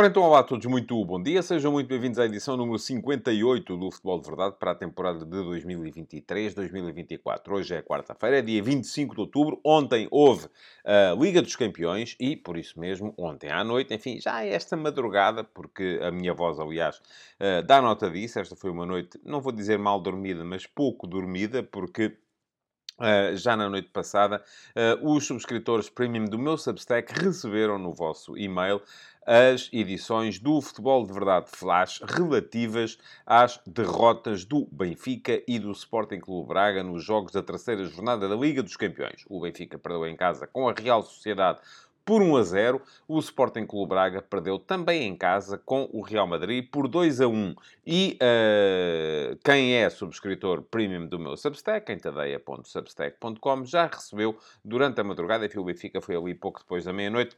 Ora 0.00 0.08
então, 0.08 0.22
olá 0.22 0.38
a 0.38 0.42
todos, 0.42 0.64
muito 0.64 1.04
bom 1.04 1.22
dia. 1.22 1.42
Sejam 1.42 1.72
muito 1.72 1.86
bem-vindos 1.86 2.18
à 2.18 2.24
edição 2.24 2.56
número 2.56 2.78
58 2.78 3.76
do 3.76 3.90
Futebol 3.90 4.18
de 4.18 4.28
Verdade 4.28 4.56
para 4.58 4.70
a 4.70 4.74
temporada 4.74 5.26
de 5.26 5.26
2023-2024. 5.26 7.52
Hoje 7.52 7.74
é 7.74 7.82
quarta-feira, 7.82 8.38
é 8.38 8.40
dia 8.40 8.62
25 8.62 9.14
de 9.14 9.20
outubro. 9.20 9.60
Ontem 9.62 10.08
houve 10.10 10.48
a 10.86 11.14
Liga 11.20 11.42
dos 11.42 11.54
Campeões 11.54 12.16
e, 12.18 12.34
por 12.34 12.56
isso 12.56 12.80
mesmo, 12.80 13.12
ontem 13.18 13.50
à 13.50 13.62
noite, 13.62 13.92
enfim, 13.92 14.18
já 14.18 14.42
é 14.42 14.54
esta 14.54 14.74
madrugada, 14.74 15.44
porque 15.44 16.00
a 16.02 16.10
minha 16.10 16.32
voz, 16.32 16.58
aliás, 16.58 16.98
eh, 17.38 17.60
dá 17.60 17.82
nota 17.82 18.10
disso. 18.10 18.38
Esta 18.38 18.56
foi 18.56 18.70
uma 18.70 18.86
noite, 18.86 19.20
não 19.22 19.42
vou 19.42 19.52
dizer 19.52 19.78
mal 19.78 20.00
dormida, 20.00 20.42
mas 20.42 20.66
pouco 20.66 21.06
dormida, 21.06 21.62
porque 21.62 22.16
Uh, 23.00 23.34
já 23.34 23.56
na 23.56 23.66
noite 23.66 23.88
passada, 23.88 24.44
uh, 24.76 25.14
os 25.14 25.26
subscritores 25.26 25.88
premium 25.88 26.26
do 26.26 26.38
meu 26.38 26.58
Substack 26.58 27.10
receberam 27.18 27.78
no 27.78 27.94
vosso 27.94 28.36
e-mail 28.36 28.82
as 29.26 29.68
edições 29.72 30.38
do 30.38 30.60
Futebol 30.60 31.06
de 31.06 31.12
Verdade 31.12 31.50
Flash 31.50 32.02
relativas 32.06 32.98
às 33.26 33.60
derrotas 33.66 34.44
do 34.44 34.66
Benfica 34.72 35.42
e 35.46 35.58
do 35.58 35.72
Sporting 35.72 36.20
Clube 36.20 36.48
Braga 36.48 36.82
nos 36.82 37.04
jogos 37.04 37.32
da 37.32 37.42
terceira 37.42 37.84
jornada 37.84 38.28
da 38.28 38.34
Liga 38.34 38.62
dos 38.62 38.76
Campeões. 38.76 39.24
O 39.28 39.40
Benfica 39.40 39.78
perdeu 39.78 40.06
em 40.06 40.16
casa 40.16 40.46
com 40.46 40.68
a 40.68 40.72
Real 40.72 41.02
Sociedade 41.02 41.60
por 42.04 42.22
1 42.22 42.36
a 42.36 42.42
0. 42.42 42.82
O 43.06 43.18
Sporting 43.18 43.66
Clube 43.66 43.90
Braga 43.90 44.20
perdeu 44.20 44.58
também 44.58 45.06
em 45.06 45.16
casa 45.16 45.56
com 45.58 45.88
o 45.92 46.00
Real 46.00 46.26
Madrid 46.26 46.68
por 46.68 46.88
2 46.88 47.20
a 47.20 47.28
1. 47.28 47.54
E 47.86 48.18
uh, 48.20 49.36
quem 49.44 49.76
é 49.76 49.88
subscritor 49.88 50.62
premium 50.62 51.06
do 51.06 51.18
meu 51.18 51.36
Substack, 51.36 51.92
em 51.92 51.98
tadeia.substack.com, 51.98 53.64
já 53.64 53.86
recebeu 53.86 54.36
durante 54.64 55.00
a 55.00 55.04
madrugada, 55.04 55.46
enfim, 55.46 55.58
o 55.58 55.64
Benfica 55.64 56.00
foi 56.00 56.16
ali 56.16 56.34
pouco 56.34 56.58
depois 56.60 56.84
da 56.84 56.92
meia-noite, 56.92 57.36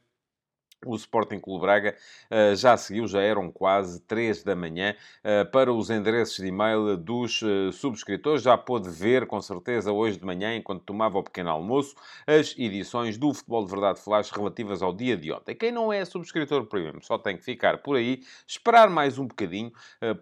o 0.84 0.96
Sporting 0.96 1.38
Clube 1.38 1.62
Braga 1.62 1.94
uh, 2.30 2.54
já 2.56 2.76
seguiu, 2.76 3.06
já 3.06 3.20
eram 3.20 3.50
quase 3.50 4.00
3 4.00 4.42
da 4.42 4.54
manhã, 4.54 4.94
uh, 5.18 5.50
para 5.50 5.72
os 5.72 5.90
endereços 5.90 6.36
de 6.36 6.46
e-mail 6.46 6.96
dos 6.96 7.40
uh, 7.42 7.72
subscritores. 7.72 8.42
Já 8.42 8.56
pôde 8.58 8.90
ver, 8.90 9.26
com 9.26 9.40
certeza, 9.40 9.92
hoje 9.92 10.18
de 10.18 10.24
manhã, 10.24 10.54
enquanto 10.54 10.82
tomava 10.82 11.18
o 11.18 11.22
pequeno 11.22 11.50
almoço, 11.50 11.94
as 12.26 12.54
edições 12.58 13.16
do 13.16 13.32
Futebol 13.32 13.64
de 13.64 13.70
Verdade 13.70 14.00
Flash 14.00 14.30
relativas 14.30 14.82
ao 14.82 14.92
dia 14.92 15.16
de 15.16 15.32
ontem. 15.32 15.54
Quem 15.54 15.72
não 15.72 15.92
é 15.92 16.04
subscritor 16.04 16.66
premium 16.66 17.00
só 17.00 17.18
tem 17.18 17.36
que 17.36 17.44
ficar 17.44 17.78
por 17.78 17.96
aí, 17.96 18.22
esperar 18.46 18.90
mais 18.90 19.18
um 19.18 19.26
bocadinho, 19.26 19.72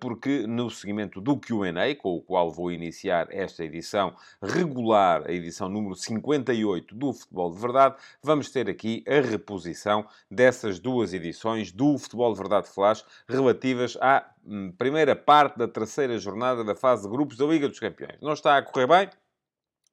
porque 0.01 0.47
no 0.47 0.71
seguimento 0.71 1.21
do 1.21 1.37
Q&A, 1.37 1.95
com 1.97 2.17
o 2.17 2.21
qual 2.21 2.51
vou 2.51 2.71
iniciar 2.71 3.29
esta 3.31 3.65
edição 3.65 4.15
regular, 4.43 5.25
a 5.27 5.33
edição 5.33 5.69
número 5.69 5.95
58 5.95 6.95
do 6.95 7.13
Futebol 7.13 7.53
de 7.53 7.61
Verdade, 7.61 7.97
vamos 8.23 8.51
ter 8.51 8.69
aqui 8.69 9.03
a 9.07 9.21
reposição 9.21 10.07
desta 10.31 10.50
dessas 10.51 10.81
duas 10.81 11.15
edições 11.15 11.71
do 11.71 11.97
Futebol 11.97 12.33
de 12.33 12.41
Verdade 12.41 12.69
Flash 12.69 13.05
relativas 13.29 13.97
à 14.01 14.29
hum, 14.45 14.73
primeira 14.77 15.15
parte 15.15 15.57
da 15.57 15.69
terceira 15.69 16.19
jornada 16.19 16.65
da 16.65 16.75
fase 16.75 17.05
de 17.05 17.09
grupos 17.09 17.37
da 17.37 17.47
Liga 17.47 17.69
dos 17.69 17.79
Campeões. 17.79 18.21
Não 18.21 18.33
está 18.33 18.57
a 18.57 18.63
correr 18.63 18.89
bem? 18.89 19.09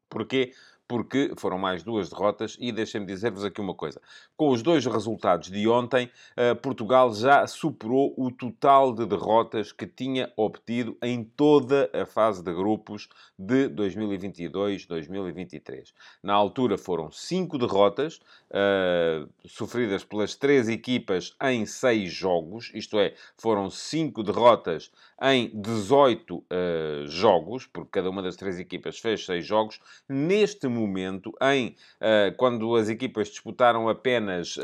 Porquê? 0.10 0.54
Porque 0.88 1.34
foram 1.38 1.58
mais 1.58 1.84
duas 1.84 2.10
derrotas 2.10 2.56
e 2.60 2.72
deixem-me 2.72 3.06
dizer-vos 3.06 3.44
aqui 3.44 3.60
uma 3.60 3.76
coisa. 3.76 4.02
Com 4.36 4.50
os 4.50 4.62
dois 4.62 4.86
resultados 4.86 5.50
de 5.50 5.68
ontem, 5.68 6.10
eh, 6.36 6.54
Portugal 6.54 7.14
já 7.14 7.46
superou 7.46 8.14
o 8.18 8.32
total 8.32 8.94
de 8.94 9.06
derrotas 9.06 9.72
que 9.72 9.86
tinha 9.86 10.32
obtido 10.38 10.98
em 11.02 11.24
toda 11.24 11.90
a 11.94 12.06
fase 12.06 12.44
de 12.44 12.54
grupos 12.54 13.10
de 13.38 13.70
2022-2023. 13.70 15.94
Na 16.24 16.34
altura 16.34 16.78
foram 16.78 17.12
cinco 17.12 17.58
derrotas, 17.58 18.20
uh, 18.52 19.28
sofridas 19.46 20.04
pelas 20.04 20.36
três 20.36 20.70
equipas 20.70 21.36
em 21.42 21.66
seis 21.66 22.12
jogos, 22.12 22.72
isto 22.74 23.00
é, 23.00 23.14
foram 23.38 23.70
cinco 23.70 24.24
derrotas 24.24 24.92
em 25.22 25.52
18 25.54 26.38
uh, 26.38 26.44
jogos, 27.08 27.66
porque 27.66 27.90
cada 27.92 28.10
uma 28.10 28.22
das 28.22 28.36
três 28.36 28.60
equipas 28.60 29.00
fez 29.00 29.26
seis 29.26 29.46
jogos. 29.46 29.80
Neste 30.08 30.68
momento, 30.68 31.34
em 31.42 31.76
uh, 32.02 32.36
quando 32.38 32.76
as 32.76 32.90
equipas 32.90 33.30
disputaram 33.30 33.90
apenas 33.90 34.58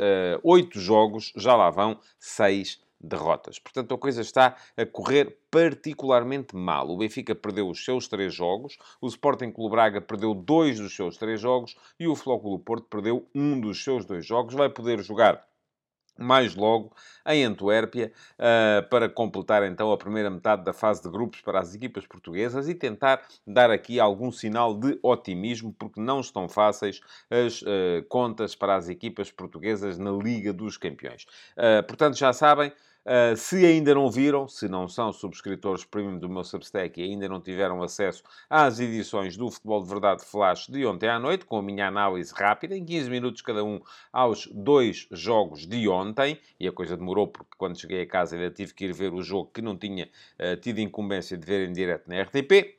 oito 0.43 0.79
jogos, 0.79 1.31
já 1.35 1.55
lá 1.55 1.69
vão 1.69 1.99
seis 2.19 2.81
derrotas. 3.03 3.59
Portanto, 3.59 3.93
a 3.93 3.97
coisa 3.97 4.21
está 4.21 4.55
a 4.77 4.85
correr 4.85 5.37
particularmente 5.51 6.55
mal. 6.55 6.89
O 6.89 6.97
Benfica 6.97 7.35
perdeu 7.35 7.69
os 7.69 7.83
seus 7.83 8.07
três 8.07 8.33
jogos, 8.33 8.77
o 9.01 9.07
Sporting 9.07 9.51
Clube 9.51 9.71
Braga 9.75 10.01
perdeu 10.01 10.33
dois 10.33 10.79
dos 10.79 10.95
seus 10.95 11.17
três 11.17 11.41
jogos 11.41 11.75
e 11.99 12.07
o 12.07 12.15
Flóculo 12.15 12.57
Porto 12.57 12.87
perdeu 12.87 13.27
um 13.35 13.59
dos 13.59 13.83
seus 13.83 14.05
dois 14.05 14.25
jogos. 14.25 14.53
Vai 14.55 14.69
poder 14.69 15.03
jogar 15.03 15.45
mais 16.17 16.55
logo 16.55 16.93
em 17.25 17.43
Antuérpia, 17.43 18.11
uh, 18.37 18.87
para 18.89 19.09
completar 19.09 19.63
então 19.63 19.91
a 19.91 19.97
primeira 19.97 20.29
metade 20.29 20.63
da 20.63 20.73
fase 20.73 21.01
de 21.01 21.09
grupos 21.09 21.41
para 21.41 21.59
as 21.59 21.73
equipas 21.73 22.05
portuguesas 22.05 22.67
e 22.67 22.75
tentar 22.75 23.21
dar 23.45 23.71
aqui 23.71 23.99
algum 23.99 24.31
sinal 24.31 24.73
de 24.73 24.99
otimismo, 25.01 25.73
porque 25.73 25.99
não 25.99 26.19
estão 26.19 26.47
fáceis 26.47 26.99
as 27.29 27.61
uh, 27.61 28.03
contas 28.09 28.55
para 28.55 28.75
as 28.75 28.89
equipas 28.89 29.31
portuguesas 29.31 29.97
na 29.97 30.11
Liga 30.11 30.53
dos 30.53 30.77
Campeões. 30.77 31.25
Uh, 31.57 31.85
portanto, 31.87 32.17
já 32.17 32.33
sabem, 32.33 32.71
Uh, 33.05 33.35
se 33.35 33.65
ainda 33.65 33.93
não 33.93 34.09
viram, 34.09 34.47
se 34.47 34.69
não 34.69 34.87
são 34.87 35.11
subscritores 35.11 35.83
premium 35.83 36.17
do 36.17 36.29
meu 36.29 36.41
Substack 36.41 37.01
e 37.01 37.03
ainda 37.03 37.27
não 37.27 37.41
tiveram 37.41 37.83
acesso 37.83 38.23
às 38.49 38.79
edições 38.79 39.35
do 39.35 39.51
Futebol 39.51 39.83
de 39.83 39.89
Verdade 39.89 40.23
Flash 40.23 40.67
de 40.67 40.85
ontem 40.85 41.09
à 41.09 41.19
noite, 41.19 41.45
com 41.45 41.57
a 41.57 41.61
minha 41.61 41.85
análise 41.85 42.33
rápida, 42.33 42.77
em 42.77 42.85
15 42.85 43.09
minutos 43.09 43.41
cada 43.41 43.61
um, 43.61 43.81
aos 44.11 44.47
dois 44.47 45.05
jogos 45.11 45.67
de 45.67 45.89
ontem, 45.89 46.39
e 46.57 46.65
a 46.65 46.71
coisa 46.71 46.95
demorou 46.95 47.27
porque 47.27 47.51
quando 47.57 47.77
cheguei 47.77 48.03
a 48.03 48.07
casa 48.07 48.37
ainda 48.37 48.49
tive 48.49 48.73
que 48.73 48.85
ir 48.85 48.93
ver 48.93 49.13
o 49.13 49.21
jogo 49.21 49.51
que 49.53 49.61
não 49.61 49.77
tinha 49.77 50.09
uh, 50.39 50.55
tido 50.61 50.79
incumbência 50.79 51.37
de 51.37 51.45
ver 51.45 51.67
em 51.67 51.73
direto 51.73 52.07
na 52.07 52.21
RTP. 52.21 52.77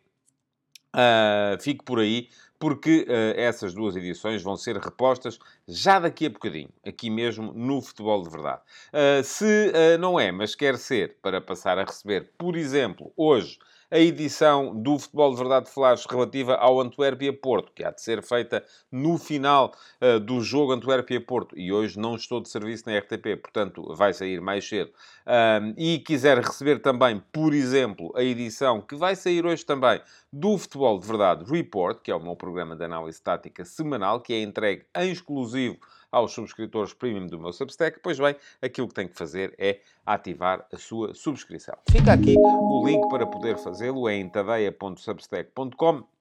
Uh, 0.95 1.61
fico 1.61 1.85
por 1.85 1.99
aí, 1.99 2.29
porque 2.65 3.07
uh, 3.07 3.39
essas 3.39 3.75
duas 3.75 3.95
edições 3.95 4.43
vão 4.43 4.57
ser 4.57 4.79
repostas 4.79 5.39
já 5.69 5.99
daqui 5.99 6.25
a 6.25 6.31
bocadinho, 6.31 6.71
aqui 6.83 7.11
mesmo 7.11 7.53
no 7.53 7.83
Futebol 7.83 8.23
de 8.23 8.31
Verdade. 8.31 8.63
Uh, 8.89 9.23
se 9.23 9.71
não 10.01 10.19
é, 10.19 10.33
mas 10.33 10.55
quer 10.55 10.79
ser, 10.79 11.19
para 11.21 11.43
passar 11.43 11.79
a 11.79 11.85
receber, 11.85 12.31
por 12.39 12.57
exemplo, 12.57 13.13
hoje 13.19 13.59
a 13.91 13.99
edição 13.99 14.75
do 14.75 14.99
Futebol 14.99 15.31
de 15.33 15.37
Verdade 15.37 15.71
Flash 15.71 16.07
relativa 16.07 16.55
ao 16.55 16.81
Antuérpia-Porto, 16.81 17.73
que 17.73 17.85
há 17.85 17.91
de 17.91 18.01
ser 18.01 18.23
feita 18.23 18.65
no 18.91 19.19
final 19.19 19.73
uh, 20.01 20.19
do 20.19 20.41
jogo 20.41 20.73
Antuérpia-Porto. 20.73 21.59
E 21.59 21.73
hoje 21.73 21.99
não 21.99 22.17
estou 22.17 22.41
de 22.41 22.49
serviço 22.49 22.85
na 22.87 22.99
RTP, 22.99 23.41
portanto 23.41 23.95
vai 23.95 24.13
sair 24.13 24.41
mais 24.41 24.69
cedo. 24.69 24.91
Um, 25.27 25.75
e 25.77 25.99
quiser 25.99 26.39
receber 26.39 26.81
também, 26.81 27.23
por 27.33 27.55
exemplo, 27.55 28.13
a 28.17 28.23
edição 28.23 28.81
que 28.81 28.97
vai 28.97 29.17
sair 29.17 29.45
hoje 29.47 29.65
também 29.65 30.01
do 30.33 30.59
Futebol 30.59 30.99
de 30.99 31.07
Verdade 31.07 31.45
Report, 31.51 32.01
que 32.03 32.11
é 32.11 32.15
o 32.15 32.21
meu 32.21 32.37
programa 32.37 32.75
de 32.77 32.85
análise 32.85 33.23
tática 33.23 33.65
semanal, 33.65 34.21
que 34.21 34.33
é 34.33 34.43
entregue 34.43 34.85
em 34.97 35.11
exclusivo 35.11 35.79
aos 36.15 36.33
subscritores 36.33 36.95
premium 36.95 37.27
do 37.27 37.39
meu 37.39 37.53
Substack, 37.53 37.99
pois 38.01 38.19
bem, 38.19 38.37
aquilo 38.63 38.87
que 38.89 38.95
tem 38.95 39.09
que 39.09 39.17
fazer 39.17 39.53
é 39.59 39.81
ativar 40.07 40.67
a 40.73 40.77
sua 40.77 41.13
subscrição. 41.15 41.77
Fica 41.91 42.13
aqui 42.13 42.37
o 42.39 42.87
link 42.87 43.09
para 43.09 43.27
poder 43.27 43.59
fazê-lo 43.59 44.09
é 44.09 44.15
em 44.15 44.29
tadeia.substack.com 44.29 46.14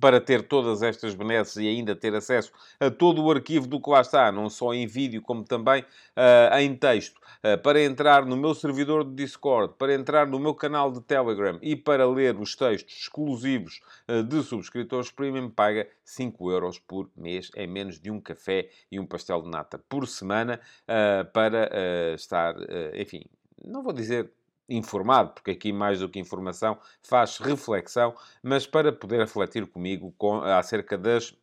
para 0.00 0.20
ter 0.20 0.42
todas 0.42 0.82
estas 0.82 1.14
benesses 1.14 1.56
e 1.56 1.68
ainda 1.68 1.96
ter 1.96 2.14
acesso 2.14 2.52
a 2.78 2.90
todo 2.90 3.22
o 3.22 3.30
arquivo 3.30 3.66
do 3.66 3.80
que 3.80 3.90
lá 3.90 4.00
está, 4.00 4.30
não 4.30 4.48
só 4.50 4.74
em 4.74 4.86
vídeo, 4.86 5.22
como 5.22 5.44
também 5.44 5.82
uh, 5.82 6.58
em 6.58 6.74
texto, 6.74 7.18
uh, 7.18 7.58
para 7.62 7.82
entrar 7.82 8.24
no 8.24 8.36
meu 8.36 8.54
servidor 8.54 9.04
de 9.04 9.14
Discord, 9.14 9.74
para 9.78 9.94
entrar 9.94 10.26
no 10.26 10.38
meu 10.38 10.54
canal 10.54 10.92
de 10.92 11.00
Telegram 11.00 11.58
e 11.62 11.74
para 11.74 12.06
ler 12.08 12.36
os 12.36 12.54
textos 12.54 13.02
exclusivos 13.02 13.80
uh, 14.08 14.22
de 14.22 14.42
subscritores 14.42 15.10
premium, 15.10 15.50
paga 15.50 15.88
5 16.04 16.50
euros 16.50 16.78
por 16.78 17.10
mês, 17.16 17.50
é 17.54 17.66
menos 17.66 17.98
de 17.98 18.10
um 18.10 18.20
café 18.20 18.68
e 18.90 19.00
um 19.00 19.06
pastel 19.06 19.42
de 19.42 19.48
nata 19.48 19.78
por 19.88 20.06
semana, 20.06 20.60
para 21.32 22.14
estar, 22.14 22.54
enfim, 22.94 23.24
não 23.64 23.82
vou 23.82 23.92
dizer 23.92 24.30
informado, 24.68 25.30
porque 25.30 25.52
aqui 25.52 25.72
mais 25.72 26.00
do 26.00 26.08
que 26.08 26.18
informação 26.18 26.78
faz 27.02 27.38
reflexão, 27.38 28.14
mas 28.42 28.66
para 28.66 28.92
poder 28.92 29.20
refletir 29.20 29.66
comigo 29.66 30.14
com, 30.18 30.40
acerca 30.40 30.98
das 30.98 31.34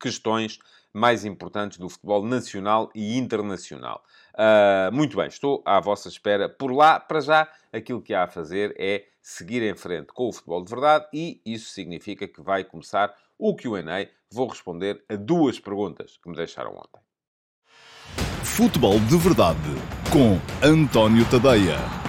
questões 0.00 0.58
mais 0.92 1.24
importantes 1.24 1.78
do 1.78 1.88
futebol 1.88 2.24
nacional 2.24 2.90
e 2.94 3.16
internacional. 3.16 4.02
Uh, 4.34 4.92
muito 4.92 5.16
bem, 5.16 5.26
estou 5.26 5.62
à 5.64 5.80
vossa 5.80 6.08
espera 6.08 6.48
por 6.48 6.72
lá. 6.72 6.98
Para 6.98 7.20
já, 7.20 7.48
aquilo 7.72 8.02
que 8.02 8.14
há 8.14 8.24
a 8.24 8.28
fazer 8.28 8.74
é 8.78 9.06
seguir 9.22 9.62
em 9.62 9.74
frente 9.74 10.12
com 10.12 10.28
o 10.28 10.32
futebol 10.32 10.64
de 10.64 10.70
verdade 10.70 11.06
e 11.12 11.40
isso 11.44 11.70
significa 11.70 12.26
que 12.26 12.40
vai 12.40 12.64
começar 12.64 13.14
o 13.38 13.54
QA. 13.54 14.08
Vou 14.32 14.48
responder 14.48 15.04
a 15.08 15.16
duas 15.16 15.58
perguntas 15.58 16.18
que 16.22 16.28
me 16.28 16.36
deixaram 16.36 16.72
ontem. 16.72 17.00
Futebol 18.44 18.98
de 19.00 19.16
verdade 19.16 19.58
com 20.12 20.38
António 20.66 21.28
Tadeia. 21.30 21.99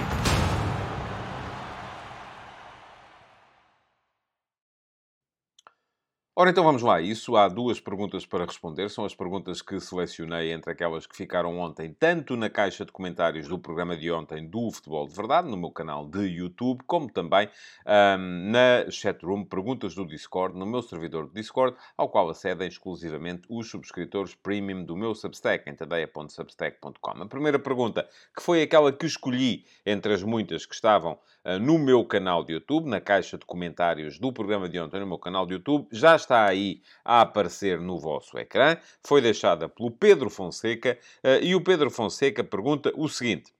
Ora, 6.33 6.49
então 6.49 6.63
vamos 6.63 6.81
lá. 6.81 7.01
Isso 7.01 7.35
há 7.35 7.49
duas 7.49 7.81
perguntas 7.81 8.25
para 8.25 8.45
responder. 8.45 8.89
São 8.89 9.03
as 9.03 9.13
perguntas 9.13 9.61
que 9.61 9.77
selecionei 9.81 10.53
entre 10.53 10.71
aquelas 10.71 11.05
que 11.05 11.13
ficaram 11.13 11.59
ontem, 11.59 11.93
tanto 11.93 12.37
na 12.37 12.49
caixa 12.49 12.85
de 12.85 12.91
comentários 12.93 13.49
do 13.49 13.59
programa 13.59 13.97
de 13.97 14.09
ontem 14.09 14.47
do 14.47 14.71
Futebol 14.71 15.05
de 15.05 15.13
Verdade, 15.13 15.49
no 15.49 15.57
meu 15.57 15.71
canal 15.71 16.07
de 16.07 16.21
YouTube, 16.21 16.83
como 16.87 17.11
também 17.11 17.49
um, 17.85 18.49
na 18.49 18.89
chatroom 18.89 19.43
Perguntas 19.43 19.93
do 19.93 20.05
Discord, 20.05 20.57
no 20.57 20.65
meu 20.65 20.81
servidor 20.81 21.27
de 21.27 21.33
Discord, 21.33 21.75
ao 21.97 22.07
qual 22.07 22.29
acedem 22.29 22.69
exclusivamente 22.69 23.45
os 23.49 23.69
subscritores 23.69 24.33
premium 24.33 24.85
do 24.85 24.95
meu 24.95 25.13
Substack, 25.13 25.69
em 25.69 25.75
tadeia.substack.com. 25.75 27.23
A 27.23 27.27
primeira 27.27 27.59
pergunta, 27.59 28.07
que 28.33 28.41
foi 28.41 28.61
aquela 28.61 28.93
que 28.93 29.05
escolhi 29.05 29.65
entre 29.85 30.13
as 30.13 30.23
muitas 30.23 30.65
que 30.65 30.75
estavam 30.75 31.19
uh, 31.43 31.59
no 31.59 31.77
meu 31.77 32.05
canal 32.05 32.41
de 32.41 32.53
YouTube, 32.53 32.87
na 32.87 33.01
caixa 33.01 33.37
de 33.37 33.45
comentários 33.45 34.17
do 34.17 34.31
programa 34.31 34.69
de 34.69 34.79
ontem 34.79 35.01
no 35.01 35.07
meu 35.07 35.19
canal 35.19 35.45
de 35.45 35.55
YouTube, 35.55 35.89
já 35.91 36.20
está 36.21 36.45
aí 36.47 36.81
a 37.03 37.21
aparecer 37.21 37.79
no 37.79 37.99
vosso 37.99 38.37
ecrã. 38.37 38.77
Foi 39.05 39.21
deixada 39.21 39.67
pelo 39.67 39.91
Pedro 39.91 40.29
Fonseca 40.29 40.97
eh, 41.23 41.39
e 41.43 41.55
o 41.55 41.61
Pedro 41.61 41.89
Fonseca 41.89 42.43
pergunta 42.43 42.91
o 42.95 43.07
seguinte: 43.09 43.53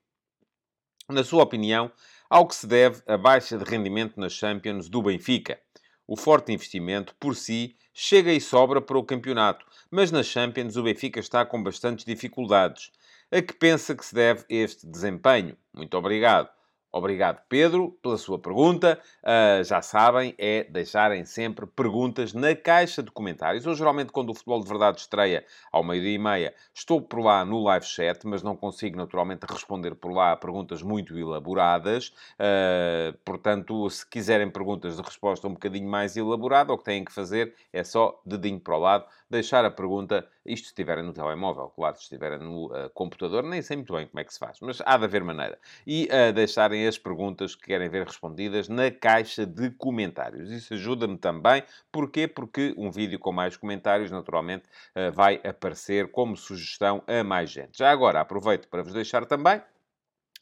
na 1.09 1.23
sua 1.23 1.43
opinião, 1.43 1.91
ao 2.29 2.47
que 2.47 2.55
se 2.55 2.65
deve 2.65 3.01
a 3.05 3.17
baixa 3.17 3.57
de 3.57 3.63
rendimento 3.63 4.19
nas 4.19 4.33
Champions 4.33 4.87
do 4.87 5.01
Benfica? 5.01 5.59
O 6.07 6.15
forte 6.15 6.51
investimento, 6.51 7.15
por 7.19 7.35
si, 7.35 7.75
chega 7.93 8.31
e 8.31 8.39
sobra 8.39 8.81
para 8.81 8.97
o 8.97 9.03
campeonato, 9.03 9.65
mas 9.89 10.11
nas 10.11 10.27
Champions 10.27 10.77
o 10.77 10.83
Benfica 10.83 11.19
está 11.19 11.45
com 11.45 11.61
bastantes 11.61 12.05
dificuldades. 12.05 12.91
A 13.31 13.41
que 13.41 13.53
pensa 13.53 13.95
que 13.95 14.05
se 14.05 14.13
deve 14.13 14.43
este 14.49 14.87
desempenho? 14.87 15.57
Muito 15.73 15.97
obrigado. 15.97 16.49
Obrigado, 16.93 17.41
Pedro, 17.47 17.97
pela 18.01 18.17
sua 18.17 18.37
pergunta. 18.37 18.99
Uh, 19.23 19.63
já 19.63 19.81
sabem, 19.81 20.35
é 20.37 20.65
deixarem 20.65 21.23
sempre 21.23 21.65
perguntas 21.65 22.33
na 22.33 22.53
caixa 22.53 23.01
de 23.01 23.09
comentários. 23.09 23.65
Eu, 23.65 23.73
geralmente, 23.73 24.11
quando 24.11 24.31
o 24.31 24.33
Futebol 24.33 24.61
de 24.61 24.67
Verdade 24.67 24.99
estreia 24.99 25.45
ao 25.71 25.85
meio-dia 25.85 26.15
e 26.15 26.17
meia, 26.17 26.53
estou 26.73 27.01
por 27.01 27.21
lá 27.21 27.45
no 27.45 27.63
live 27.63 27.85
chat, 27.85 28.27
mas 28.27 28.43
não 28.43 28.57
consigo, 28.57 28.97
naturalmente, 28.97 29.45
responder 29.49 29.95
por 29.95 30.11
lá 30.11 30.33
a 30.33 30.35
perguntas 30.35 30.83
muito 30.83 31.17
elaboradas. 31.17 32.09
Uh, 32.37 33.17
portanto, 33.23 33.89
se 33.89 34.05
quiserem 34.05 34.49
perguntas 34.49 34.97
de 34.97 35.01
resposta 35.01 35.47
um 35.47 35.53
bocadinho 35.53 35.89
mais 35.89 36.17
elaborada, 36.17 36.73
o 36.73 36.77
que 36.77 36.83
têm 36.83 37.05
que 37.05 37.13
fazer 37.13 37.55
é 37.71 37.85
só 37.85 38.19
dedinho 38.25 38.59
para 38.59 38.75
o 38.75 38.79
lado, 38.79 39.05
deixar 39.31 39.65
a 39.65 39.71
pergunta, 39.71 40.27
isto 40.45 40.65
se 40.65 40.71
estiverem 40.71 41.03
no 41.03 41.13
telemóvel, 41.13 41.69
claro, 41.69 41.95
se 41.95 42.03
estiverem 42.03 42.39
no 42.39 42.67
uh, 42.67 42.89
computador, 42.93 43.43
nem 43.43 43.61
sei 43.61 43.77
muito 43.77 43.93
bem 43.93 44.07
como 44.07 44.19
é 44.19 44.23
que 44.23 44.33
se 44.33 44.39
faz, 44.39 44.59
mas 44.61 44.81
há 44.85 44.97
de 44.97 45.05
haver 45.05 45.23
maneira. 45.23 45.57
E 45.87 46.07
deixarem 46.33 46.85
as 46.87 46.97
perguntas 46.97 47.55
que 47.55 47.67
querem 47.67 47.89
ver 47.89 48.05
respondidas 48.05 48.67
na 48.67 48.91
caixa 48.91 49.45
de 49.45 49.69
comentários. 49.71 50.51
Isso 50.51 50.73
ajuda-me 50.73 51.17
também. 51.17 51.63
Porquê? 51.91 52.27
Porque 52.27 52.73
um 52.77 52.91
vídeo 52.91 53.19
com 53.19 53.31
mais 53.31 53.57
comentários, 53.57 54.11
naturalmente, 54.11 54.63
eh, 54.95 55.11
vai 55.11 55.39
aparecer 55.43 56.11
como 56.11 56.35
sugestão 56.35 57.03
a 57.07 57.23
mais 57.23 57.49
gente. 57.49 57.77
Já 57.77 57.91
agora, 57.91 58.19
aproveito 58.21 58.67
para 58.67 58.83
vos 58.83 58.93
deixar 58.93 59.25
também 59.25 59.61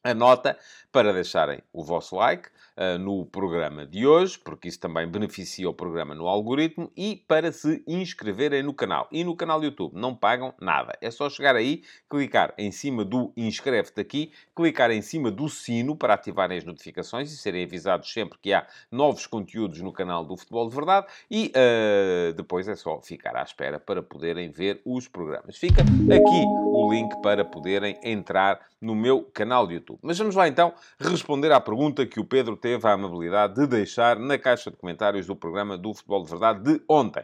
a 0.03 0.13
nota 0.13 0.57
para 0.91 1.13
deixarem 1.13 1.61
o 1.71 1.83
vosso 1.83 2.15
like 2.15 2.49
uh, 2.77 2.97
no 2.97 3.25
programa 3.25 3.85
de 3.85 4.07
hoje, 4.07 4.39
porque 4.39 4.67
isso 4.67 4.79
também 4.79 5.07
beneficia 5.07 5.69
o 5.69 5.73
programa 5.73 6.15
no 6.15 6.27
algoritmo, 6.27 6.91
e 6.95 7.23
para 7.27 7.51
se 7.51 7.83
inscreverem 7.87 8.63
no 8.63 8.73
canal. 8.73 9.07
E 9.11 9.23
no 9.23 9.35
canal 9.35 9.59
do 9.59 9.65
YouTube 9.65 9.93
não 9.95 10.15
pagam 10.15 10.53
nada. 10.59 10.97
É 11.01 11.11
só 11.11 11.29
chegar 11.29 11.55
aí, 11.55 11.83
clicar 12.09 12.53
em 12.57 12.71
cima 12.71 13.03
do 13.03 13.31
inscreve-te 13.35 14.01
aqui, 14.01 14.31
clicar 14.55 14.89
em 14.91 15.01
cima 15.01 15.29
do 15.29 15.49
sino 15.49 15.95
para 15.95 16.13
ativarem 16.13 16.57
as 16.57 16.63
notificações 16.63 17.31
e 17.31 17.37
serem 17.37 17.63
avisados 17.63 18.11
sempre 18.11 18.39
que 18.41 18.53
há 18.53 18.65
novos 18.91 19.27
conteúdos 19.27 19.81
no 19.81 19.91
canal 19.91 20.25
do 20.25 20.37
Futebol 20.37 20.69
de 20.69 20.75
Verdade 20.75 21.07
e 21.29 21.51
uh, 21.55 22.33
depois 22.33 22.67
é 22.67 22.75
só 22.75 22.99
ficar 23.01 23.35
à 23.35 23.43
espera 23.43 23.79
para 23.79 24.01
poderem 24.01 24.49
ver 24.49 24.81
os 24.85 25.07
programas. 25.07 25.57
Fica 25.57 25.81
aqui 25.81 26.45
o 26.47 26.91
link 26.91 27.21
para 27.21 27.43
poderem 27.45 27.99
entrar 28.03 28.59
no 28.81 28.95
meu 28.95 29.23
canal 29.23 29.67
de 29.67 29.75
YouTube. 29.75 29.88
Mas 30.01 30.17
vamos 30.17 30.35
lá 30.35 30.47
então 30.47 30.73
responder 30.99 31.51
à 31.51 31.59
pergunta 31.59 32.05
que 32.05 32.19
o 32.19 32.25
Pedro 32.25 32.57
teve 32.57 32.85
a 32.87 32.93
amabilidade 32.93 33.55
de 33.55 33.65
deixar 33.65 34.19
na 34.19 34.37
caixa 34.37 34.69
de 34.69 34.77
comentários 34.77 35.25
do 35.25 35.35
programa 35.35 35.77
do 35.77 35.93
Futebol 35.93 36.23
de 36.23 36.29
Verdade 36.29 36.63
de 36.63 36.81
ontem. 36.87 37.23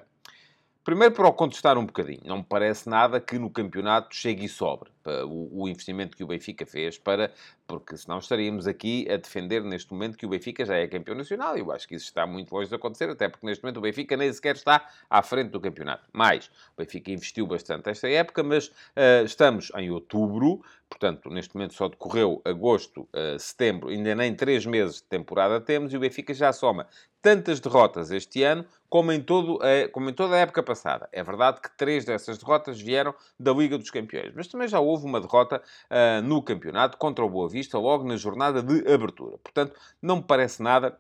Primeiro, 0.86 1.16
para 1.16 1.28
o 1.28 1.34
contestar 1.34 1.80
um 1.80 1.86
bocadinho, 1.86 2.22
não 2.26 2.38
me 2.38 2.44
parece 2.44 2.88
nada 2.88 3.20
que 3.20 3.40
no 3.40 3.50
campeonato 3.50 4.16
chegue 4.16 4.46
e 4.46 4.48
sobre 4.48 4.92
o, 5.28 5.68
investimento 5.68 6.16
que 6.16 6.24
o 6.24 6.28
Benfica 6.28 6.64
fez 6.64 6.96
para. 6.96 7.34
Porque 7.68 7.98
senão 7.98 8.20
estaríamos 8.20 8.68
aqui 8.68 9.08
a 9.10 9.18
defender 9.18 9.64
neste 9.64 9.92
momento 9.92 10.18
que 10.18 10.26
o 10.26 10.30
Benfica 10.30 10.64
já 10.66 10.76
é 10.76 10.88
campeão 10.88 11.18
nacional. 11.18 11.58
Eu 11.58 11.72
acho 11.72 11.88
que 11.88 11.96
isso 11.96 12.06
está 12.06 12.28
muito 12.28 12.54
longe 12.54 12.70
de 12.70 12.76
acontecer, 12.76 13.10
até 13.10 13.28
porque 13.28 13.46
neste 13.46 13.64
momento 13.64 13.78
o 13.78 13.82
Benfica 13.82 14.16
nem 14.16 14.32
sequer 14.32 14.56
está 14.56 14.88
à 15.10 15.22
frente 15.24 15.50
do 15.50 15.60
campeonato. 15.60 16.08
Mais, 16.14 16.46
o 16.46 16.82
Benfica 16.82 17.12
investiu 17.12 17.48
bastante 17.48 17.90
esta 17.90 18.08
época, 18.08 18.44
mas 18.44 18.68
uh, 18.68 19.26
estamos 19.26 19.72
em 19.76 19.90
outubro, 19.90 20.62
portanto, 20.88 21.30
neste 21.30 21.56
momento 21.56 21.74
só 21.74 21.88
decorreu 21.88 22.42
agosto, 22.46 23.02
uh, 23.02 23.40
setembro, 23.40 23.90
ainda 23.90 24.14
nem 24.14 24.36
três 24.36 24.66
meses 24.66 24.98
de 24.98 25.04
temporada 25.04 25.60
temos 25.60 25.92
e 25.92 25.98
o 25.98 26.00
Benfica 26.00 26.34
já 26.34 26.54
soma 26.54 26.88
tantas 27.26 27.60
derrotas 27.60 28.12
este 28.12 28.44
ano 28.44 28.64
como 28.88 29.12
em, 29.12 29.20
todo, 29.20 29.56
uh, 29.56 29.90
como 29.92 30.12
em 30.12 30.14
toda 30.14 30.36
a 30.36 30.38
época 30.38 30.62
passada. 30.62 31.10
É 31.12 31.24
verdade 31.24 31.60
que 31.60 31.76
três 31.76 32.06
dessas 32.06 32.38
derrotas 32.38 32.80
vieram 32.80 33.16
da 33.40 33.52
Liga 33.52 33.80
dos 33.80 33.90
Campeões, 33.90 34.32
mas 34.36 34.48
também 34.48 34.68
já 34.68 34.80
houve 34.80 35.06
uma 35.06 35.20
derrota 35.20 35.60
uh, 35.90 36.22
no 36.22 36.42
campeonato 36.44 36.98
contra 36.98 37.26
o 37.26 37.30
Boa 37.30 37.50
Vista 37.56 37.78
logo 37.78 38.04
na 38.04 38.18
jornada 38.18 38.62
de 38.62 38.86
abertura. 38.92 39.38
Portanto, 39.38 39.80
não 40.02 40.18
me 40.18 40.24
parece 40.24 40.62
nada 40.62 41.00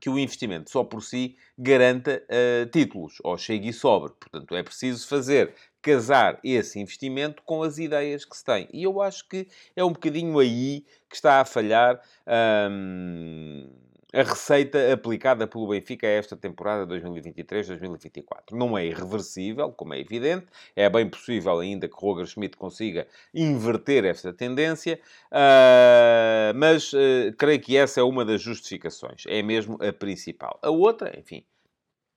que 0.00 0.08
o 0.08 0.18
investimento 0.18 0.70
só 0.70 0.82
por 0.82 1.02
si 1.02 1.36
garanta 1.58 2.22
uh, 2.24 2.66
títulos, 2.70 3.18
ou 3.22 3.36
chegue 3.36 3.68
e 3.68 3.72
sobre. 3.74 4.12
Portanto, 4.12 4.56
é 4.56 4.62
preciso 4.62 5.06
fazer 5.06 5.54
casar 5.82 6.40
esse 6.42 6.80
investimento 6.80 7.42
com 7.42 7.62
as 7.62 7.76
ideias 7.76 8.24
que 8.24 8.34
se 8.34 8.42
tem. 8.42 8.66
E 8.72 8.82
eu 8.82 9.02
acho 9.02 9.28
que 9.28 9.46
é 9.76 9.84
um 9.84 9.92
bocadinho 9.92 10.38
aí 10.38 10.86
que 11.06 11.16
está 11.16 11.42
a 11.42 11.44
falhar. 11.44 12.00
Um 12.26 13.68
a 14.12 14.22
receita 14.22 14.92
aplicada 14.92 15.46
pelo 15.46 15.68
Benfica 15.68 16.06
a 16.06 16.10
esta 16.10 16.36
temporada 16.36 16.86
2023-2024. 16.86 18.52
Não 18.52 18.76
é 18.76 18.86
irreversível, 18.86 19.70
como 19.70 19.94
é 19.94 20.00
evidente, 20.00 20.46
é 20.74 20.88
bem 20.88 21.08
possível 21.08 21.58
ainda 21.58 21.88
que 21.88 21.94
Roger 21.94 22.26
Schmidt 22.26 22.56
consiga 22.56 23.06
inverter 23.34 24.04
esta 24.04 24.32
tendência, 24.32 24.98
uh, 25.30 26.56
mas 26.56 26.92
uh, 26.92 27.34
creio 27.36 27.60
que 27.60 27.76
essa 27.76 28.00
é 28.00 28.02
uma 28.02 28.24
das 28.24 28.40
justificações, 28.40 29.24
é 29.26 29.42
mesmo 29.42 29.78
a 29.82 29.92
principal. 29.92 30.58
A 30.62 30.70
outra, 30.70 31.18
enfim, 31.18 31.44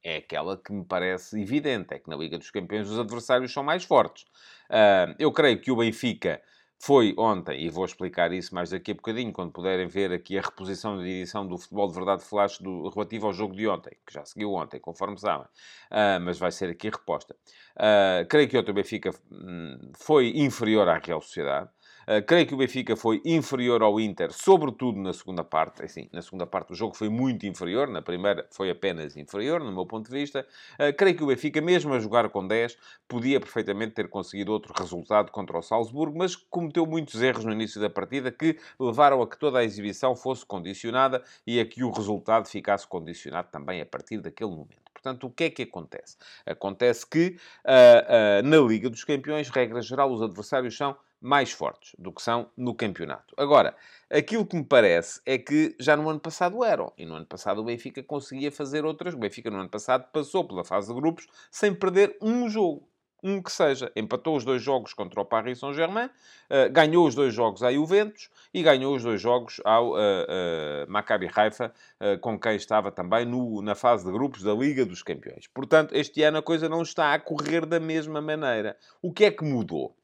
é 0.03 0.17
aquela 0.17 0.57
que 0.57 0.71
me 0.71 0.85
parece 0.85 1.41
evidente, 1.41 1.93
é 1.93 1.99
que 1.99 2.09
na 2.09 2.15
Liga 2.15 2.37
dos 2.37 2.49
Campeões 2.49 2.89
os 2.89 2.97
adversários 2.99 3.51
são 3.51 3.63
mais 3.63 3.83
fortes. 3.83 4.23
Uh, 4.69 5.13
eu 5.19 5.31
creio 5.31 5.59
que 5.59 5.71
o 5.71 5.75
Benfica 5.75 6.41
foi 6.83 7.13
ontem, 7.15 7.63
e 7.63 7.69
vou 7.69 7.85
explicar 7.85 8.33
isso 8.33 8.55
mais 8.55 8.71
daqui 8.71 8.91
a 8.91 8.95
bocadinho, 8.95 9.31
quando 9.31 9.51
puderem 9.51 9.87
ver 9.87 10.11
aqui 10.11 10.37
a 10.37 10.41
reposição 10.41 10.97
de 10.97 11.07
edição 11.07 11.47
do 11.47 11.55
Futebol 11.55 11.87
de 11.87 11.93
Verdade 11.93 12.23
Flash 12.23 12.57
do, 12.57 12.89
relativo 12.89 13.27
ao 13.27 13.33
jogo 13.33 13.55
de 13.55 13.67
ontem, 13.67 13.95
que 14.05 14.11
já 14.11 14.25
seguiu 14.25 14.53
ontem, 14.53 14.79
conforme 14.79 15.15
sabem, 15.19 15.45
uh, 15.45 16.19
mas 16.21 16.39
vai 16.39 16.51
ser 16.51 16.71
aqui 16.71 16.89
reposta. 16.89 17.35
Uh, 17.75 18.25
creio 18.27 18.49
que 18.49 18.57
o 18.57 18.73
Benfica 18.73 19.11
hum, 19.31 19.91
foi 19.95 20.31
inferior 20.35 20.89
à 20.89 20.97
Real 20.97 21.21
Sociedade. 21.21 21.69
Uh, 22.07 22.25
creio 22.25 22.47
que 22.47 22.53
o 22.53 22.57
Benfica 22.57 22.95
foi 22.95 23.21
inferior 23.23 23.81
ao 23.81 23.99
Inter, 23.99 24.31
sobretudo 24.31 24.99
na 24.99 25.13
segunda 25.13 25.43
parte. 25.43 25.83
Assim, 25.83 26.09
na 26.11 26.21
segunda 26.21 26.45
parte 26.45 26.73
o 26.73 26.75
jogo 26.75 26.95
foi 26.95 27.09
muito 27.09 27.45
inferior, 27.45 27.87
na 27.87 28.01
primeira 28.01 28.47
foi 28.51 28.69
apenas 28.69 29.15
inferior, 29.15 29.61
no 29.61 29.71
meu 29.71 29.85
ponto 29.85 30.09
de 30.09 30.17
vista. 30.17 30.45
Uh, 30.73 30.95
creio 30.95 31.15
que 31.15 31.23
o 31.23 31.27
Benfica, 31.27 31.61
mesmo 31.61 31.93
a 31.93 31.99
jogar 31.99 32.29
com 32.29 32.47
10, 32.47 32.77
podia 33.07 33.39
perfeitamente 33.39 33.93
ter 33.93 34.09
conseguido 34.09 34.51
outro 34.51 34.73
resultado 34.77 35.31
contra 35.31 35.57
o 35.57 35.61
Salzburgo, 35.61 36.17
mas 36.17 36.35
cometeu 36.35 36.85
muitos 36.85 37.21
erros 37.21 37.45
no 37.45 37.51
início 37.51 37.79
da 37.79 37.89
partida 37.89 38.31
que 38.31 38.57
levaram 38.79 39.21
a 39.21 39.27
que 39.27 39.37
toda 39.37 39.59
a 39.59 39.63
exibição 39.63 40.15
fosse 40.15 40.45
condicionada 40.45 41.23
e 41.45 41.59
a 41.59 41.65
que 41.65 41.83
o 41.83 41.91
resultado 41.91 42.47
ficasse 42.47 42.87
condicionado 42.87 43.49
também 43.51 43.81
a 43.81 43.85
partir 43.85 44.19
daquele 44.19 44.51
momento. 44.51 44.81
Portanto, 45.01 45.25
o 45.25 45.31
que 45.31 45.45
é 45.45 45.49
que 45.49 45.63
acontece? 45.63 46.15
Acontece 46.45 47.07
que 47.07 47.35
uh, 47.65 48.47
na 48.47 48.57
Liga 48.57 48.89
dos 48.89 49.03
Campeões, 49.03 49.49
regra 49.49 49.81
geral, 49.81 50.11
os 50.11 50.21
adversários 50.21 50.77
são 50.77 50.95
mais 51.21 51.51
fortes 51.51 51.95
do 51.99 52.11
que 52.11 52.21
são 52.21 52.49
no 52.57 52.73
campeonato. 52.73 53.35
Agora, 53.37 53.75
aquilo 54.09 54.45
que 54.45 54.55
me 54.55 54.63
parece 54.63 55.21
é 55.25 55.37
que 55.37 55.75
já 55.79 55.95
no 55.95 56.09
ano 56.09 56.19
passado 56.19 56.63
eram. 56.63 56.91
E 56.97 57.05
no 57.05 57.13
ano 57.13 57.27
passado 57.27 57.61
o 57.61 57.63
Benfica 57.63 58.01
conseguia 58.01 58.51
fazer 58.51 58.83
outras. 58.83 59.13
O 59.13 59.17
Benfica 59.17 59.51
no 59.51 59.59
ano 59.59 59.69
passado 59.69 60.09
passou 60.11 60.47
pela 60.47 60.65
fase 60.65 60.87
de 60.87 60.99
grupos 60.99 61.27
sem 61.51 61.73
perder 61.75 62.17
um 62.21 62.49
jogo. 62.49 62.89
Um 63.23 63.39
que 63.39 63.51
seja. 63.51 63.91
Empatou 63.95 64.35
os 64.35 64.43
dois 64.43 64.63
jogos 64.63 64.95
contra 64.95 65.21
o 65.21 65.25
Paris 65.25 65.59
Saint-Germain, 65.59 66.07
uh, 66.07 66.71
ganhou 66.71 67.05
os 67.05 67.13
dois 67.13 67.31
jogos 67.31 67.61
à 67.61 67.71
Juventus 67.71 68.31
e 68.51 68.63
ganhou 68.63 68.95
os 68.95 69.03
dois 69.03 69.21
jogos 69.21 69.61
ao 69.63 69.91
uh, 69.91 69.93
uh, 69.93 70.89
Maccabi 70.89 71.29
Haifa, 71.31 71.71
com 72.19 72.39
quem 72.39 72.55
estava 72.55 72.91
também 72.91 73.23
no, 73.23 73.61
na 73.61 73.75
fase 73.75 74.03
de 74.03 74.11
grupos 74.11 74.41
da 74.41 74.55
Liga 74.55 74.83
dos 74.83 75.03
Campeões. 75.03 75.45
Portanto, 75.45 75.93
este 75.93 76.23
ano 76.23 76.39
a 76.39 76.41
coisa 76.41 76.67
não 76.67 76.81
está 76.81 77.13
a 77.13 77.19
correr 77.19 77.63
da 77.67 77.79
mesma 77.79 78.19
maneira. 78.21 78.75
O 79.03 79.13
que 79.13 79.25
é 79.25 79.29
que 79.29 79.43
mudou? 79.43 79.95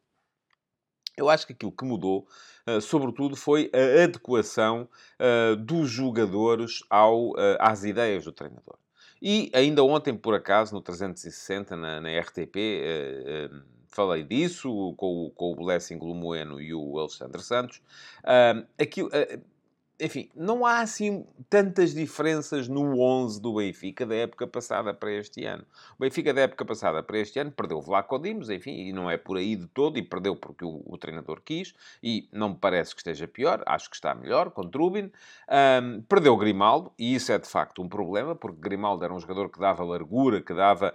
Eu 1.18 1.30
acho 1.30 1.48
que 1.48 1.54
aquilo 1.54 1.72
que 1.72 1.84
mudou, 1.84 2.28
uh, 2.68 2.80
sobretudo, 2.80 3.36
foi 3.36 3.72
a 3.74 4.04
adequação 4.04 4.88
uh, 5.20 5.56
dos 5.56 5.90
jogadores 5.90 6.84
ao, 6.92 7.32
uh, 7.32 7.58
às 7.60 7.84
ideias 7.84 8.24
do 8.24 8.32
treinador. 8.32 8.78
E 9.20 9.50
ainda 9.52 9.84
ontem, 9.84 10.16
por 10.16 10.36
acaso, 10.36 10.76
no 10.76 10.82
360, 10.82 11.76
na, 11.76 12.00
na 12.00 12.20
RTP, 12.20 12.56
falei 13.88 14.24
disso 14.24 14.94
com, 14.96 15.32
com 15.36 15.54
o 15.54 15.56
Blessing 15.56 15.98
Lumoeno 15.98 16.62
e 16.62 16.72
o 16.72 17.00
Alexandre 17.00 17.42
Santos. 17.42 17.82
Aquilo, 18.80 19.10
enfim, 20.00 20.30
não 20.36 20.64
há 20.64 20.80
assim 20.80 21.26
tantas 21.50 21.94
diferenças 21.94 22.68
no 22.68 23.00
11 23.00 23.42
do 23.42 23.56
Benfica 23.56 24.06
da 24.06 24.16
época 24.16 24.46
passada 24.46 24.94
para 24.94 25.12
este 25.12 25.44
ano. 25.44 25.66
O 25.98 26.02
Benfica 26.02 26.34
da 26.34 26.42
época 26.42 26.64
passada 26.64 27.02
para 27.02 27.18
este 27.18 27.40
ano 27.40 27.52
perdeu 27.52 27.82
Vlaco 27.82 28.20
Dimos, 28.20 28.50
enfim, 28.50 28.88
e 28.88 28.94
não 28.94 29.10
é 29.10 29.18
por 29.18 29.38
aí 29.38 29.56
de 29.56 29.66
todo, 29.68 29.98
e 29.98 30.04
perdeu 30.04 30.36
porque 30.36 30.64
o, 30.64 30.84
o, 30.86 30.98
treinador 30.98 31.42
quis, 31.44 31.74
e 32.02 32.30
não 32.32 32.50
me 32.50 32.56
parece 32.56 32.94
que 32.94 33.02
esteja 33.02 33.28
pior, 33.28 33.64
acho 33.66 33.90
que 33.90 33.96
está 33.96 34.14
melhor, 34.14 34.52
com 34.52 34.70
Trubin. 34.70 35.12
Um, 35.50 36.02
perdeu 36.02 36.38
Grimaldo, 36.38 36.92
e 36.98 37.16
isso 37.16 37.32
é 37.32 37.40
de 37.40 37.48
facto 37.48 37.82
um 37.82 37.90
problema, 37.90 38.36
porque 38.36 38.60
Grimaldo 38.60 39.04
era 39.04 39.14
um 39.14 39.20
jogador 39.20 39.50
que 39.50 39.60
dava 39.60 39.84
largura, 39.84 40.42
que 40.42 40.54
dava 40.54 40.94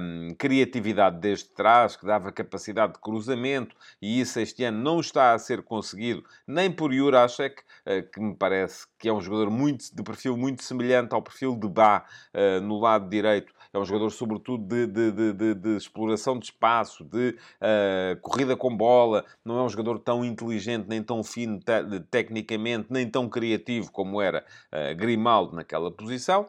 um, 0.00 0.34
criatividade 0.36 1.20
desde 1.20 1.50
trás, 1.50 1.94
que 1.94 2.04
dava 2.04 2.32
capacidade 2.32 2.94
de 2.94 2.98
cruzamento, 2.98 3.76
e 4.02 4.20
isso 4.20 4.40
este 4.40 4.64
ano 4.64 4.82
não 4.82 4.98
está 4.98 5.34
a 5.34 5.38
ser 5.38 5.62
conseguido, 5.62 6.24
nem 6.46 6.70
por 6.70 6.92
Jurasek, 6.92 7.62
uh, 7.86 8.02
que 8.10 8.23
me 8.24 8.34
parece 8.34 8.86
que 8.98 9.08
é 9.08 9.12
um 9.12 9.20
jogador 9.20 9.50
muito, 9.50 9.94
de 9.94 10.02
perfil 10.02 10.36
muito 10.36 10.62
semelhante 10.62 11.14
ao 11.14 11.22
perfil 11.22 11.56
de 11.56 11.68
Bá 11.68 12.04
uh, 12.34 12.60
no 12.60 12.78
lado 12.80 13.08
direito. 13.08 13.52
É 13.72 13.78
um 13.78 13.84
jogador, 13.84 14.10
sobretudo, 14.10 14.64
de, 14.64 14.86
de, 14.86 15.32
de, 15.32 15.54
de 15.54 15.76
exploração 15.76 16.38
de 16.38 16.46
espaço, 16.46 17.04
de 17.04 17.36
uh, 17.60 18.20
corrida 18.20 18.56
com 18.56 18.74
bola. 18.76 19.24
Não 19.44 19.58
é 19.58 19.62
um 19.62 19.68
jogador 19.68 19.98
tão 19.98 20.24
inteligente, 20.24 20.86
nem 20.88 21.02
tão 21.02 21.22
fino 21.24 21.58
te 21.58 22.00
tecnicamente, 22.10 22.86
nem 22.90 23.08
tão 23.08 23.28
criativo 23.28 23.90
como 23.90 24.20
era 24.20 24.44
uh, 24.72 24.96
Grimaldo 24.96 25.56
naquela 25.56 25.90
posição. 25.90 26.48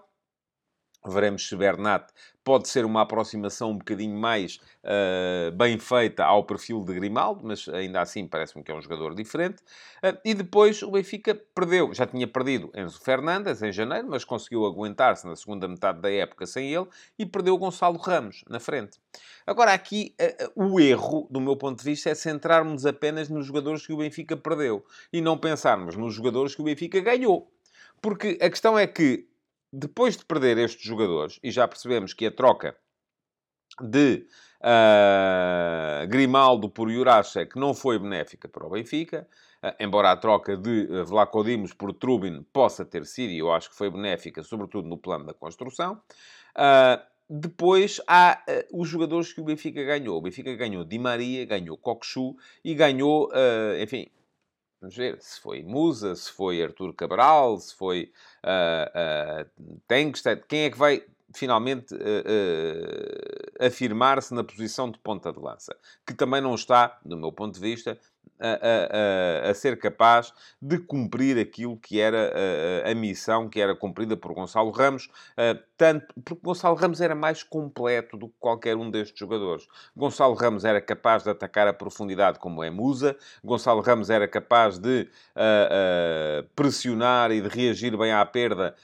Veremos 1.11 1.47
se 1.47 1.55
Bernat 1.55 2.11
pode 2.45 2.69
ser 2.69 2.85
uma 2.85 3.01
aproximação 3.01 3.71
um 3.71 3.77
bocadinho 3.77 4.15
mais 4.15 4.59
uh, 4.83 5.51
bem 5.53 5.79
feita 5.79 6.23
ao 6.23 6.43
perfil 6.43 6.83
de 6.83 6.93
Grimaldo, 6.93 7.41
mas 7.43 7.67
ainda 7.67 7.99
assim 7.99 8.27
parece-me 8.27 8.63
que 8.63 8.71
é 8.71 8.75
um 8.75 8.81
jogador 8.81 9.15
diferente. 9.15 9.63
Uh, 10.03 10.15
e 10.23 10.35
depois 10.35 10.83
o 10.83 10.91
Benfica 10.91 11.33
perdeu, 11.55 11.91
já 11.91 12.05
tinha 12.05 12.27
perdido 12.27 12.71
Enzo 12.75 13.01
Fernandes 13.01 13.63
em 13.63 13.71
janeiro, 13.71 14.07
mas 14.07 14.23
conseguiu 14.23 14.63
aguentar-se 14.67 15.25
na 15.25 15.35
segunda 15.35 15.67
metade 15.67 15.99
da 15.99 16.11
época 16.11 16.45
sem 16.45 16.71
ele 16.71 16.85
e 17.17 17.25
perdeu 17.25 17.57
Gonçalo 17.57 17.97
Ramos 17.97 18.43
na 18.47 18.59
frente. 18.59 18.99
Agora, 19.47 19.73
aqui 19.73 20.13
uh, 20.55 20.73
o 20.73 20.79
erro, 20.79 21.27
do 21.31 21.41
meu 21.41 21.57
ponto 21.57 21.79
de 21.79 21.83
vista, 21.83 22.11
é 22.11 22.15
centrarmos 22.15 22.85
apenas 22.85 23.27
nos 23.27 23.47
jogadores 23.47 23.87
que 23.87 23.91
o 23.91 23.97
Benfica 23.97 24.37
perdeu 24.37 24.85
e 25.11 25.19
não 25.19 25.35
pensarmos 25.35 25.95
nos 25.95 26.13
jogadores 26.13 26.53
que 26.53 26.61
o 26.61 26.65
Benfica 26.65 26.99
ganhou. 26.99 27.51
Porque 27.99 28.37
a 28.39 28.49
questão 28.51 28.77
é 28.77 28.85
que 28.85 29.27
depois 29.75 30.15
de 30.15 30.23
perder 30.23 30.57
estes 30.57 30.83
jogadores, 30.83 31.37
e 31.43 31.51
já 31.51 31.67
percebemos 31.67 32.13
que 32.13 32.25
a 32.25 32.31
troca 32.31 32.77
de 33.81 34.25
uh, 34.61 36.07
Grimaldo 36.07 36.69
por 36.69 36.89
Jurasek 36.89 37.59
não 37.59 37.73
foi 37.73 37.99
benéfica 37.99 38.47
para 38.47 38.65
o 38.65 38.69
Benfica, 38.69 39.27
uh, 39.61 39.75
embora 39.77 40.11
a 40.11 40.17
troca 40.17 40.55
de 40.55 40.87
uh, 40.89 41.75
por 41.77 41.91
Trubin 41.93 42.41
possa 42.53 42.85
ter 42.85 43.05
sido, 43.05 43.31
e 43.31 43.39
eu 43.39 43.51
acho 43.51 43.69
que 43.69 43.75
foi 43.75 43.89
benéfica, 43.89 44.41
sobretudo 44.43 44.87
no 44.87 44.97
plano 44.97 45.25
da 45.25 45.33
construção. 45.33 46.01
Uh, 46.55 47.03
depois 47.29 47.99
há 48.07 48.41
uh, 48.47 48.81
os 48.81 48.87
jogadores 48.87 49.33
que 49.33 49.41
o 49.41 49.43
Benfica 49.43 49.83
ganhou. 49.83 50.17
O 50.17 50.21
Benfica 50.21 50.55
ganhou 50.55 50.85
Di 50.85 50.97
Maria, 50.97 51.45
ganhou 51.45 51.77
Coxu 51.77 52.37
e 52.63 52.73
ganhou, 52.73 53.27
uh, 53.29 53.81
enfim, 53.81 54.07
Vamos 54.81 54.95
ver 54.95 55.17
se 55.21 55.39
foi 55.39 55.63
Musa, 55.63 56.15
se 56.15 56.31
foi 56.31 56.61
Artur 56.61 56.93
Cabral, 56.93 57.57
se 57.57 57.75
foi 57.75 58.11
uh, 58.43 59.47
uh, 59.47 59.79
Tenkstedt. 59.87 60.45
Quem 60.47 60.63
é 60.65 60.69
que 60.69 60.77
vai 60.77 61.03
finalmente 61.33 61.93
uh, 61.95 61.97
uh, 61.97 63.65
afirmar-se 63.65 64.33
na 64.33 64.43
posição 64.43 64.91
de 64.91 64.99
ponta 64.99 65.31
de 65.31 65.39
lança? 65.39 65.75
Que 66.05 66.13
também 66.13 66.41
não 66.41 66.53
está, 66.53 66.99
do 67.03 67.17
meu 67.17 67.31
ponto 67.31 67.55
de 67.55 67.59
vista, 67.59 67.97
a, 68.39 69.47
a, 69.47 69.49
a, 69.49 69.53
ser 69.53 69.79
capaz 69.79 70.33
de 70.61 70.77
cumprir 70.77 71.39
aquilo 71.39 71.77
que 71.77 71.99
era 71.99 72.33
a, 72.85 72.91
a, 72.91 72.95
missão 72.95 73.47
que 73.47 73.61
era 73.61 73.75
cumprida 73.75 74.17
por 74.17 74.33
Gonçalo 74.33 74.71
Ramos, 74.71 75.09
tanto 75.77 76.13
porque 76.23 76.41
Gonçalo 76.43 76.75
Ramos 76.75 76.99
era 76.99 77.15
mais 77.15 77.43
completo 77.43 78.17
do 78.17 78.27
que 78.27 78.35
qualquer 78.39 78.75
um 78.75 78.89
destes 78.89 79.17
jogadores. 79.17 79.67
Gonçalo 79.95 80.33
Ramos 80.33 80.65
era 80.65 80.81
capaz 80.81 81.23
de 81.23 81.29
atacar 81.29 81.67
a 81.67 81.73
profundidade 81.73 82.39
como 82.39 82.63
é 82.63 82.69
Musa, 82.69 83.15
Gonçalo 83.43 83.81
Ramos 83.81 84.09
era 84.09 84.27
capaz 84.27 84.77
de 84.77 85.07
pressionar 86.55 87.31
e 87.31 87.41
de 87.41 87.47
reagir 87.47 87.95
bem 87.97 88.11
à 88.11 88.25
perda 88.25 88.75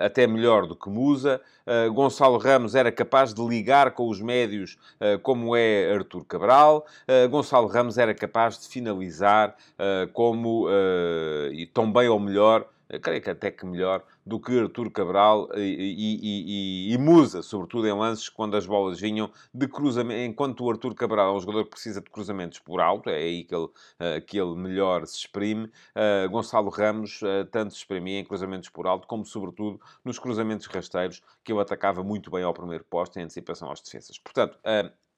até 0.00 0.26
melhor 0.26 0.66
do 0.66 0.76
que 0.76 0.88
Musa. 0.88 1.40
Uh, 1.66 1.92
Gonçalo 1.92 2.36
Ramos 2.36 2.74
era 2.74 2.90
capaz 2.90 3.32
de 3.32 3.46
ligar 3.46 3.92
com 3.92 4.08
os 4.08 4.20
médios, 4.20 4.76
como 5.22 5.54
é 5.54 5.92
Artur 5.92 6.24
Cabral. 6.24 6.84
Gonçalo 7.30 7.68
Ramos 7.68 7.98
era 7.98 8.14
capaz 8.14 8.58
de 8.58 8.66
finalizar 8.66 8.89
analisar 8.90 9.56
uh, 9.78 10.10
como, 10.12 10.66
uh, 10.66 11.52
e 11.52 11.66
tão 11.66 11.92
bem 11.92 12.08
ou 12.08 12.18
melhor, 12.18 12.68
creio 12.98 13.22
que 13.22 13.30
até 13.30 13.50
que 13.50 13.64
melhor, 13.64 14.04
do 14.26 14.40
que 14.40 14.58
Artur 14.58 14.90
Cabral 14.90 15.48
e, 15.56 15.60
e, 15.60 16.90
e, 16.90 16.94
e, 16.94 16.98
Musa, 16.98 17.42
sobretudo 17.42 17.86
em 17.86 17.92
lances 17.92 18.28
quando 18.28 18.56
as 18.56 18.66
bolas 18.66 19.00
vinham 19.00 19.30
de 19.54 19.68
cruzamento, 19.68 20.20
enquanto 20.20 20.64
o 20.64 20.70
Artur 20.70 20.94
Cabral 20.94 21.32
é 21.32 21.36
um 21.36 21.40
jogador 21.40 21.64
que 21.64 21.70
precisa 21.70 22.00
de 22.00 22.10
cruzamentos 22.10 22.58
por 22.58 22.80
alto, 22.80 23.08
é 23.08 23.16
aí 23.16 23.44
que 23.44 23.54
ele, 23.54 23.64
uh, 23.66 24.20
que 24.26 24.38
ele 24.38 24.54
melhor 24.56 25.06
se 25.06 25.18
exprime, 25.18 25.66
uh, 25.66 26.28
Gonçalo 26.30 26.70
Ramos 26.70 27.22
uh, 27.22 27.44
tanto 27.50 27.72
se 27.72 27.78
exprimia 27.78 28.18
em 28.18 28.24
cruzamentos 28.24 28.68
por 28.68 28.86
alto, 28.86 29.06
como 29.06 29.24
sobretudo 29.24 29.80
nos 30.04 30.18
cruzamentos 30.18 30.66
rasteiros, 30.66 31.22
que 31.44 31.52
ele 31.52 31.60
atacava 31.60 32.02
muito 32.02 32.30
bem 32.30 32.42
ao 32.42 32.54
primeiro 32.54 32.84
posto 32.84 33.18
em 33.18 33.22
antecipação 33.22 33.70
às 33.70 33.80
defesas. 33.80 34.18
Portanto, 34.18 34.58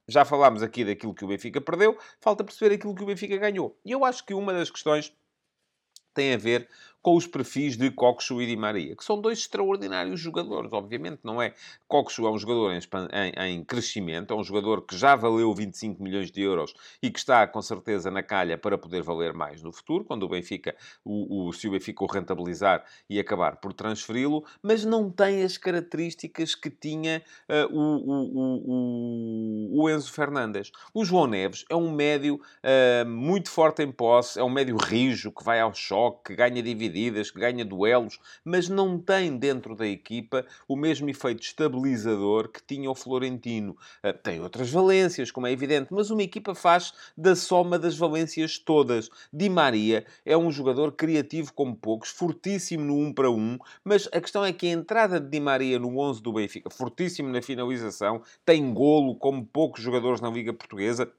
já 0.09 0.25
falámos 0.25 0.63
aqui 0.63 0.85
daquilo 0.85 1.15
que 1.15 1.25
o 1.25 1.29
Benfica 1.29 1.61
perdeu, 1.61 1.99
falta 2.21 2.45
perceber 2.45 2.75
aquilo 2.75 2.95
que 2.95 3.03
o 3.03 3.07
Benfica 3.07 3.37
ganhou. 3.37 3.79
E 3.85 3.93
eu 3.93 4.05
acho 4.05 4.25
que 4.25 4.35
uma 4.35 4.53
das 4.53 4.71
questões 4.71 5.15
tem 6.15 6.35
a 6.35 6.37
ver 6.37 6.69
com 7.03 7.17
os 7.17 7.27
perfis 7.27 7.77
de 7.77 7.91
Coxo 7.91 8.41
e 8.41 8.47
Di 8.47 8.57
Maria, 8.57 8.95
que 8.95 9.05
são 9.05 9.21
dois 9.21 9.41
extraordinários 9.41 10.21
jogadores, 10.21 10.73
obviamente, 10.73 11.19
não 11.25 11.43
é? 11.43 11.53
Coxo 11.89 12.25
é 12.25 12.31
um 12.31 12.39
jogador 12.39 12.73
em, 12.73 12.79
em, 13.13 13.57
em, 13.57 13.65
crescimento, 13.65 14.33
é 14.33 14.37
um 14.37 14.45
jogador 14.45 14.83
que 14.83 14.97
já 14.97 15.17
valeu 15.17 15.53
25 15.53 16.01
milhões 16.01 16.31
de 16.31 16.41
euros 16.41 16.73
e 17.03 17.11
que 17.11 17.19
está, 17.19 17.45
com 17.47 17.61
certeza, 17.61 18.09
na 18.11 18.23
calha 18.23 18.57
para 18.57 18.79
poder 18.79 19.03
valer 19.03 19.33
mais 19.33 19.61
no 19.63 19.73
futuro, 19.73 20.05
quando 20.05 20.23
o 20.23 20.29
Benfica, 20.29 20.77
o, 21.05 21.49
o, 21.49 21.53
se 21.53 21.67
o 21.67 21.73
Benfica 21.73 22.05
o 22.05 22.07
rentabilizar 22.07 22.85
e 23.11 23.19
acabar 23.19 23.57
por 23.57 23.73
transferi-lo, 23.73 24.45
mas 24.63 24.85
não 24.85 25.11
tem 25.11 25.43
as 25.43 25.59
características 25.59 26.55
que 26.55 26.71
tinha 26.71 27.21
uh, 27.49 27.77
o, 27.77 29.75
o, 29.75 29.83
o, 29.83 29.91
Enzo 29.91 30.13
Fernandes. 30.13 30.71
O 30.95 31.05
João 31.05 31.27
Neves 31.27 31.65
é 31.69 31.75
um 31.75 31.91
médio 31.91 32.37
uh, 32.37 33.09
muito 33.09 33.51
forte 33.51 33.83
em 33.83 33.91
posse, 33.91 34.39
é 34.39 34.45
um 34.45 34.51
médio 34.51 34.77
rijo, 34.77 35.33
que 35.33 35.43
vai 35.43 35.59
ao 35.59 35.75
choque, 35.75 36.29
que 36.29 36.37
ganha 36.37 36.63
dividendos 36.63 36.92
divididas, 36.93 37.31
que 37.31 37.41
ganha 37.41 37.65
duelos, 37.65 38.19
mas 38.45 38.69
não 38.69 38.99
tem 38.99 39.37
dentro 39.37 39.75
da 39.75 39.87
equipa 39.87 40.45
o 40.69 40.77
mesmo 40.77 41.09
efeito 41.09 41.43
estabilizador 41.43 42.49
que 42.49 42.63
tinha 42.63 42.91
o 42.91 42.95
Florentino. 42.95 43.77
Ah, 44.03 44.13
tem 44.13 44.41
outras 44.41 44.71
valências, 44.71 45.31
como 45.31 45.47
é 45.47 45.53
evidente, 45.53 45.93
mas 45.93 46.11
uma 46.11 46.23
equipa 46.23 46.55
faz 46.55 46.93
da 47.17 47.35
soma 47.35 47.79
das 47.79 47.97
valências 47.97 48.59
todas. 48.59 49.09
Di 49.33 49.49
Maria 49.49 50.05
é 50.25 50.37
um 50.37 50.51
jogador 50.51 50.93
criativo 50.93 51.53
como 51.53 51.75
poucos, 51.75 52.11
fortíssimo 52.11 52.85
no 52.85 52.97
1 52.97 53.07
um 53.07 53.13
para 53.13 53.31
1, 53.31 53.35
um, 53.35 53.59
mas 53.83 54.09
a 54.13 54.21
questão 54.21 54.45
é 54.45 54.53
que 54.53 54.67
a 54.67 54.71
entrada 54.71 55.19
de 55.19 55.29
Di 55.29 55.41
Maria 55.41 55.79
no 55.79 55.99
11 55.99 56.23
do 56.23 56.33
Benfica, 56.33 56.71
fortíssimo 56.71 57.29
na 57.31 57.41
finalização, 57.41 58.23
tem 58.45 58.73
golo 58.73 59.17
como 59.17 59.45
poucos 59.45 59.83
jogadores 59.83 60.21
na 60.21 60.31
Liga 60.31 60.53
Portuguesa, 60.53 61.11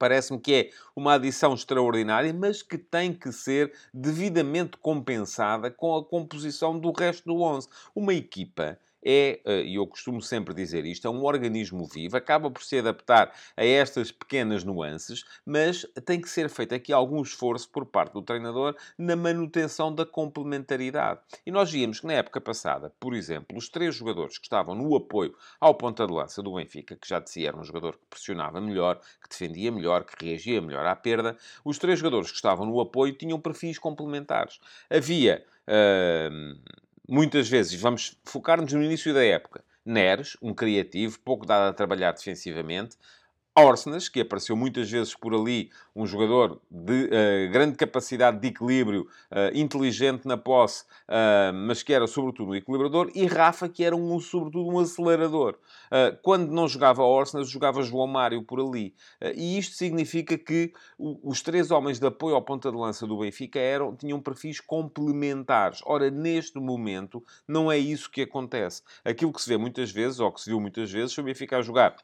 Parece-me 0.00 0.40
que 0.40 0.54
é 0.54 0.70
uma 0.96 1.12
adição 1.12 1.52
extraordinária, 1.52 2.32
mas 2.32 2.62
que 2.62 2.78
tem 2.78 3.12
que 3.12 3.30
ser 3.30 3.70
devidamente 3.92 4.78
compensada 4.78 5.70
com 5.70 5.94
a 5.94 6.02
composição 6.02 6.78
do 6.78 6.90
resto 6.90 7.26
do 7.26 7.42
11. 7.42 7.68
Uma 7.94 8.14
equipa 8.14 8.78
é, 9.04 9.40
eh, 9.44 9.62
e 9.62 9.74
eu 9.76 9.86
costumo 9.86 10.20
sempre 10.20 10.54
dizer 10.54 10.84
isto, 10.84 11.06
é 11.06 11.10
um 11.10 11.24
organismo 11.24 11.86
vivo, 11.86 12.16
acaba 12.16 12.50
por 12.50 12.62
se 12.62 12.78
adaptar 12.78 13.32
a 13.56 13.64
estas 13.64 14.12
pequenas 14.12 14.64
nuances, 14.64 15.24
mas 15.44 15.86
tem 16.04 16.20
que 16.20 16.28
ser 16.28 16.48
feito 16.48 16.74
aqui 16.74 16.92
algum 16.92 17.22
esforço 17.22 17.68
por 17.70 17.86
parte 17.86 18.12
do 18.12 18.22
treinador 18.22 18.76
na 18.98 19.16
manutenção 19.16 19.94
da 19.94 20.04
complementaridade. 20.04 21.20
E 21.44 21.50
nós 21.50 21.70
víamos 21.70 22.00
que 22.00 22.06
na 22.06 22.14
época 22.14 22.40
passada, 22.40 22.92
por 23.00 23.14
exemplo, 23.14 23.56
os 23.56 23.68
três 23.68 23.94
jogadores 23.94 24.38
que 24.38 24.44
estavam 24.44 24.74
no 24.74 24.94
apoio 24.94 25.34
ao 25.60 25.74
ponta 25.74 26.06
de 26.06 26.12
lança 26.12 26.42
do 26.42 26.54
Benfica, 26.54 26.96
que 26.96 27.08
já 27.08 27.20
de 27.20 27.30
si 27.30 27.46
era 27.46 27.56
um 27.56 27.64
jogador 27.64 27.92
que 27.92 28.06
pressionava 28.10 28.60
melhor, 28.60 29.00
que 29.22 29.28
defendia 29.28 29.72
melhor, 29.72 30.04
que 30.04 30.24
reagia 30.24 30.60
melhor 30.60 30.84
à 30.86 30.94
perda, 30.94 31.36
os 31.64 31.78
três 31.78 31.98
jogadores 31.98 32.30
que 32.30 32.36
estavam 32.36 32.66
no 32.66 32.80
apoio 32.80 33.14
tinham 33.14 33.40
perfis 33.40 33.78
complementares. 33.78 34.60
Havia. 34.90 35.44
Uh, 35.68 36.58
muitas 37.10 37.48
vezes, 37.48 37.78
vamos 37.80 38.16
focar-nos 38.24 38.72
no 38.72 38.82
início 38.82 39.12
da 39.12 39.24
época, 39.24 39.64
Neres, 39.84 40.36
um 40.40 40.54
criativo, 40.54 41.18
pouco 41.20 41.44
dado 41.44 41.68
a 41.70 41.74
trabalhar 41.74 42.12
defensivamente, 42.12 42.96
Orsnes, 43.58 44.08
que 44.08 44.20
apareceu 44.20 44.56
muitas 44.56 44.88
vezes 44.90 45.14
por 45.14 45.34
ali, 45.34 45.70
um 45.94 46.06
jogador 46.06 46.60
de 46.70 47.06
uh, 47.06 47.50
grande 47.50 47.76
capacidade 47.76 48.38
de 48.38 48.48
equilíbrio, 48.48 49.08
uh, 49.30 49.56
inteligente 49.56 50.26
na 50.26 50.36
posse, 50.36 50.84
uh, 51.08 51.52
mas 51.52 51.82
que 51.82 51.92
era 51.92 52.06
sobretudo 52.06 52.52
um 52.52 52.54
equilibrador, 52.54 53.10
e 53.14 53.26
Rafa, 53.26 53.68
que 53.68 53.84
era 53.84 53.96
um, 53.96 54.20
sobretudo 54.20 54.68
um 54.68 54.78
acelerador. 54.78 55.58
quando 56.22 56.50
não 56.52 56.68
jogava 56.68 57.02
Orsnes, 57.02 57.48
jogava 57.48 57.82
João 57.82 58.06
Mário 58.06 58.42
por 58.42 58.60
ali. 58.60 58.94
e 59.34 59.58
isto 59.58 59.74
significa 59.74 60.38
que 60.38 60.72
os 60.98 61.42
três 61.42 61.70
homens 61.70 61.98
de 61.98 62.06
apoio 62.06 62.34
ao 62.34 62.42
ponta 62.42 62.70
de 62.70 62.76
lança 62.76 63.06
do 63.06 63.18
Benfica 63.18 63.58
eram, 63.58 63.94
tinham 63.96 64.20
perfis 64.20 64.60
complementares. 64.60 65.80
Ora, 65.84 66.10
neste 66.10 66.58
momento, 66.58 67.22
não 67.46 67.70
é 67.70 67.78
isso 67.78 68.10
que 68.10 68.22
acontece. 68.22 68.82
Aquilo 69.04 69.32
que 69.32 69.42
se 69.42 69.48
vê 69.48 69.56
muitas 69.56 69.90
vezes, 69.90 70.20
ou 70.20 70.32
que 70.32 70.40
se 70.40 70.50
viu 70.50 70.60
muitas 70.60 70.90
vezes, 70.90 71.14
foi 71.14 71.22
o 71.22 71.26
Benfica 71.26 71.58
a 71.58 71.62
jogar 71.62 71.96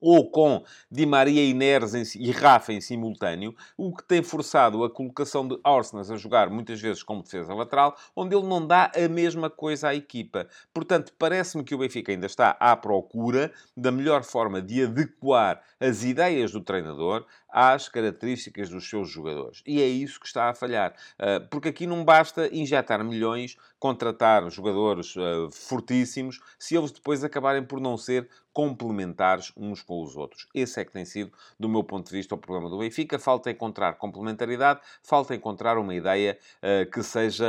ou 0.00 0.30
com 0.30 0.64
Di 0.90 1.04
Maria 1.04 1.52
Neres 1.54 2.14
e 2.14 2.30
Rafa 2.30 2.72
em 2.72 2.80
simultâneo, 2.80 3.54
o 3.76 3.94
que 3.94 4.02
tem 4.04 4.22
forçado 4.22 4.82
a 4.84 4.90
colocação 4.90 5.46
de 5.46 5.58
Orsnes 5.64 6.10
a 6.10 6.16
jogar 6.16 6.48
muitas 6.50 6.80
vezes 6.80 7.02
como 7.02 7.22
defesa 7.22 7.54
lateral, 7.54 7.96
onde 8.16 8.34
ele 8.34 8.46
não 8.46 8.66
dá 8.66 8.90
a 8.94 9.08
mesma 9.08 9.50
coisa 9.50 9.88
à 9.88 9.94
equipa. 9.94 10.46
Portanto, 10.72 11.12
parece-me 11.18 11.64
que 11.64 11.74
o 11.74 11.78
Benfica 11.78 12.12
ainda 12.12 12.26
está 12.26 12.56
à 12.58 12.76
procura 12.76 13.52
da 13.76 13.90
melhor 13.90 14.22
forma 14.22 14.62
de 14.62 14.84
adequar 14.84 15.62
as 15.78 16.02
ideias 16.02 16.52
do 16.52 16.60
treinador 16.60 17.26
às 17.52 17.88
características 17.88 18.68
dos 18.68 18.88
seus 18.88 19.08
jogadores. 19.08 19.62
E 19.66 19.80
é 19.82 19.86
isso 19.86 20.20
que 20.20 20.26
está 20.26 20.50
a 20.50 20.54
falhar. 20.54 20.94
Ah, 21.18 21.40
porque 21.50 21.68
aqui 21.68 21.86
não 21.86 22.04
basta 22.04 22.48
injetar 22.54 23.04
milhões, 23.04 23.56
contratar 23.78 24.48
jogadores 24.50 25.14
ah, 25.16 25.48
fortíssimos, 25.50 26.40
se 26.58 26.76
eles 26.76 26.90
depois 26.90 27.24
acabarem 27.24 27.62
por 27.62 27.80
não 27.80 27.96
ser 27.96 28.28
complementares 28.52 29.52
uns 29.56 29.82
com 29.82 30.02
os 30.02 30.16
outros. 30.16 30.48
Esse 30.54 30.80
é 30.80 30.84
que 30.84 30.92
tem 30.92 31.04
sido, 31.04 31.32
do 31.58 31.68
meu 31.68 31.84
ponto 31.84 32.06
de 32.06 32.12
vista, 32.12 32.34
o 32.34 32.38
problema 32.38 32.68
do 32.68 32.78
Benfica. 32.78 33.18
Falta 33.18 33.50
encontrar 33.50 33.94
complementaridade, 33.94 34.80
falta 35.02 35.34
encontrar 35.34 35.78
uma 35.78 35.94
ideia 35.94 36.36
uh, 36.58 36.90
que 36.90 37.02
seja 37.02 37.46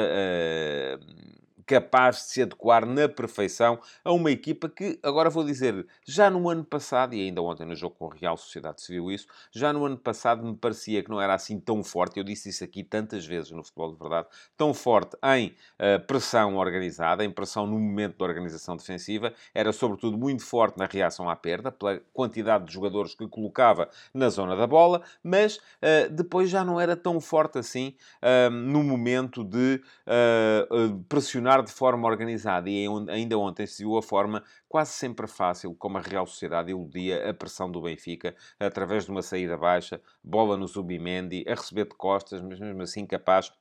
capaz 1.65 2.17
de 2.17 2.21
se 2.23 2.41
adequar 2.41 2.85
na 2.85 3.07
perfeição 3.07 3.79
a 4.03 4.11
uma 4.11 4.31
equipa 4.31 4.69
que, 4.69 4.99
agora 5.03 5.29
vou 5.29 5.43
dizer, 5.43 5.85
já 6.05 6.29
no 6.29 6.49
ano 6.49 6.63
passado, 6.63 7.13
e 7.13 7.21
ainda 7.21 7.41
ontem 7.41 7.65
no 7.65 7.75
jogo 7.75 7.95
com 7.97 8.11
a 8.11 8.15
Real 8.15 8.37
Sociedade 8.37 8.81
se 8.81 8.91
viu 8.91 9.11
isso, 9.11 9.27
já 9.51 9.71
no 9.71 9.85
ano 9.85 9.97
passado 9.97 10.43
me 10.43 10.55
parecia 10.55 11.03
que 11.03 11.09
não 11.09 11.21
era 11.21 11.33
assim 11.33 11.59
tão 11.59 11.83
forte, 11.83 12.17
eu 12.17 12.23
disse 12.23 12.49
isso 12.49 12.63
aqui 12.63 12.83
tantas 12.83 13.25
vezes 13.25 13.51
no 13.51 13.63
futebol 13.63 13.93
de 13.93 13.99
verdade, 13.99 14.27
tão 14.57 14.73
forte 14.73 15.17
em 15.23 15.55
uh, 15.79 16.05
pressão 16.05 16.55
organizada, 16.55 17.23
em 17.23 17.31
pressão 17.31 17.65
no 17.65 17.79
momento 17.79 18.17
da 18.17 18.25
organização 18.25 18.75
defensiva, 18.75 19.33
era 19.53 19.71
sobretudo 19.71 20.17
muito 20.17 20.43
forte 20.43 20.77
na 20.77 20.85
reação 20.85 21.29
à 21.29 21.35
perda, 21.35 21.71
pela 21.71 21.99
quantidade 22.13 22.65
de 22.65 22.73
jogadores 22.73 23.15
que 23.15 23.27
colocava 23.27 23.89
na 24.13 24.29
zona 24.29 24.55
da 24.55 24.67
bola, 24.67 25.01
mas 25.23 25.57
uh, 25.57 26.09
depois 26.11 26.49
já 26.49 26.63
não 26.63 26.79
era 26.79 26.95
tão 26.95 27.19
forte 27.19 27.57
assim 27.57 27.95
uh, 28.21 28.49
no 28.49 28.83
momento 28.83 29.43
de 29.43 29.81
pressionar 31.07 31.50
de 31.59 31.71
forma 31.71 32.07
organizada 32.07 32.69
e 32.69 32.85
ainda 33.09 33.37
ontem 33.37 33.67
se 33.67 33.83
viu 33.83 33.97
a 33.97 34.01
forma 34.01 34.43
quase 34.69 34.91
sempre 34.93 35.27
fácil 35.27 35.75
como 35.75 35.97
a 35.97 36.01
Real 36.01 36.25
Sociedade 36.25 36.71
iludia 36.71 37.29
a 37.29 37.33
pressão 37.33 37.69
do 37.69 37.81
Benfica 37.81 38.33
através 38.59 39.05
de 39.05 39.11
uma 39.11 39.21
saída 39.21 39.57
baixa, 39.57 40.01
bola 40.23 40.55
no 40.55 40.67
Zubimendi, 40.67 41.43
a 41.47 41.51
receber 41.51 41.85
de 41.85 41.95
costas, 41.95 42.41
mas 42.41 42.59
mesmo 42.59 42.81
assim 42.81 43.05
capaz 43.05 43.51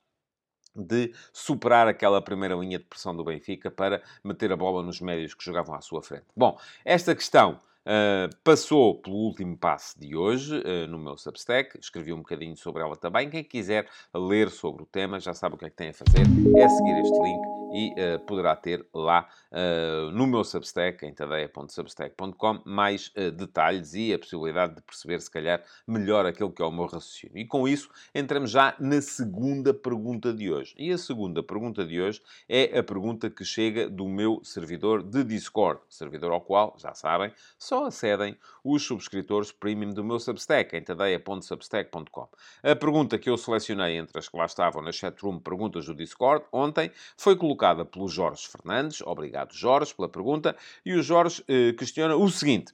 de 0.73 1.13
superar 1.33 1.87
aquela 1.87 2.21
primeira 2.21 2.55
linha 2.55 2.79
de 2.79 2.85
pressão 2.85 3.15
do 3.15 3.25
Benfica 3.25 3.69
para 3.69 4.01
meter 4.23 4.51
a 4.53 4.55
bola 4.55 4.81
nos 4.81 5.01
médios 5.01 5.33
que 5.33 5.43
jogavam 5.43 5.75
à 5.75 5.81
sua 5.81 6.01
frente. 6.01 6.27
Bom, 6.35 6.57
esta 6.85 7.13
questão 7.13 7.59
Uh, 7.81 8.29
passou 8.43 9.01
pelo 9.01 9.15
último 9.15 9.57
passo 9.57 9.99
de 9.99 10.15
hoje 10.15 10.55
uh, 10.55 10.87
no 10.87 10.99
meu 10.99 11.17
Substack, 11.17 11.79
escrevi 11.79 12.13
um 12.13 12.17
bocadinho 12.17 12.55
sobre 12.55 12.83
ela 12.83 12.95
também. 12.95 13.27
Quem 13.27 13.43
quiser 13.43 13.89
ler 14.13 14.51
sobre 14.51 14.83
o 14.83 14.85
tema 14.85 15.19
já 15.19 15.33
sabe 15.33 15.55
o 15.55 15.57
que 15.57 15.65
é 15.65 15.69
que 15.71 15.75
tem 15.77 15.89
a 15.89 15.93
fazer, 15.93 16.21
é 16.57 16.69
seguir 16.69 16.99
este 16.99 17.19
link 17.19 17.60
e 17.73 17.91
uh, 17.91 18.19
poderá 18.25 18.55
ter 18.55 18.85
lá 18.93 19.27
uh, 19.51 20.11
no 20.11 20.27
meu 20.27 20.43
Substack, 20.43 21.05
em 21.05 21.13
tadeia.substack.com, 21.13 22.61
mais 22.65 23.07
uh, 23.15 23.31
detalhes 23.31 23.93
e 23.93 24.13
a 24.13 24.19
possibilidade 24.19 24.75
de 24.75 24.81
perceber, 24.81 25.21
se 25.21 25.31
calhar, 25.31 25.63
melhor 25.87 26.25
aquilo 26.25 26.51
que 26.51 26.61
é 26.61 26.65
o 26.65 26.71
meu 26.71 26.85
raciocínio. 26.85 27.37
E 27.37 27.45
com 27.45 27.67
isso, 27.67 27.89
entramos 28.13 28.51
já 28.51 28.75
na 28.79 29.01
segunda 29.01 29.73
pergunta 29.73 30.33
de 30.33 30.51
hoje. 30.51 30.75
E 30.77 30.91
a 30.91 30.97
segunda 30.97 31.41
pergunta 31.41 31.85
de 31.85 32.01
hoje 32.01 32.21
é 32.47 32.77
a 32.77 32.83
pergunta 32.83 33.29
que 33.29 33.45
chega 33.45 33.89
do 33.89 34.07
meu 34.07 34.41
servidor 34.43 35.01
de 35.01 35.23
Discord, 35.23 35.81
servidor 35.89 36.31
ao 36.31 36.41
qual, 36.41 36.75
já 36.77 36.93
sabem, 36.93 37.31
só 37.57 37.85
acedem 37.85 38.37
os 38.63 38.83
subscritores 38.83 39.51
premium 39.51 39.93
do 39.93 40.03
meu 40.03 40.19
Substack, 40.19 40.75
em 40.75 40.83
tadeia.substack.com. 40.83 42.27
A 42.63 42.75
pergunta 42.75 43.17
que 43.17 43.29
eu 43.29 43.37
selecionei 43.37 43.97
entre 43.97 44.19
as 44.19 44.27
que 44.27 44.37
lá 44.37 44.45
estavam 44.45 44.81
na 44.81 44.91
chatroom 44.91 45.39
Perguntas 45.39 45.85
do 45.85 45.95
Discord 45.95 46.45
ontem 46.51 46.91
foi 47.17 47.35
colocada 47.35 47.60
colocada 47.61 47.85
pelo 47.85 48.07
Jorge 48.07 48.47
Fernandes. 48.47 49.01
Obrigado, 49.01 49.53
Jorge, 49.53 49.93
pela 49.93 50.09
pergunta. 50.09 50.55
E 50.83 50.93
o 50.93 51.03
Jorge 51.03 51.43
eh, 51.47 51.73
questiona 51.73 52.15
o 52.15 52.27
seguinte. 52.29 52.73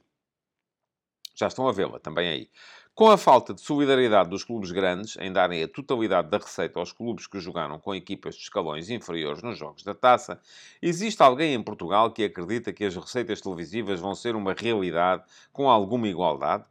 Já 1.35 1.47
estão 1.47 1.67
a 1.67 1.73
vê-la 1.73 1.99
também 1.99 2.29
aí. 2.29 2.49
Com 2.95 3.11
a 3.11 3.17
falta 3.17 3.53
de 3.53 3.61
solidariedade 3.61 4.29
dos 4.29 4.43
clubes 4.43 4.71
grandes 4.71 5.17
em 5.17 5.31
darem 5.31 5.61
a 5.61 5.67
totalidade 5.67 6.29
da 6.29 6.37
receita 6.37 6.79
aos 6.79 6.91
clubes 6.91 7.27
que 7.27 7.39
jogaram 7.39 7.77
com 7.79 7.93
equipas 7.93 8.35
de 8.35 8.41
escalões 8.41 8.89
inferiores 8.89 9.43
nos 9.43 9.57
jogos 9.57 9.83
da 9.83 9.93
taça, 9.93 10.39
existe 10.81 11.21
alguém 11.21 11.53
em 11.53 11.61
Portugal 11.61 12.11
que 12.11 12.23
acredita 12.23 12.73
que 12.73 12.85
as 12.85 12.95
receitas 12.95 13.39
televisivas 13.41 13.99
vão 13.99 14.15
ser 14.15 14.35
uma 14.35 14.53
realidade 14.53 15.23
com 15.51 15.69
alguma 15.69 16.07
igualdade? 16.07 16.63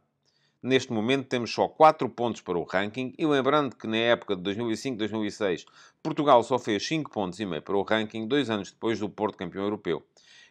Neste 0.61 0.91
momento 0.91 1.27
temos 1.27 1.53
só 1.53 1.67
4 1.67 2.09
pontos 2.09 2.41
para 2.41 2.57
o 2.57 2.63
ranking 2.63 3.13
e 3.17 3.25
lembrando 3.25 3.75
que 3.75 3.85
na 3.85 3.97
época 3.97 4.35
de 4.35 4.41
2005-2006 4.41 5.65
Portugal 6.01 6.41
só 6.41 6.57
fez 6.57 6.85
5 6.87 7.11
pontos 7.11 7.39
e 7.39 7.45
meio 7.45 7.61
para 7.61 7.77
o 7.77 7.83
ranking, 7.83 8.27
dois 8.27 8.49
anos 8.49 8.71
depois 8.71 8.99
do 8.99 9.07
Porto 9.07 9.37
campeão 9.37 9.63
europeu. 9.63 10.03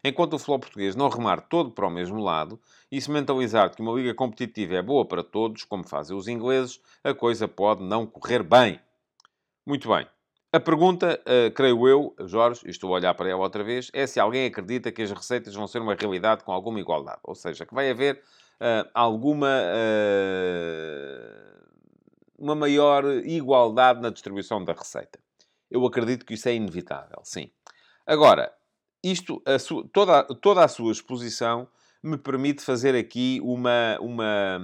Enquanto 0.05 0.35
o 0.35 0.38
futebol 0.38 0.61
português 0.61 0.95
não 0.95 1.09
remar 1.09 1.40
todo 1.40 1.73
para 1.73 1.88
o 1.88 1.90
mesmo 1.90 2.23
lado 2.23 2.61
e 2.92 3.01
se 3.01 3.11
mentalizar 3.11 3.75
que 3.75 3.83
uma 3.83 3.92
liga 3.92 4.14
competitiva 4.14 4.75
é 4.75 4.83
boa 4.83 5.05
para 5.05 5.25
todos, 5.25 5.64
como 5.64 5.83
fazem 5.83 6.16
os 6.16 6.29
ingleses, 6.29 6.81
a 7.03 7.12
coisa 7.12 7.49
pode 7.49 7.83
não 7.83 8.07
correr 8.07 8.45
bem. 8.45 8.79
Muito 9.66 9.88
bem. 9.88 10.07
A 10.53 10.61
pergunta, 10.61 11.21
uh, 11.27 11.51
creio 11.51 11.88
eu, 11.88 12.14
Jorge, 12.21 12.61
e 12.64 12.71
estou 12.71 12.90
a 12.90 12.99
olhar 12.99 13.12
para 13.14 13.29
ela 13.29 13.42
outra 13.42 13.64
vez, 13.64 13.90
é 13.92 14.07
se 14.07 14.21
alguém 14.21 14.47
acredita 14.47 14.92
que 14.92 15.03
as 15.03 15.11
receitas 15.11 15.55
vão 15.55 15.66
ser 15.66 15.83
uma 15.83 15.95
realidade 15.95 16.45
com 16.45 16.53
alguma 16.53 16.79
igualdade. 16.79 17.19
Ou 17.25 17.35
seja, 17.35 17.66
que 17.66 17.75
vai 17.75 17.90
haver 17.90 18.23
uh, 18.61 18.88
alguma 18.95 19.49
uh, 19.49 21.47
uma 22.38 22.55
maior 22.55 23.05
igualdade 23.25 24.01
na 24.01 24.11
distribuição 24.11 24.64
da 24.64 24.73
receita. 24.73 25.19
Eu 25.71 25.85
acredito 25.87 26.25
que 26.25 26.35
isso 26.35 26.49
é 26.49 26.55
inevitável, 26.55 27.21
sim. 27.25 27.51
Agora, 28.07 28.53
isto, 29.03 29.42
a 29.45 29.57
toda, 29.92 30.23
toda 30.40 30.64
a 30.64 30.69
sua 30.69 30.92
exposição 30.92 31.69
me 32.07 32.16
permite 32.16 32.62
fazer 32.62 32.95
aqui 32.95 33.40
uma, 33.42 33.99
uma, 34.01 34.61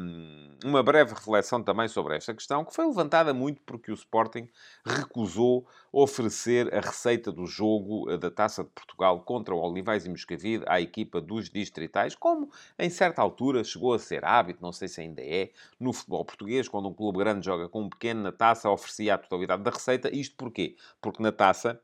uma 0.64 0.80
breve 0.80 1.12
reflexão 1.12 1.60
também 1.60 1.88
sobre 1.88 2.14
esta 2.16 2.32
questão, 2.32 2.64
que 2.64 2.72
foi 2.72 2.86
levantada 2.86 3.34
muito 3.34 3.60
porque 3.62 3.90
o 3.90 3.94
Sporting 3.94 4.48
recusou 4.86 5.66
oferecer 5.90 6.72
a 6.72 6.80
receita 6.80 7.32
do 7.32 7.44
jogo 7.44 8.08
eh, 8.08 8.16
da 8.16 8.30
Taça 8.30 8.62
de 8.62 8.70
Portugal 8.70 9.20
contra 9.22 9.52
o 9.52 9.58
Olivais 9.58 10.06
e 10.06 10.08
Moscavide 10.08 10.62
à 10.68 10.80
equipa 10.80 11.20
dos 11.20 11.50
distritais, 11.50 12.14
como 12.14 12.48
em 12.78 12.88
certa 12.88 13.20
altura 13.20 13.64
chegou 13.64 13.92
a 13.92 13.98
ser 13.98 14.24
hábito, 14.24 14.62
não 14.62 14.70
sei 14.70 14.86
se 14.86 15.00
ainda 15.00 15.20
é, 15.20 15.50
no 15.80 15.92
futebol 15.92 16.24
português, 16.24 16.68
quando 16.68 16.88
um 16.88 16.94
clube 16.94 17.18
grande 17.18 17.44
joga 17.44 17.68
com 17.68 17.82
um 17.82 17.90
pequeno 17.90 18.22
na 18.22 18.30
Taça, 18.30 18.70
oferecia 18.70 19.14
a 19.14 19.18
totalidade 19.18 19.64
da 19.64 19.70
receita. 19.72 20.14
Isto 20.14 20.36
porquê? 20.36 20.76
Porque 21.00 21.20
na 21.20 21.32
Taça 21.32 21.80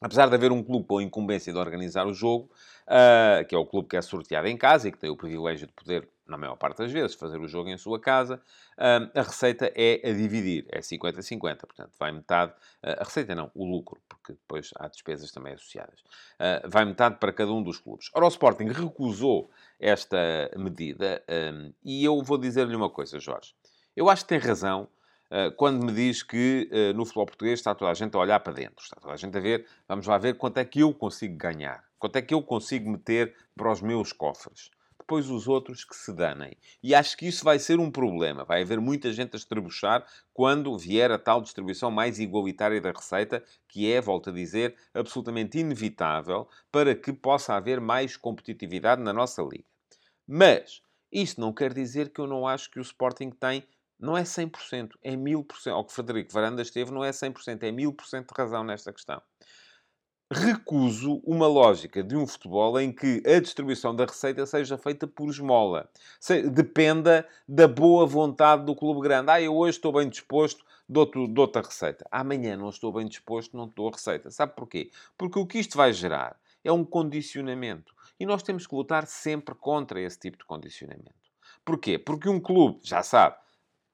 apesar 0.00 0.28
de 0.28 0.34
haver 0.34 0.52
um 0.52 0.62
clube 0.62 0.86
com 0.86 0.98
a 0.98 1.02
incumbência 1.02 1.52
de 1.52 1.58
organizar 1.58 2.06
o 2.06 2.14
jogo, 2.14 2.50
uh, 2.86 3.44
que 3.46 3.54
é 3.54 3.58
o 3.58 3.66
clube 3.66 3.88
que 3.88 3.96
é 3.96 4.02
sorteado 4.02 4.46
em 4.46 4.56
casa 4.56 4.88
e 4.88 4.92
que 4.92 4.98
tem 4.98 5.10
o 5.10 5.16
privilégio 5.16 5.66
de 5.66 5.72
poder, 5.72 6.08
na 6.26 6.36
maior 6.36 6.56
parte 6.56 6.78
das 6.78 6.92
vezes, 6.92 7.16
fazer 7.16 7.40
o 7.40 7.48
jogo 7.48 7.68
em 7.68 7.76
sua 7.76 7.98
casa, 7.98 8.40
uh, 8.76 9.18
a 9.18 9.22
receita 9.22 9.72
é 9.74 10.00
a 10.08 10.12
dividir, 10.12 10.66
é 10.68 10.80
50-50, 10.80 11.58
portanto, 11.60 11.90
vai 11.98 12.12
metade, 12.12 12.52
uh, 12.84 13.00
a 13.00 13.04
receita 13.04 13.34
não, 13.34 13.50
o 13.54 13.64
lucro, 13.64 14.00
porque 14.08 14.32
depois 14.32 14.70
há 14.76 14.88
despesas 14.88 15.32
também 15.32 15.54
associadas, 15.54 16.02
vai 16.66 16.84
metade 16.84 17.16
para 17.16 17.32
cada 17.32 17.50
um 17.50 17.62
dos 17.62 17.78
clubes. 17.78 18.10
Ora, 18.14 18.26
o 18.26 18.28
Sporting 18.28 18.66
recusou 18.66 19.50
esta 19.80 20.50
medida 20.56 21.22
um, 21.28 21.72
e 21.84 22.04
eu 22.04 22.22
vou 22.22 22.38
dizer-lhe 22.38 22.76
uma 22.76 22.90
coisa, 22.90 23.18
Jorge. 23.18 23.54
Eu 23.96 24.08
acho 24.08 24.22
que 24.22 24.28
tem 24.28 24.38
razão 24.38 24.88
quando 25.56 25.84
me 25.84 25.92
diz 25.92 26.22
que 26.22 26.68
eh, 26.70 26.92
no 26.92 27.04
futebol 27.04 27.26
português 27.26 27.58
está 27.58 27.74
toda 27.74 27.90
a 27.90 27.94
gente 27.94 28.14
a 28.16 28.18
olhar 28.18 28.40
para 28.40 28.52
dentro, 28.52 28.82
está 28.82 28.96
toda 28.96 29.14
a 29.14 29.16
gente 29.16 29.36
a 29.36 29.40
ver, 29.40 29.66
vamos 29.86 30.06
lá 30.06 30.18
ver 30.18 30.36
quanto 30.36 30.58
é 30.58 30.64
que 30.64 30.80
eu 30.80 30.92
consigo 30.94 31.36
ganhar, 31.36 31.84
quanto 31.98 32.16
é 32.16 32.22
que 32.22 32.34
eu 32.34 32.42
consigo 32.42 32.90
meter 32.90 33.34
para 33.56 33.70
os 33.70 33.80
meus 33.82 34.12
cofres. 34.12 34.70
Depois 34.98 35.30
os 35.30 35.48
outros 35.48 35.84
que 35.84 35.96
se 35.96 36.12
danem. 36.12 36.54
E 36.82 36.94
acho 36.94 37.16
que 37.16 37.26
isso 37.26 37.42
vai 37.42 37.58
ser 37.58 37.80
um 37.80 37.90
problema. 37.90 38.44
Vai 38.44 38.60
haver 38.60 38.78
muita 38.78 39.10
gente 39.10 39.34
a 39.34 39.38
estrebuchar 39.38 40.06
quando 40.34 40.76
vier 40.76 41.10
a 41.10 41.18
tal 41.18 41.40
distribuição 41.40 41.90
mais 41.90 42.18
igualitária 42.18 42.78
da 42.78 42.90
receita, 42.90 43.42
que 43.66 43.90
é, 43.90 44.02
volto 44.02 44.28
a 44.28 44.32
dizer, 44.34 44.76
absolutamente 44.92 45.58
inevitável 45.58 46.46
para 46.70 46.94
que 46.94 47.10
possa 47.10 47.54
haver 47.54 47.80
mais 47.80 48.18
competitividade 48.18 49.00
na 49.02 49.12
nossa 49.14 49.40
liga. 49.40 49.64
Mas 50.26 50.82
Isto 51.10 51.40
não 51.40 51.52
quer 51.52 51.72
dizer 51.72 52.10
que 52.10 52.20
eu 52.20 52.26
não 52.26 52.46
acho 52.46 52.70
que 52.70 52.78
o 52.78 52.82
Sporting 52.82 53.30
tem, 53.30 53.66
não 53.98 54.16
é 54.16 54.22
100%, 54.22 54.90
é 55.02 55.16
1000%. 55.16 55.72
Ao 55.72 55.84
que 55.84 55.92
Frederico 55.92 56.32
Varandas 56.32 56.70
teve, 56.70 56.90
não 56.90 57.04
é 57.04 57.10
100%, 57.10 57.62
é 57.62 57.72
1000% 57.72 58.26
de 58.26 58.34
razão 58.36 58.62
nesta 58.62 58.92
questão. 58.92 59.20
Recuso 60.30 61.22
uma 61.24 61.46
lógica 61.46 62.02
de 62.02 62.14
um 62.14 62.26
futebol 62.26 62.78
em 62.78 62.92
que 62.92 63.22
a 63.26 63.40
distribuição 63.40 63.96
da 63.96 64.04
receita 64.04 64.44
seja 64.44 64.76
feita 64.76 65.06
por 65.06 65.30
esmola. 65.30 65.88
Dependa 66.52 67.26
da 67.48 67.66
boa 67.66 68.06
vontade 68.06 68.64
do 68.64 68.76
clube 68.76 69.00
grande. 69.00 69.30
Ah, 69.30 69.40
eu 69.40 69.56
hoje 69.56 69.78
estou 69.78 69.90
bem 69.90 70.06
disposto, 70.06 70.62
dou-te 70.86 71.26
dou 71.28 71.50
a 71.54 71.60
receita. 71.60 72.06
Amanhã 72.10 72.58
não 72.58 72.68
estou 72.68 72.92
bem 72.92 73.06
disposto, 73.06 73.56
não 73.56 73.66
te 73.68 73.74
dou 73.74 73.88
a 73.88 73.92
receita. 73.92 74.30
Sabe 74.30 74.54
porquê? 74.54 74.90
Porque 75.16 75.38
o 75.38 75.46
que 75.46 75.58
isto 75.58 75.78
vai 75.78 75.94
gerar 75.94 76.38
é 76.62 76.70
um 76.70 76.84
condicionamento. 76.84 77.94
E 78.20 78.26
nós 78.26 78.42
temos 78.42 78.66
que 78.66 78.74
lutar 78.74 79.06
sempre 79.06 79.54
contra 79.54 79.98
esse 79.98 80.18
tipo 80.18 80.36
de 80.36 80.44
condicionamento. 80.44 81.14
Porquê? 81.64 81.98
Porque 81.98 82.28
um 82.28 82.38
clube, 82.38 82.80
já 82.82 83.02
sabe, 83.02 83.36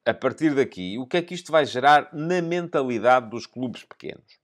a 0.07 0.13
partir 0.13 0.55
daqui, 0.55 0.99
o 0.99 1.07
que 1.07 1.17
é 1.17 1.23
que 1.23 1.35
isto 1.35 1.51
vai 1.51 1.65
gerar 1.65 2.09
na 2.13 2.43
mentalidade 2.43 3.31
dos 3.31 3.47
clubes 3.47 3.85
pequenos? 3.85 4.39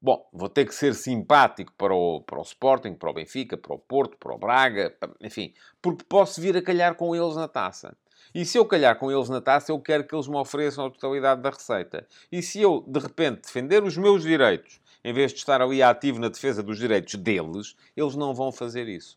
Bom, 0.00 0.28
vou 0.32 0.48
ter 0.48 0.66
que 0.66 0.74
ser 0.74 0.94
simpático 0.94 1.72
para 1.76 1.94
o, 1.94 2.20
para 2.20 2.38
o 2.38 2.42
Sporting, 2.42 2.94
para 2.94 3.10
o 3.10 3.14
Benfica, 3.14 3.56
para 3.56 3.74
o 3.74 3.78
Porto, 3.78 4.16
para 4.18 4.34
o 4.34 4.38
Braga, 4.38 4.94
enfim, 5.20 5.52
porque 5.82 6.04
posso 6.04 6.40
vir 6.40 6.56
a 6.56 6.62
calhar 6.62 6.94
com 6.94 7.14
eles 7.14 7.34
na 7.34 7.48
taça. 7.48 7.96
E 8.34 8.44
se 8.44 8.58
eu 8.58 8.64
calhar 8.66 8.98
com 8.98 9.10
eles 9.10 9.28
na 9.28 9.40
taça, 9.40 9.72
eu 9.72 9.80
quero 9.80 10.06
que 10.06 10.14
eles 10.14 10.28
me 10.28 10.36
ofereçam 10.36 10.86
a 10.86 10.90
totalidade 10.90 11.40
da 11.40 11.50
receita. 11.50 12.06
E 12.30 12.42
se 12.42 12.60
eu, 12.60 12.84
de 12.86 13.00
repente, 13.00 13.42
defender 13.42 13.82
os 13.82 13.96
meus 13.96 14.22
direitos 14.22 14.80
em 15.02 15.12
vez 15.12 15.32
de 15.32 15.38
estar 15.38 15.62
ali 15.62 15.82
ativo 15.82 16.18
na 16.18 16.28
defesa 16.28 16.62
dos 16.62 16.78
direitos 16.78 17.14
deles, 17.14 17.76
eles 17.96 18.16
não 18.16 18.34
vão 18.34 18.50
fazer 18.50 18.88
isso. 18.88 19.16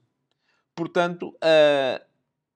Portanto, 0.75 1.29
uh, 1.29 2.08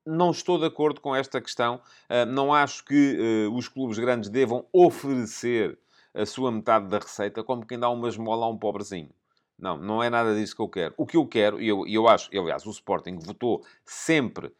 não 0.06 0.32
estou 0.32 0.58
de 0.58 0.66
acordo 0.66 1.02
com 1.02 1.16
esta 1.16 1.42
questão. 1.42 1.82
Uh, 2.10 2.26
não 2.26 2.54
acho 2.54 2.84
que 2.84 3.48
uh, 3.48 3.56
os 3.56 3.68
clubes 3.68 3.98
grandes 3.98 4.30
devam 4.30 4.66
oferecer 4.72 5.78
a 6.13 6.26
sua 6.26 6.52
metade 6.52 6.88
da 6.88 7.00
receita 7.00 7.44
como 7.44 7.66
quem 7.66 7.80
dá 7.80 7.89
uma 7.89 8.08
esmola 8.08 8.46
a 8.46 8.50
um 8.50 8.58
pobrezinho. 8.58 9.10
Não, 9.58 9.78
não 9.78 10.04
é 10.04 10.10
nada 10.10 10.36
disso 10.36 10.56
que 10.56 10.62
eu 10.62 10.70
quero. 10.70 10.94
O 10.98 11.06
que 11.06 11.18
eu 11.18 11.26
quero, 11.26 11.62
e 11.62 11.68
eu, 11.68 11.88
eu 11.88 12.08
acho, 12.08 12.30
aliás, 12.38 12.66
o 12.66 12.72
Sporting 12.72 13.18
votou 13.18 13.63
sempre 13.86 14.52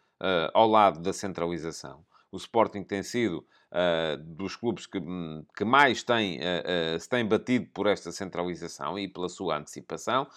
ao 0.54 0.68
lado 0.70 1.02
da 1.02 1.12
centralização. 1.12 2.06
O 2.32 2.38
Sporting 2.38 2.84
tem 2.84 3.04
sido 3.04 3.46
uh, 3.74 4.18
dos 4.18 4.56
clubes 4.56 4.86
que, 4.86 5.02
que 5.56 5.66
mais 5.66 6.04
têm, 6.04 6.40
uh, 6.40 7.00
se 7.00 7.10
têm 7.10 7.26
batido 7.26 7.68
por 7.74 7.88
esta 7.88 8.12
centralização 8.12 8.98
e 8.98 9.08
pela 9.08 9.28
sua 9.28 9.58
antecipação, 9.58 10.28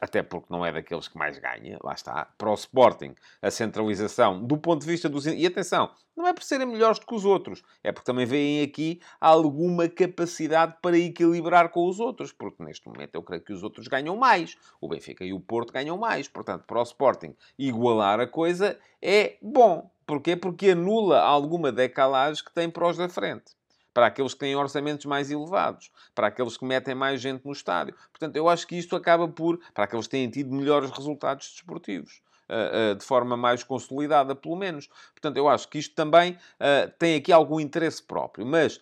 até 0.00 0.22
porque 0.22 0.48
não 0.50 0.66
é 0.66 0.72
daqueles 0.72 1.08
que 1.08 1.16
mais 1.16 1.38
ganha, 1.38 1.78
lá 1.82 1.94
está. 1.94 2.26
Para 2.36 2.50
o 2.50 2.54
Sporting, 2.54 3.14
a 3.40 3.50
centralização, 3.50 4.44
do 4.44 4.58
ponto 4.58 4.82
de 4.82 4.86
vista 4.86 5.08
dos... 5.08 5.26
E 5.26 5.46
atenção, 5.46 5.90
não 6.16 6.26
é 6.26 6.32
por 6.32 6.42
serem 6.42 6.66
melhores 6.66 6.98
do 6.98 7.06
que 7.06 7.14
os 7.14 7.24
outros, 7.24 7.62
é 7.82 7.92
porque 7.92 8.06
também 8.06 8.26
veem 8.26 8.62
aqui 8.62 9.00
alguma 9.20 9.88
capacidade 9.88 10.76
para 10.80 10.98
equilibrar 10.98 11.68
com 11.70 11.86
os 11.86 12.00
outros, 12.00 12.32
porque 12.32 12.62
neste 12.62 12.86
momento 12.88 13.14
eu 13.14 13.22
creio 13.22 13.42
que 13.42 13.52
os 13.52 13.62
outros 13.62 13.86
ganham 13.86 14.16
mais. 14.16 14.56
O 14.80 14.88
Benfica 14.88 15.24
e 15.24 15.32
o 15.32 15.40
Porto 15.40 15.72
ganham 15.72 15.96
mais. 15.98 16.28
Portanto, 16.28 16.64
para 16.66 16.80
o 16.80 16.82
Sporting, 16.82 17.34
igualar 17.58 18.20
a 18.20 18.26
coisa 18.26 18.78
é 19.00 19.36
bom. 19.42 19.90
Porquê? 20.06 20.36
Porque 20.36 20.70
anula 20.70 21.20
alguma 21.20 21.72
decalagem 21.72 22.44
que 22.44 22.52
tem 22.52 22.70
para 22.70 22.86
os 22.88 22.96
da 22.96 23.08
frente. 23.08 23.56
Para 23.92 24.06
aqueles 24.06 24.34
que 24.34 24.40
têm 24.40 24.54
orçamentos 24.54 25.04
mais 25.06 25.30
elevados. 25.30 25.90
Para 26.14 26.28
aqueles 26.28 26.56
que 26.56 26.64
metem 26.64 26.94
mais 26.94 27.20
gente 27.20 27.44
no 27.44 27.52
estádio. 27.52 27.94
Portanto, 28.12 28.36
eu 28.36 28.48
acho 28.48 28.66
que 28.66 28.76
isto 28.76 28.94
acaba 28.94 29.26
por... 29.26 29.58
Para 29.74 29.84
aqueles 29.84 30.06
que 30.06 30.10
têm 30.12 30.30
tido 30.30 30.54
melhores 30.54 30.90
resultados 30.90 31.50
desportivos. 31.50 32.20
Uh, 32.48 32.92
uh, 32.92 32.94
de 32.94 33.04
forma 33.04 33.36
mais 33.36 33.64
consolidada, 33.64 34.32
pelo 34.36 34.54
menos. 34.54 34.88
Portanto, 35.12 35.36
eu 35.36 35.48
acho 35.48 35.66
que 35.68 35.78
isto 35.78 35.96
também 35.96 36.34
uh, 36.34 36.92
tem 36.96 37.16
aqui 37.16 37.32
algum 37.32 37.58
interesse 37.58 38.00
próprio. 38.00 38.46
Mas 38.46 38.80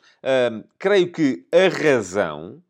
creio 0.79 1.11
que 1.11 1.47
a 1.51 1.69
razão 1.69 2.63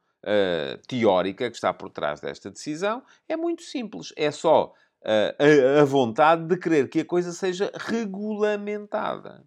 teórica 0.87 1.51
que 1.51 1.57
está 1.57 1.75
por 1.75 1.91
trás 1.91 2.21
desta 2.21 2.51
decisão 2.51 3.03
é 3.29 3.37
muito 3.37 3.63
simples. 3.63 4.13
É 4.17 4.31
só 4.31 4.73
a, 5.05 5.83
a 5.83 5.85
vontade 5.85 6.47
de 6.47 6.57
querer 6.57 6.89
que 6.89 7.01
a 7.01 7.05
coisa 7.05 7.33
seja 7.33 7.71
regulamentada. 7.75 9.45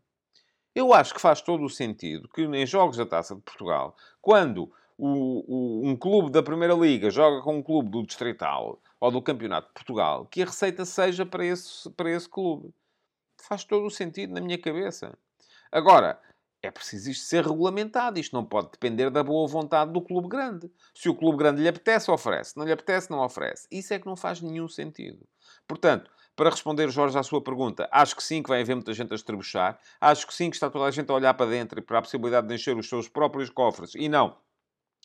Eu 0.76 0.94
acho 0.94 1.14
que 1.14 1.22
faz 1.22 1.42
todo 1.42 1.64
o 1.64 1.70
sentido 1.70 2.30
que 2.30 2.44
em 2.44 2.66
jogos 2.66 2.98
da 2.98 3.06
Taça 3.06 3.36
de 3.36 3.42
Portugal, 3.42 3.96
quando 4.22 4.72
o, 4.98 5.44
o, 5.48 5.88
um 5.88 5.96
clube 5.96 6.32
da 6.32 6.44
Primeira 6.44 6.74
Liga 6.74 7.10
joga 7.10 7.42
com 7.42 7.58
um 7.58 7.64
clube 7.64 7.90
do 7.90 8.06
Distrital 8.06 8.80
ou 9.00 9.12
do 9.12 9.22
Campeonato 9.22 9.68
de 9.68 9.74
Portugal, 9.74 10.26
que 10.26 10.42
a 10.42 10.46
receita 10.46 10.86
seja 10.86 11.26
para 11.26 11.46
esse, 11.46 11.90
para 11.92 12.12
esse 12.12 12.30
clube. 12.30 12.74
Faz 13.40 13.64
todo 13.64 13.86
o 13.86 13.92
sentido 13.92 14.34
na 14.34 14.42
minha 14.42 14.58
cabeça. 14.58 15.18
Agora, 15.72 16.20
é 16.62 16.72
preciso 16.72 17.12
isto 17.12 17.26
ser 17.26 17.46
regulamentado. 17.46 18.20
Isto 18.20 18.36
não 18.36 18.46
pode 18.46 18.72
depender 18.72 19.10
da 19.10 19.24
boa 19.24 19.48
vontade 19.48 19.92
do 19.92 20.02
clube 20.02 20.28
grande. 20.28 20.72
Se 20.94 21.08
o 21.08 21.16
clube 21.16 21.38
grande 21.38 21.62
lhe 21.62 21.68
apetece, 21.68 22.10
oferece. 22.10 22.58
Não 22.58 22.66
lhe 22.66 22.72
apetece, 22.72 23.12
não 23.12 23.24
oferece. 23.24 23.68
Isso 23.72 23.94
é 23.94 24.00
que 24.00 24.08
não 24.08 24.16
faz 24.16 24.42
nenhum 24.42 24.68
sentido. 24.68 25.26
Portanto, 25.68 26.10
para 26.36 26.52
responder, 26.52 26.90
Jorge, 26.90 27.18
à 27.18 27.24
sua 27.24 27.42
pergunta, 27.42 27.90
acho 27.92 28.16
que 28.16 28.24
sim 28.24 28.44
que 28.44 28.50
vai 28.50 28.62
haver 28.62 28.76
muita 28.76 28.94
gente 28.94 29.12
a 29.12 29.16
estribuchar. 29.16 29.80
Acho 30.00 30.28
que 30.28 30.34
sim 30.34 30.52
que 30.52 30.56
está 30.56 30.70
toda 30.70 30.86
a 30.86 30.92
gente 30.92 31.10
a 31.10 31.14
olhar 31.16 31.34
para 31.34 31.50
dentro 31.50 31.80
e 31.80 31.82
para 31.82 31.98
a 31.98 32.02
possibilidade 32.02 32.48
de 32.48 32.54
encher 32.54 32.78
os 32.78 32.88
seus 32.88 33.10
próprios 33.10 33.50
cofres. 33.50 33.96
E 33.96 34.08
não 34.08 34.38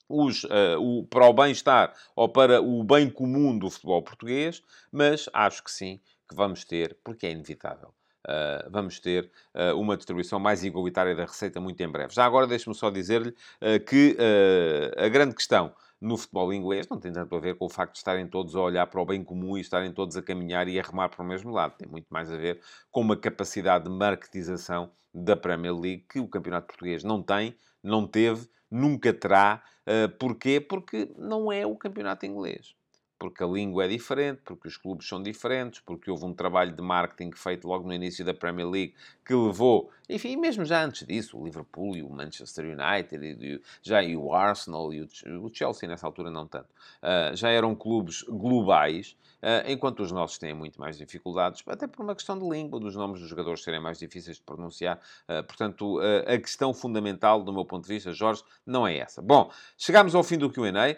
os, 0.08 0.44
uh, 0.44 0.78
o, 0.78 1.06
para 1.06 1.26
o 1.26 1.32
bem-estar 1.32 1.94
ou 2.14 2.28
para 2.28 2.60
o 2.60 2.84
bem 2.84 3.08
comum 3.08 3.58
do 3.58 3.70
futebol 3.70 4.02
português. 4.02 4.62
Mas 4.92 5.28
acho 5.32 5.64
que 5.64 5.70
sim 5.70 6.00
que 6.28 6.36
vamos 6.36 6.64
ter, 6.64 6.98
porque 7.02 7.26
é 7.26 7.30
inevitável. 7.30 7.94
Uh, 8.28 8.70
vamos 8.70 9.00
ter 9.00 9.32
uh, 9.54 9.74
uma 9.80 9.96
distribuição 9.96 10.38
mais 10.38 10.62
igualitária 10.62 11.14
da 11.14 11.24
receita 11.24 11.58
muito 11.60 11.82
em 11.82 11.88
breve. 11.88 12.14
Já 12.14 12.26
agora, 12.26 12.46
deixe-me 12.46 12.74
só 12.74 12.90
dizer-lhe 12.90 13.34
que 13.88 14.16
a 14.98 15.08
grande 15.08 15.34
questão 15.34 15.74
no 16.02 16.16
futebol 16.16 16.52
inglês 16.52 16.88
não 16.88 16.98
tem 16.98 17.12
tanto 17.12 17.36
a 17.36 17.38
ver 17.38 17.56
com 17.56 17.66
o 17.66 17.68
facto 17.68 17.92
de 17.92 17.98
estarem 17.98 18.26
todos 18.26 18.56
a 18.56 18.60
olhar 18.60 18.86
para 18.88 19.00
o 19.00 19.06
bem 19.06 19.22
comum 19.22 19.56
e 19.56 19.60
estarem 19.60 19.92
todos 19.92 20.16
a 20.16 20.22
caminhar 20.22 20.66
e 20.66 20.78
a 20.78 20.82
remar 20.82 21.08
para 21.08 21.22
o 21.22 21.26
mesmo 21.26 21.52
lado. 21.52 21.76
Tem 21.76 21.88
muito 21.88 22.08
mais 22.10 22.30
a 22.30 22.36
ver 22.36 22.60
com 22.90 23.00
uma 23.00 23.16
capacidade 23.16 23.84
de 23.84 23.90
marketização 23.90 24.90
da 25.14 25.36
Premier 25.36 25.72
League 25.72 26.04
que 26.10 26.18
o 26.18 26.26
campeonato 26.26 26.66
português 26.66 27.04
não 27.04 27.22
tem, 27.22 27.54
não 27.80 28.04
teve, 28.04 28.48
nunca 28.68 29.12
terá. 29.12 29.62
Uh, 29.86 30.08
porquê? 30.18 30.60
Porque 30.60 31.08
não 31.16 31.52
é 31.52 31.64
o 31.64 31.76
campeonato 31.76 32.26
inglês 32.26 32.74
porque 33.22 33.44
a 33.44 33.46
língua 33.46 33.84
é 33.84 33.88
diferente, 33.88 34.40
porque 34.44 34.66
os 34.66 34.76
clubes 34.76 35.06
são 35.06 35.22
diferentes, 35.22 35.78
porque 35.78 36.10
houve 36.10 36.24
um 36.24 36.34
trabalho 36.34 36.74
de 36.74 36.82
marketing 36.82 37.30
feito 37.30 37.68
logo 37.68 37.86
no 37.86 37.94
início 37.94 38.24
da 38.24 38.34
Premier 38.34 38.68
League 38.68 38.94
que 39.24 39.32
levou, 39.32 39.92
enfim, 40.08 40.36
mesmo 40.36 40.64
já 40.64 40.84
antes 40.84 41.06
disso, 41.06 41.38
o 41.38 41.44
Liverpool 41.44 41.96
e 41.96 42.02
o 42.02 42.10
Manchester 42.10 42.76
United, 42.76 43.24
e, 43.24 43.62
já 43.80 44.02
e 44.02 44.16
o 44.16 44.34
Arsenal 44.34 44.92
e 44.92 45.02
o, 45.02 45.08
o, 45.40 45.48
Chelsea 45.54 45.88
nessa 45.88 46.04
altura 46.04 46.32
não 46.32 46.48
tanto, 46.48 46.66
uh, 47.00 47.36
já 47.36 47.48
eram 47.48 47.76
clubes 47.76 48.24
globais, 48.24 49.16
enquanto 49.66 50.00
os 50.00 50.12
nossos 50.12 50.38
têm 50.38 50.54
muito 50.54 50.80
mais 50.80 50.96
dificuldades, 50.96 51.62
até 51.66 51.86
por 51.86 52.02
uma 52.02 52.14
questão 52.14 52.38
de 52.38 52.48
língua, 52.48 52.78
dos 52.78 52.94
nomes 52.94 53.20
dos 53.20 53.28
jogadores 53.28 53.62
serem 53.62 53.80
mais 53.80 53.98
difíceis 53.98 54.36
de 54.36 54.42
pronunciar. 54.42 55.00
Uh, 55.28 55.42
portanto, 55.44 55.98
a 56.26 56.38
questão 56.38 56.72
fundamental, 56.72 57.42
do 57.42 57.52
meu 57.52 57.64
ponto 57.64 57.86
de 57.86 57.92
vista, 57.92 58.12
Jorge, 58.12 58.42
não 58.66 58.86
é 58.86 58.96
essa. 58.98 59.20
Bom, 59.20 59.50
chegamos 59.76 60.14
ao 60.14 60.22
fim 60.22 60.38
do 60.38 60.50
Q&A. 60.50 60.96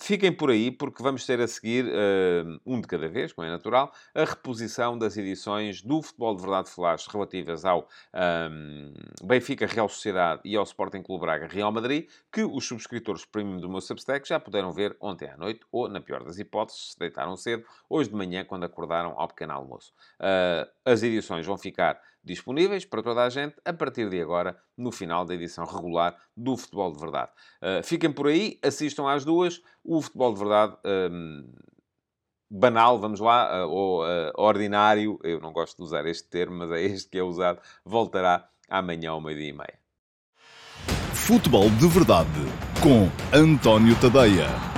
fiquem 0.00 0.32
por 0.32 0.50
aí, 0.50 0.70
porque 0.70 1.02
vamos 1.02 1.24
ter 1.24 1.40
a 1.40 1.46
seguir, 1.46 1.86
um 2.66 2.80
de 2.80 2.86
cada 2.86 3.08
vez, 3.08 3.32
como 3.32 3.46
é 3.46 3.50
natural, 3.50 3.92
a 4.14 4.24
reposição 4.24 4.98
das 4.98 5.16
edições 5.16 5.82
do 5.82 6.02
Futebol 6.02 6.34
de 6.34 6.42
Verdade 6.42 6.70
Flash 6.70 7.06
relativas 7.06 7.64
ao 7.64 7.88
um, 8.50 8.92
Benfica 9.22 9.66
Real 9.66 9.88
Sociedade 9.88 10.42
e 10.44 10.56
ao 10.56 10.64
Sporting 10.64 11.02
Clube 11.02 11.22
Braga 11.22 11.46
Real 11.46 11.72
Madrid, 11.72 12.08
que 12.32 12.42
os 12.42 12.66
subscritores 12.66 13.24
premium 13.24 13.58
do 13.58 13.68
meu 13.68 13.80
Substack 13.80 14.26
já 14.28 14.38
puderam 14.38 14.72
ver 14.72 14.96
ontem 15.00 15.28
à 15.28 15.36
noite, 15.36 15.60
ou, 15.70 15.88
na 15.88 16.00
pior 16.00 16.24
das 16.24 16.38
hipóteses, 16.38 16.92
se 16.92 16.98
deitaram 16.98 17.36
cedo, 17.36 17.59
hoje 17.88 18.10
de 18.10 18.16
manhã, 18.16 18.44
quando 18.44 18.64
acordaram 18.64 19.14
ao 19.16 19.28
pequeno 19.28 19.52
almoço. 19.52 19.92
Uh, 20.20 20.68
as 20.84 21.02
edições 21.02 21.46
vão 21.46 21.56
ficar 21.56 22.00
disponíveis 22.22 22.84
para 22.84 23.02
toda 23.02 23.24
a 23.24 23.30
gente 23.30 23.56
a 23.64 23.72
partir 23.72 24.08
de 24.08 24.20
agora, 24.20 24.56
no 24.76 24.92
final 24.92 25.24
da 25.24 25.34
edição 25.34 25.64
regular 25.64 26.16
do 26.36 26.56
Futebol 26.56 26.92
de 26.92 27.00
Verdade. 27.00 27.30
Uh, 27.62 27.82
fiquem 27.82 28.12
por 28.12 28.26
aí, 28.26 28.58
assistam 28.62 29.08
às 29.08 29.24
duas. 29.24 29.62
O 29.84 30.00
Futebol 30.00 30.32
de 30.32 30.38
Verdade. 30.38 30.76
Um, 30.84 31.52
banal, 32.52 32.98
vamos 32.98 33.20
lá, 33.20 33.64
uh, 33.64 33.70
ou 33.70 34.02
ordinário, 34.36 35.20
eu 35.22 35.40
não 35.40 35.52
gosto 35.52 35.76
de 35.76 35.84
usar 35.84 36.04
este 36.06 36.28
termo, 36.28 36.56
mas 36.56 36.72
é 36.72 36.82
este 36.82 37.08
que 37.08 37.18
é 37.18 37.22
usado, 37.22 37.60
voltará 37.84 38.48
amanhã 38.68 39.10
ao 39.12 39.20
meio-dia 39.20 39.50
e 39.50 39.52
meia. 39.52 39.78
Futebol 41.14 41.70
de 41.70 41.86
Verdade, 41.86 42.28
com 42.82 43.08
António 43.32 43.94
Tadeia. 44.00 44.69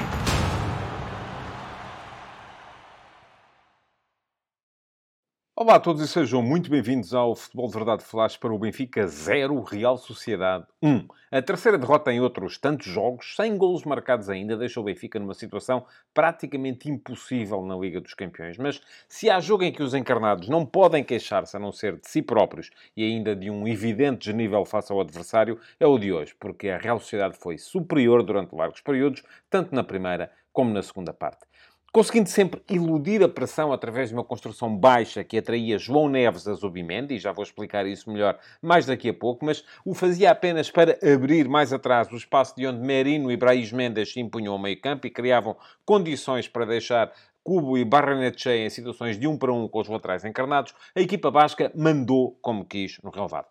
Olá 5.63 5.77
a 5.77 5.81
todos 5.81 6.03
e 6.03 6.09
sejam 6.09 6.43
muito 6.43 6.69
bem-vindos 6.69 7.15
ao 7.15 7.37
Futebol 7.37 7.69
de 7.69 7.75
Verdade 7.75 8.03
Flash 8.03 8.37
para 8.37 8.53
o 8.53 8.59
Benfica 8.59 9.07
0, 9.07 9.63
Real 9.63 9.97
Sociedade 9.97 10.67
1. 10.83 11.07
A 11.31 11.41
terceira 11.41 11.79
derrota 11.79 12.13
em 12.13 12.21
outros 12.21 12.59
tantos 12.59 12.89
jogos, 12.89 13.37
sem 13.37 13.57
golos 13.57 13.85
marcados 13.85 14.29
ainda, 14.29 14.57
deixa 14.57 14.81
o 14.81 14.83
Benfica 14.83 15.21
numa 15.21 15.35
situação 15.35 15.87
praticamente 16.13 16.91
impossível 16.91 17.63
na 17.63 17.77
Liga 17.77 18.01
dos 18.01 18.13
Campeões. 18.13 18.59
Mas 18.59 18.83
se 19.09 19.31
há 19.31 19.39
jogo 19.39 19.63
em 19.63 19.71
que 19.71 19.85
os 19.85 19.95
encarnados 19.95 20.49
não 20.49 20.67
podem 20.67 21.05
queixar-se 21.05 21.57
a 21.57 21.61
não 21.61 21.71
ser 21.71 21.93
de 21.93 22.09
si 22.09 22.23
próprios 22.23 22.69
e 22.97 23.05
ainda 23.05 23.37
de 23.37 23.49
um 23.49 23.69
evidente 23.69 24.27
desnível 24.27 24.65
face 24.65 24.91
ao 24.93 25.01
adversário, 25.01 25.61
é 25.79 25.87
o 25.87 25.97
de 25.97 26.13
hoje, 26.13 26.35
porque 26.41 26.71
a 26.71 26.77
Real 26.77 26.99
Sociedade 26.99 27.39
foi 27.39 27.57
superior 27.57 28.25
durante 28.25 28.53
largos 28.53 28.81
períodos, 28.81 29.23
tanto 29.49 29.73
na 29.73 29.85
primeira 29.85 30.29
como 30.53 30.73
na 30.73 30.83
segunda 30.83 31.13
parte 31.13 31.52
conseguindo 31.93 32.31
sempre 32.31 32.63
iludir 32.71 33.23
a 33.23 33.29
pressão 33.29 33.71
através 33.71 34.09
de 34.09 34.15
uma 34.15 34.25
construção 34.25 34.75
baixa 34.75 35.23
que 35.23 35.37
atraía 35.37 35.79
João 35.79 36.09
Neves 36.09 36.49
a 36.49 36.55
Zubimendi, 36.55 37.17
e 37.17 37.19
já 37.19 37.33
vou 37.33 37.45
explicar 37.45 37.87
isso 37.87 38.11
melhor 38.11 38.39
mais 38.63 38.87
daqui 38.87 39.11
a 39.11 39.15
pouco, 39.15 39.45
mas 39.45 39.63
o 39.85 39.93
fazia 39.93 40.31
apenas 40.31 40.71
para 40.71 40.99
abrir 41.03 41.47
mais 41.49 41.71
atrás 41.71 42.11
o 42.11 42.17
espaço 42.17 42.57
de 42.57 42.67
onde 42.67 42.81
Merino 42.81 43.31
e 43.31 43.37
Brais 43.37 43.71
Mendes 43.71 44.11
se 44.11 44.21
impunham 44.21 44.55
ao 44.55 44.59
meio 44.59 44.81
campo 44.81 45.07
e 45.07 45.11
criavam 45.11 45.55
condições 45.85 46.49
para 46.49 46.65
deixar 46.65 47.13
Cubo 47.45 47.77
e 47.77 47.85
Barrenetche 47.85 48.51
em 48.51 48.71
situações 48.71 49.19
de 49.19 49.27
um 49.27 49.37
para 49.37 49.53
um 49.53 49.69
com 49.69 49.81
os 49.81 49.89
laterais 49.89 50.25
encarnados, 50.25 50.75
a 50.95 51.01
equipa 51.01 51.31
basca 51.31 51.71
mandou 51.75 52.39
como 52.41 52.65
quis 52.65 52.99
no 53.03 53.11
relevado. 53.11 53.49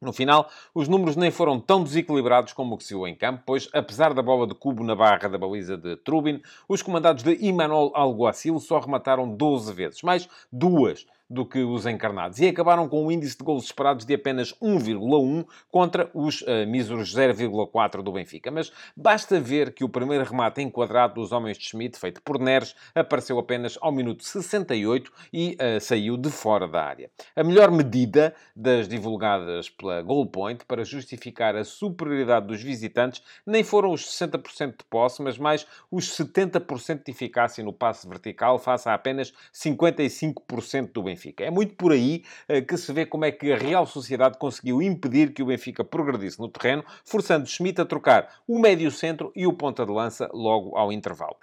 No 0.00 0.12
final, 0.12 0.50
os 0.74 0.88
números 0.88 1.16
nem 1.16 1.30
foram 1.30 1.58
tão 1.58 1.82
desequilibrados 1.82 2.52
como 2.52 2.74
o 2.74 2.78
que 2.78 2.84
se 2.84 2.92
viu 2.92 3.06
em 3.06 3.14
campo, 3.14 3.42
pois, 3.46 3.68
apesar 3.72 4.12
da 4.12 4.20
bola 4.20 4.46
de 4.46 4.54
cubo 4.54 4.84
na 4.84 4.94
barra 4.94 5.28
da 5.28 5.38
baliza 5.38 5.76
de 5.76 5.96
Trubin, 5.96 6.42
os 6.68 6.82
comandados 6.82 7.22
de 7.22 7.32
Imanol 7.42 7.92
Alguacil 7.94 8.58
só 8.60 8.78
remataram 8.78 9.34
12 9.34 9.72
vezes, 9.72 10.02
mais 10.02 10.28
duas 10.52 11.06
do 11.28 11.44
que 11.44 11.58
os 11.58 11.86
encarnados 11.86 12.38
e 12.38 12.46
acabaram 12.46 12.88
com 12.88 13.04
um 13.04 13.10
índice 13.10 13.36
de 13.36 13.44
gols 13.44 13.64
esperados 13.64 14.06
de 14.06 14.14
apenas 14.14 14.52
1,1 14.62 15.44
contra 15.70 16.08
os 16.14 16.42
uh, 16.42 16.66
míseros 16.66 17.14
0,4 17.14 18.02
do 18.02 18.12
Benfica. 18.12 18.50
Mas 18.50 18.72
basta 18.96 19.40
ver 19.40 19.74
que 19.74 19.84
o 19.84 19.88
primeiro 19.88 20.24
remate 20.24 20.62
enquadrado 20.62 21.14
dos 21.14 21.32
homens 21.32 21.58
de 21.58 21.64
Schmidt, 21.64 21.98
feito 21.98 22.22
por 22.22 22.38
Neres, 22.38 22.74
apareceu 22.94 23.38
apenas 23.38 23.76
ao 23.80 23.90
minuto 23.90 24.24
68 24.24 25.12
e 25.32 25.56
uh, 25.60 25.80
saiu 25.80 26.16
de 26.16 26.30
fora 26.30 26.68
da 26.68 26.82
área. 26.82 27.10
A 27.34 27.42
melhor 27.42 27.70
medida 27.70 28.34
das 28.54 28.86
divulgadas 28.86 29.68
pela 29.68 30.00
Goalpoint 30.02 30.64
para 30.64 30.84
justificar 30.84 31.56
a 31.56 31.64
superioridade 31.64 32.46
dos 32.46 32.62
visitantes 32.62 33.22
nem 33.44 33.64
foram 33.64 33.92
os 33.92 34.06
60% 34.06 34.78
de 34.78 34.84
posse, 34.88 35.20
mas 35.22 35.36
mais 35.38 35.66
os 35.90 36.08
70% 36.16 37.04
de 37.04 37.10
eficácia 37.10 37.64
no 37.64 37.72
passe 37.72 38.08
vertical 38.08 38.58
face 38.58 38.88
a 38.88 38.94
apenas 38.94 39.32
55% 39.52 40.92
do 40.92 41.02
Benfica. 41.02 41.15
Benfica. 41.16 41.44
É 41.44 41.50
muito 41.50 41.74
por 41.74 41.92
aí 41.92 42.22
uh, 42.48 42.64
que 42.64 42.76
se 42.76 42.92
vê 42.92 43.06
como 43.06 43.24
é 43.24 43.32
que 43.32 43.52
a 43.52 43.56
Real 43.56 43.86
Sociedade 43.86 44.38
conseguiu 44.38 44.82
impedir 44.82 45.32
que 45.32 45.42
o 45.42 45.46
Benfica 45.46 45.82
progredisse 45.82 46.38
no 46.38 46.48
terreno, 46.48 46.84
forçando 47.04 47.46
Schmidt 47.46 47.80
a 47.80 47.86
trocar 47.86 48.42
o 48.46 48.58
médio-centro 48.58 49.32
e 49.34 49.46
o 49.46 49.52
ponta 49.52 49.84
de 49.84 49.92
lança 49.92 50.28
logo 50.32 50.76
ao 50.76 50.92
intervalo. 50.92 51.36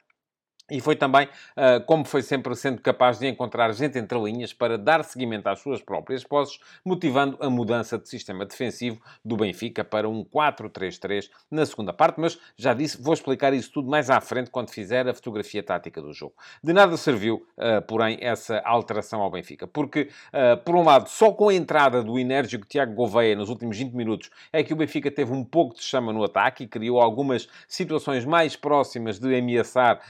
E 0.73 0.81
foi 0.81 0.95
também, 0.95 1.27
uh, 1.27 1.85
como 1.85 2.03
foi 2.03 2.23
sempre 2.23 2.55
sendo 2.55 2.81
capaz 2.81 3.19
de 3.19 3.27
encontrar 3.27 3.71
gente 3.73 3.95
entre 3.99 4.17
linhas 4.17 4.51
para 4.51 4.75
dar 4.75 5.03
seguimento 5.03 5.47
às 5.47 5.59
suas 5.59 5.83
próprias 5.83 6.23
posses, 6.23 6.57
motivando 6.83 7.37
a 7.39 7.47
mudança 7.47 7.95
de 7.95 8.09
sistema 8.09 8.43
defensivo 8.43 8.99
do 9.23 9.37
Benfica 9.37 9.83
para 9.83 10.09
um 10.09 10.25
4-3-3 10.25 11.29
na 11.51 11.63
segunda 11.63 11.93
parte. 11.93 12.19
Mas 12.19 12.39
já 12.57 12.73
disse, 12.73 12.99
vou 12.99 13.13
explicar 13.13 13.53
isso 13.53 13.71
tudo 13.71 13.87
mais 13.87 14.09
à 14.09 14.19
frente 14.19 14.49
quando 14.49 14.71
fizer 14.71 15.07
a 15.07 15.13
fotografia 15.13 15.61
tática 15.61 16.01
do 16.01 16.11
jogo. 16.11 16.33
De 16.63 16.73
nada 16.73 16.97
serviu, 16.97 17.45
uh, 17.55 17.79
porém, 17.87 18.17
essa 18.19 18.59
alteração 18.65 19.21
ao 19.21 19.29
Benfica, 19.29 19.67
porque, 19.67 20.09
uh, 20.33 20.57
por 20.65 20.75
um 20.75 20.83
lado, 20.83 21.07
só 21.07 21.31
com 21.31 21.49
a 21.49 21.53
entrada 21.53 22.01
do 22.01 22.17
enérgico 22.17 22.65
Tiago 22.65 22.95
Gouveia 22.95 23.35
nos 23.35 23.47
últimos 23.47 23.77
20 23.77 23.93
minutos 23.93 24.31
é 24.51 24.63
que 24.63 24.73
o 24.73 24.75
Benfica 24.75 25.11
teve 25.11 25.33
um 25.33 25.43
pouco 25.43 25.75
de 25.75 25.83
chama 25.83 26.11
no 26.11 26.23
ataque 26.23 26.63
e 26.63 26.67
criou 26.67 26.99
algumas 26.99 27.47
situações 27.67 28.25
mais 28.25 28.55
próximas 28.55 29.19
de 29.19 29.37
ameaçar 29.37 30.01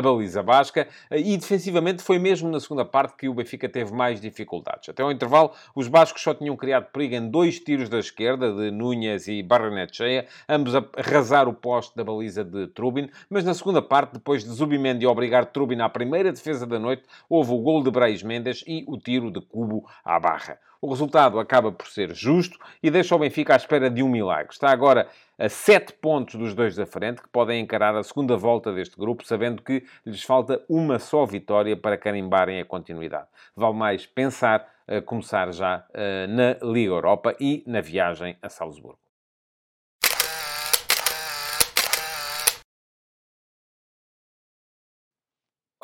baliza 0.00 0.42
basca 0.42 0.86
e 1.10 1.36
defensivamente 1.36 2.02
foi 2.02 2.18
mesmo 2.18 2.50
na 2.50 2.60
segunda 2.60 2.84
parte 2.84 3.16
que 3.16 3.28
o 3.28 3.34
Benfica 3.34 3.68
teve 3.68 3.92
mais 3.92 4.20
dificuldades. 4.20 4.88
Até 4.88 5.02
ao 5.02 5.12
intervalo, 5.12 5.52
os 5.74 5.88
bascos 5.88 6.22
só 6.22 6.34
tinham 6.34 6.56
criado 6.56 6.90
perigo 6.92 7.14
em 7.14 7.28
dois 7.28 7.58
tiros 7.58 7.88
da 7.88 7.98
esquerda, 7.98 8.52
de 8.52 8.70
Núñez 8.70 9.28
e 9.28 9.42
Barrenetxeia, 9.42 10.26
ambos 10.48 10.74
a 10.74 10.84
arrasar 10.96 11.48
o 11.48 11.52
poste 11.52 11.96
da 11.96 12.04
baliza 12.04 12.44
de 12.44 12.66
Trubin, 12.68 13.08
mas 13.28 13.44
na 13.44 13.54
segunda 13.54 13.82
parte, 13.82 14.14
depois 14.14 14.44
de 14.44 14.50
Zubimendi 14.50 15.06
obrigar 15.06 15.46
Trubin 15.46 15.80
à 15.80 15.88
primeira 15.88 16.32
defesa 16.32 16.66
da 16.66 16.78
noite, 16.78 17.04
houve 17.28 17.52
o 17.52 17.58
gol 17.58 17.82
de 17.82 17.90
Brais 17.90 18.22
Mendes 18.22 18.64
e 18.66 18.84
o 18.86 18.98
tiro 18.98 19.30
de 19.30 19.40
Cubo 19.40 19.88
à 20.04 20.18
barra. 20.18 20.58
O 20.80 20.90
resultado 20.90 21.40
acaba 21.40 21.72
por 21.72 21.86
ser 21.86 22.14
justo 22.14 22.58
e 22.82 22.90
deixa 22.90 23.14
o 23.14 23.18
Benfica 23.18 23.54
à 23.54 23.56
espera 23.56 23.90
de 23.90 24.02
um 24.02 24.08
milagre. 24.08 24.52
Está 24.52 24.70
agora 24.70 25.08
a 25.38 25.48
sete 25.48 25.92
pontos 25.92 26.34
dos 26.36 26.54
dois 26.54 26.74
da 26.74 26.86
frente, 26.86 27.22
que 27.22 27.28
podem 27.28 27.60
encarar 27.60 27.94
a 27.94 28.02
segunda 28.02 28.36
volta 28.36 28.72
deste 28.72 28.96
grupo, 28.96 29.26
sabendo 29.26 29.62
que 29.62 29.84
lhes 30.04 30.22
falta 30.22 30.62
uma 30.68 30.98
só 30.98 31.24
vitória 31.24 31.76
para 31.76 31.98
carimbarem 31.98 32.60
a 32.60 32.64
continuidade. 32.64 33.28
Vale 33.54 33.74
mais 33.74 34.06
pensar 34.06 34.66
a 34.86 35.00
começar 35.00 35.52
já 35.52 35.84
uh, 35.90 36.28
na 36.28 36.56
Liga 36.62 36.92
Europa 36.92 37.36
e 37.40 37.62
na 37.66 37.80
viagem 37.80 38.36
a 38.40 38.48
Salzburgo. 38.48 39.05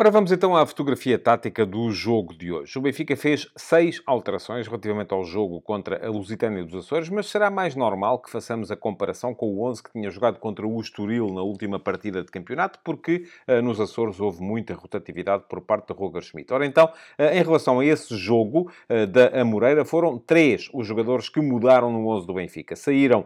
Ora, 0.02 0.10
vamos 0.10 0.32
então 0.32 0.56
à 0.56 0.66
fotografia 0.66 1.16
tática 1.16 1.64
do 1.64 1.92
jogo 1.92 2.34
de 2.34 2.50
hoje. 2.50 2.76
O 2.76 2.82
Benfica 2.82 3.16
fez 3.16 3.48
seis 3.56 4.02
alterações 4.04 4.66
relativamente 4.66 5.14
ao 5.14 5.22
jogo 5.22 5.60
contra 5.60 6.04
a 6.04 6.10
Lusitânia 6.10 6.64
dos 6.64 6.74
Açores, 6.74 7.08
mas 7.08 7.28
será 7.28 7.52
mais 7.52 7.76
normal 7.76 8.18
que 8.18 8.28
façamos 8.28 8.72
a 8.72 8.74
comparação 8.74 9.32
com 9.32 9.54
o 9.54 9.64
11 9.64 9.80
que 9.80 9.92
tinha 9.92 10.10
jogado 10.10 10.40
contra 10.40 10.66
o 10.66 10.80
Estoril 10.80 11.28
na 11.32 11.42
última 11.42 11.78
partida 11.78 12.20
de 12.20 12.32
campeonato, 12.32 12.80
porque 12.82 13.28
uh, 13.46 13.62
nos 13.62 13.78
Açores 13.78 14.18
houve 14.18 14.42
muita 14.42 14.74
rotatividade 14.74 15.44
por 15.48 15.60
parte 15.60 15.92
de 15.92 15.94
Roger 15.96 16.22
Schmidt. 16.22 16.52
Ora, 16.52 16.66
então, 16.66 16.86
uh, 16.86 17.22
em 17.22 17.40
relação 17.40 17.78
a 17.78 17.86
esse 17.86 18.16
jogo 18.16 18.72
uh, 18.90 19.06
da 19.06 19.40
Amoreira, 19.40 19.84
foram 19.84 20.18
três 20.18 20.68
os 20.74 20.84
jogadores 20.84 21.28
que 21.28 21.40
mudaram 21.40 21.92
no 21.92 22.08
11 22.08 22.26
do 22.26 22.34
Benfica. 22.34 22.74
Saíram 22.74 23.24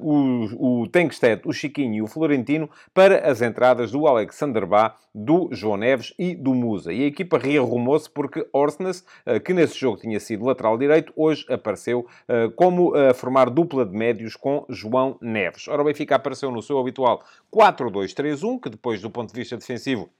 o, 0.00 0.82
o 0.82 0.88
Tenkstedt, 0.88 1.42
o 1.44 1.52
Chiquinho 1.52 1.94
e 1.94 2.02
o 2.02 2.06
Florentino 2.06 2.70
para 2.94 3.28
as 3.28 3.42
entradas 3.42 3.90
do 3.90 4.06
Alexander 4.06 4.64
Bá, 4.64 4.94
do 5.12 5.48
João 5.50 5.87
Neves 5.88 6.12
e 6.18 6.34
do 6.34 6.54
Musa. 6.54 6.92
E 6.92 7.04
a 7.04 7.06
equipa 7.06 7.38
rearrumou-se 7.38 8.10
porque 8.10 8.46
Orsnes, 8.52 9.04
eh, 9.24 9.40
que 9.40 9.54
nesse 9.54 9.78
jogo 9.78 9.96
tinha 9.96 10.20
sido 10.20 10.44
lateral 10.44 10.76
direito, 10.76 11.12
hoje 11.16 11.46
apareceu 11.48 12.06
eh, 12.28 12.50
como 12.54 12.94
a 12.94 13.14
formar 13.14 13.48
dupla 13.48 13.86
de 13.86 13.96
médios 13.96 14.36
com 14.36 14.66
João 14.68 15.16
Neves. 15.20 15.66
Ora, 15.66 15.80
o 15.80 15.84
Benfica 15.84 16.16
apareceu 16.16 16.50
no 16.50 16.60
seu 16.60 16.78
habitual 16.78 17.22
4-2-3-1, 17.50 18.60
que 18.60 18.68
depois, 18.68 19.00
do 19.00 19.10
ponto 19.10 19.32
de 19.32 19.40
vista 19.40 19.56
defensivo, 19.56 20.10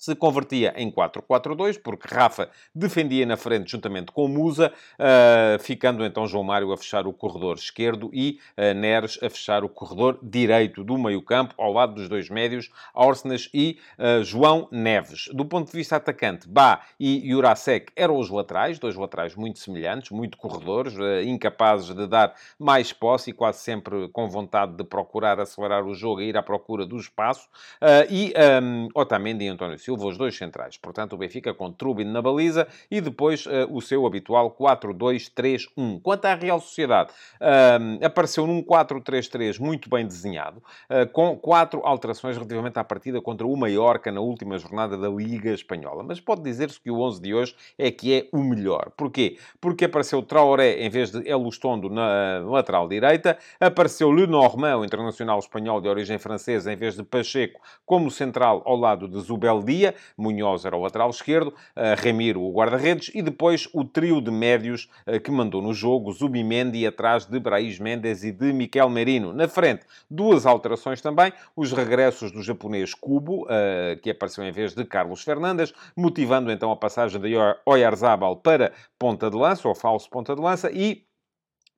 se 0.00 0.16
convertia 0.16 0.72
em 0.78 0.90
4-4-2, 0.90 1.78
porque 1.78 2.08
Rafa 2.12 2.48
defendia 2.74 3.26
na 3.26 3.36
frente 3.36 3.70
juntamente 3.70 4.10
com 4.10 4.26
Musa, 4.26 4.72
uh, 4.98 5.62
ficando 5.62 6.02
então 6.06 6.26
João 6.26 6.42
Mário 6.42 6.72
a 6.72 6.76
fechar 6.78 7.06
o 7.06 7.12
corredor 7.12 7.56
esquerdo 7.56 8.10
e 8.10 8.38
uh, 8.56 8.74
Neres 8.74 9.18
a 9.22 9.28
fechar 9.28 9.62
o 9.62 9.68
corredor 9.68 10.18
direito 10.22 10.82
do 10.82 10.96
meio-campo, 10.96 11.54
ao 11.58 11.70
lado 11.70 11.96
dos 11.96 12.08
dois 12.08 12.30
médios, 12.30 12.70
Orsnes 12.94 13.50
e 13.52 13.78
uh, 13.98 14.24
João 14.24 14.66
Neves. 14.72 15.28
Do 15.34 15.44
ponto 15.44 15.70
de 15.70 15.76
vista 15.76 15.96
atacante, 15.96 16.48
Bá 16.48 16.80
e 16.98 17.28
Jurasek 17.28 17.92
eram 17.94 18.16
os 18.16 18.30
laterais, 18.30 18.78
dois 18.78 18.96
laterais 18.96 19.36
muito 19.36 19.58
semelhantes, 19.58 20.10
muito 20.10 20.38
corredores, 20.38 20.94
incapazes 21.26 21.94
de 21.94 22.06
dar 22.06 22.34
mais 22.58 22.90
posse 22.90 23.30
e 23.30 23.32
quase 23.34 23.58
sempre 23.58 24.08
com 24.08 24.30
vontade 24.30 24.76
de 24.76 24.84
procurar 24.84 25.38
acelerar 25.38 25.84
o 25.84 25.94
jogo 25.94 26.22
e 26.22 26.28
ir 26.28 26.38
à 26.38 26.42
procura 26.42 26.86
do 26.86 26.96
espaço. 26.96 27.48
e 28.08 28.32
um, 28.62 28.88
Otamendi 28.94 29.44
e 29.44 29.48
António 29.48 29.78
Silva 29.78 29.89
Silva, 29.90 30.06
os 30.06 30.16
dois 30.16 30.36
centrais. 30.36 30.76
Portanto, 30.76 31.14
o 31.14 31.16
Benfica 31.16 31.52
com 31.52 31.72
Trubin 31.72 32.04
na 32.04 32.22
baliza 32.22 32.68
e 32.88 33.00
depois 33.00 33.44
uh, 33.46 33.66
o 33.70 33.80
seu 33.80 34.06
habitual 34.06 34.52
4-2-3-1. 34.52 36.00
Quanto 36.00 36.26
à 36.26 36.34
Real 36.34 36.60
Sociedade, 36.60 37.10
uh, 37.40 38.04
apareceu 38.04 38.46
num 38.46 38.62
4-3-3 38.62 39.58
muito 39.58 39.90
bem 39.90 40.06
desenhado, 40.06 40.62
uh, 40.88 41.08
com 41.12 41.36
quatro 41.36 41.80
alterações 41.84 42.36
relativamente 42.36 42.78
à 42.78 42.84
partida 42.84 43.20
contra 43.20 43.44
o 43.44 43.56
Mallorca 43.56 44.12
na 44.12 44.20
última 44.20 44.56
jornada 44.58 44.96
da 44.96 45.08
Liga 45.08 45.50
Espanhola. 45.50 46.04
Mas 46.04 46.20
pode 46.20 46.42
dizer-se 46.42 46.80
que 46.80 46.90
o 46.90 47.00
11 47.00 47.20
de 47.20 47.34
hoje 47.34 47.56
é 47.76 47.90
que 47.90 48.14
é 48.14 48.28
o 48.32 48.38
melhor. 48.38 48.92
Porquê? 48.96 49.38
Porque 49.60 49.86
apareceu 49.86 50.22
Traoré 50.22 50.84
em 50.84 50.88
vez 50.88 51.10
de 51.10 51.28
Elustondo 51.28 51.90
na 51.90 52.38
lateral 52.44 52.86
direita, 52.86 53.36
apareceu 53.58 54.08
Lenormand, 54.10 54.78
o 54.78 54.84
internacional 54.84 55.40
espanhol 55.40 55.80
de 55.80 55.88
origem 55.88 56.18
francesa, 56.18 56.72
em 56.72 56.76
vez 56.76 56.94
de 56.94 57.02
Pacheco, 57.02 57.60
como 57.84 58.08
central 58.08 58.62
ao 58.64 58.76
lado 58.76 59.08
de 59.08 59.18
Zubeldi, 59.20 59.79
Bahia, 59.80 59.94
Munhoz 60.16 60.64
era 60.64 60.76
o 60.76 60.82
lateral 60.82 61.08
esquerdo, 61.10 61.54
Remiro 61.98 62.42
o 62.42 62.52
guarda-redes 62.52 63.10
e 63.14 63.22
depois 63.22 63.68
o 63.72 63.84
trio 63.84 64.20
de 64.20 64.30
médios 64.30 64.88
que 65.24 65.30
mandou 65.30 65.62
no 65.62 65.72
jogo, 65.72 66.12
Zubimendi 66.12 66.86
atrás 66.86 67.24
de 67.24 67.38
Brais 67.40 67.78
Mendes 67.78 68.22
e 68.22 68.30
de 68.30 68.52
Miquel 68.52 68.90
Merino. 68.90 69.32
Na 69.32 69.48
frente, 69.48 69.82
duas 70.10 70.44
alterações 70.44 71.00
também, 71.00 71.32
os 71.56 71.72
regressos 71.72 72.30
do 72.30 72.42
japonês 72.42 72.92
Kubo, 72.92 73.46
que 74.02 74.10
apareceu 74.10 74.44
em 74.44 74.52
vez 74.52 74.74
de 74.74 74.84
Carlos 74.84 75.22
Fernandes, 75.22 75.72
motivando 75.96 76.52
então 76.52 76.70
a 76.70 76.76
passagem 76.76 77.20
de 77.20 77.34
Oyarzabal 77.64 78.36
para 78.36 78.72
ponta 78.98 79.30
de 79.30 79.36
lança, 79.36 79.66
ou 79.66 79.74
falso 79.74 80.10
ponta 80.10 80.34
de 80.34 80.42
lança, 80.42 80.70
e 80.70 81.04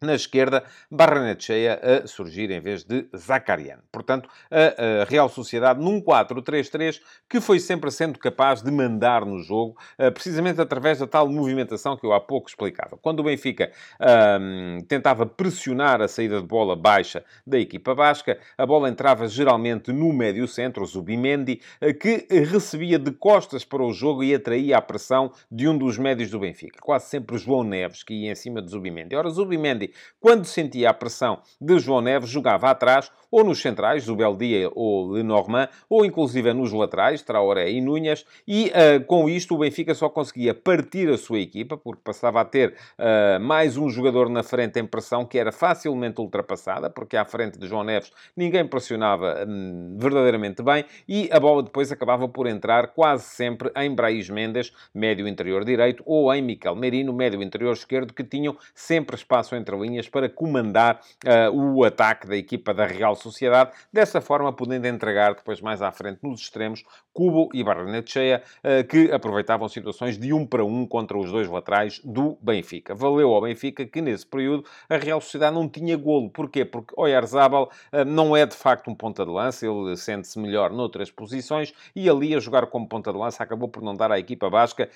na 0.05 0.15
esquerda, 0.15 0.65
Barrenetxeia 0.91 1.81
a 1.83 2.07
surgir 2.07 2.51
em 2.51 2.61
vez 2.61 2.85
de 2.85 3.07
Zacarian. 3.17 3.79
Portanto, 3.91 4.29
a, 4.51 5.03
a 5.03 5.05
Real 5.05 5.29
Sociedade 5.29 5.81
num 5.81 6.01
4-3-3 6.01 7.01
que 7.29 7.41
foi 7.41 7.59
sempre 7.59 7.91
sendo 7.91 8.19
capaz 8.19 8.63
de 8.63 8.71
mandar 8.71 9.25
no 9.25 9.39
jogo, 9.43 9.77
uh, 9.99 10.13
precisamente 10.13 10.61
através 10.61 10.99
da 10.99 11.07
tal 11.07 11.29
movimentação 11.29 11.97
que 11.97 12.05
eu 12.05 12.13
há 12.13 12.21
pouco 12.21 12.49
explicava. 12.49 12.97
Quando 12.97 13.21
o 13.21 13.25
Benfica 13.25 13.71
uh, 14.01 14.85
tentava 14.85 15.27
pressionar 15.27 16.01
a 16.01 16.09
saída 16.09 16.41
de 16.41 16.47
bola 16.47 16.77
baixa 16.77 17.25
da 17.47 17.59
equipa 17.59 17.95
basca, 17.95 18.39
a 18.57 18.67
bola 18.67 18.89
entrava 18.89 19.27
geralmente 19.29 19.93
no 19.93 20.13
médio 20.13 20.47
centro, 20.47 20.83
o 20.83 20.87
Zubimendi, 20.87 21.61
uh, 21.81 21.95
que 21.95 22.27
recebia 22.31 22.99
de 22.99 23.13
costas 23.13 23.65
para 23.65 23.83
o 23.83 23.93
jogo 23.93 24.23
e 24.23 24.35
atraía 24.35 24.77
a 24.77 24.83
pressão 24.83 25.33
de 25.51 25.69
um 25.69 25.77
dos 25.77 25.99
médios 25.99 26.31
do 26.31 26.39
Benfica. 26.39 26.79
Quase 26.81 27.07
sempre 27.07 27.39
João 27.39 27.65
Neves, 27.65 28.03
que 28.03 28.15
ia 28.15 28.33
em 28.33 28.35
cima 28.35 28.61
de 28.61 28.71
Zubimendi. 28.71 29.15
Ora, 29.17 29.31
Zubimendi 29.31 29.92
quando 30.21 30.45
sentia 30.45 30.91
a 30.91 30.95
pressão 30.95 31.43
de 31.61 31.79
João 31.79 32.01
Neves, 32.01 32.31
jogava 32.31 32.71
atrás, 32.71 33.11
ou 33.33 33.43
nos 33.43 33.63
centrais, 33.63 34.09
o 34.11 34.15
Beldia 34.15 34.71
ou 34.75 35.11
Lenormand, 35.11 35.69
ou 35.89 36.05
inclusive 36.05 36.53
nos 36.53 36.71
laterais, 36.71 37.23
Traoré 37.23 37.71
e 37.71 37.81
Núñez, 37.81 38.27
e 38.47 38.67
uh, 38.67 39.03
com 39.07 39.29
isto 39.29 39.55
o 39.55 39.59
Benfica 39.59 39.95
só 39.95 40.11
conseguia 40.11 40.53
partir 40.53 41.09
a 41.09 41.17
sua 41.17 41.41
equipa, 41.41 41.79
porque 41.79 42.03
passava 42.05 42.43
a 42.43 42.45
ter 42.45 42.75
uh, 42.99 43.41
mais 43.41 43.79
um 43.79 43.89
jogador 43.89 44.29
na 44.29 44.43
frente 44.43 44.79
em 44.79 44.85
pressão, 44.85 45.25
que 45.25 45.39
era 45.39 45.51
facilmente 45.51 46.21
ultrapassada, 46.21 46.91
porque 46.91 47.17
à 47.17 47.25
frente 47.25 47.59
de 47.59 47.67
João 47.67 47.83
Neves 47.83 48.13
ninguém 48.37 48.67
pressionava 48.67 49.47
hum, 49.49 49.97
verdadeiramente 49.99 50.63
bem, 50.63 50.85
e 51.09 51.31
a 51.33 51.41
bola 51.41 51.63
depois 51.63 51.91
acabava 51.91 52.29
por 52.29 52.47
entrar 52.47 52.89
quase 52.89 53.25
sempre 53.25 53.73
em 53.77 53.95
Braís 53.95 54.29
Mendes, 54.29 54.75
médio 54.95 55.27
interior 55.27 55.65
direito, 55.65 56.03
ou 56.05 56.33
em 56.35 56.43
Miquel 56.43 56.77
Merino, 56.77 57.15
médio 57.15 57.43
interior 57.43 57.73
esquerdo, 57.73 58.13
que 58.13 58.23
tinham 58.23 58.55
sempre 58.75 59.17
espaço 59.17 59.57
entre 59.57 59.75
linhas 59.79 60.07
para 60.07 60.29
comandar 60.29 61.01
uh, 61.25 61.51
o 61.57 61.83
ataque 61.83 62.27
da 62.27 62.37
equipa 62.37 62.75
da 62.75 62.85
Real 62.85 63.17
Sociedade, 63.23 63.71
dessa 63.93 64.21
forma 64.21 64.53
podendo 64.53 64.87
entregar 64.87 65.35
depois 65.35 65.61
mais 65.61 65.81
à 65.81 65.91
frente 65.93 66.19
nos 66.23 66.41
extremos 66.41 66.85
Cubo 67.13 67.49
e 67.55 67.63
Barrenetxeia, 67.63 68.43
uh, 68.65 68.87
que 68.87 69.13
aproveitavam 69.13 69.69
situações 69.69 70.19
de 70.19 70.33
um 70.33 70.47
para 70.47 70.65
um 70.65 70.87
contra 70.87 71.17
os 71.17 71.31
dois 71.31 71.49
laterais 71.49 72.01
do 72.05 72.37
Benfica. 72.41 72.95
Valeu 72.95 73.33
ao 73.33 73.43
Benfica 73.43 73.85
que 73.87 74.01
nesse 74.01 74.27
período 74.27 74.65
a 74.89 74.97
Real 74.97 75.21
Sociedade 75.21 75.55
não 75.55 75.69
tinha 75.69 75.97
golo. 75.97 76.31
Porquê? 76.31 76.65
Porque 76.65 76.95
Oyarzabal 76.97 77.71
uh, 77.93 78.05
não 78.05 78.37
é 78.37 78.45
de 78.45 78.57
facto 78.57 78.91
um 78.91 78.95
ponta 78.95 79.25
de 79.25 79.31
lança, 79.31 79.67
ele 79.67 79.97
sente-se 79.97 80.39
melhor 80.39 80.73
noutras 80.73 81.11
posições 81.11 81.73
e 81.95 82.09
ali 82.09 82.35
a 82.35 82.41
jogar 82.41 82.67
como 82.67 82.89
ponta 82.89 83.13
de 83.13 83.19
lança 83.19 83.43
acabou 83.43 83.69
por 83.69 83.83
não 83.83 83.95
dar 83.95 84.11
à 84.11 84.19
equipa 84.19 84.49
basca 84.51 84.89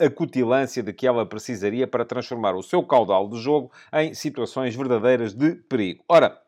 a 0.00 0.10
cutilância 0.10 0.82
de 0.82 0.92
que 0.92 1.06
ela 1.06 1.26
precisaria 1.26 1.86
para 1.86 2.04
transformar 2.04 2.54
o 2.54 2.62
seu 2.62 2.82
caudal 2.82 3.28
de 3.28 3.38
jogo 3.38 3.70
em 3.92 4.14
situações 4.14 4.74
verdadeiras 4.74 5.34
de 5.34 5.54
perigo. 5.54 6.04
Ora, 6.08 6.38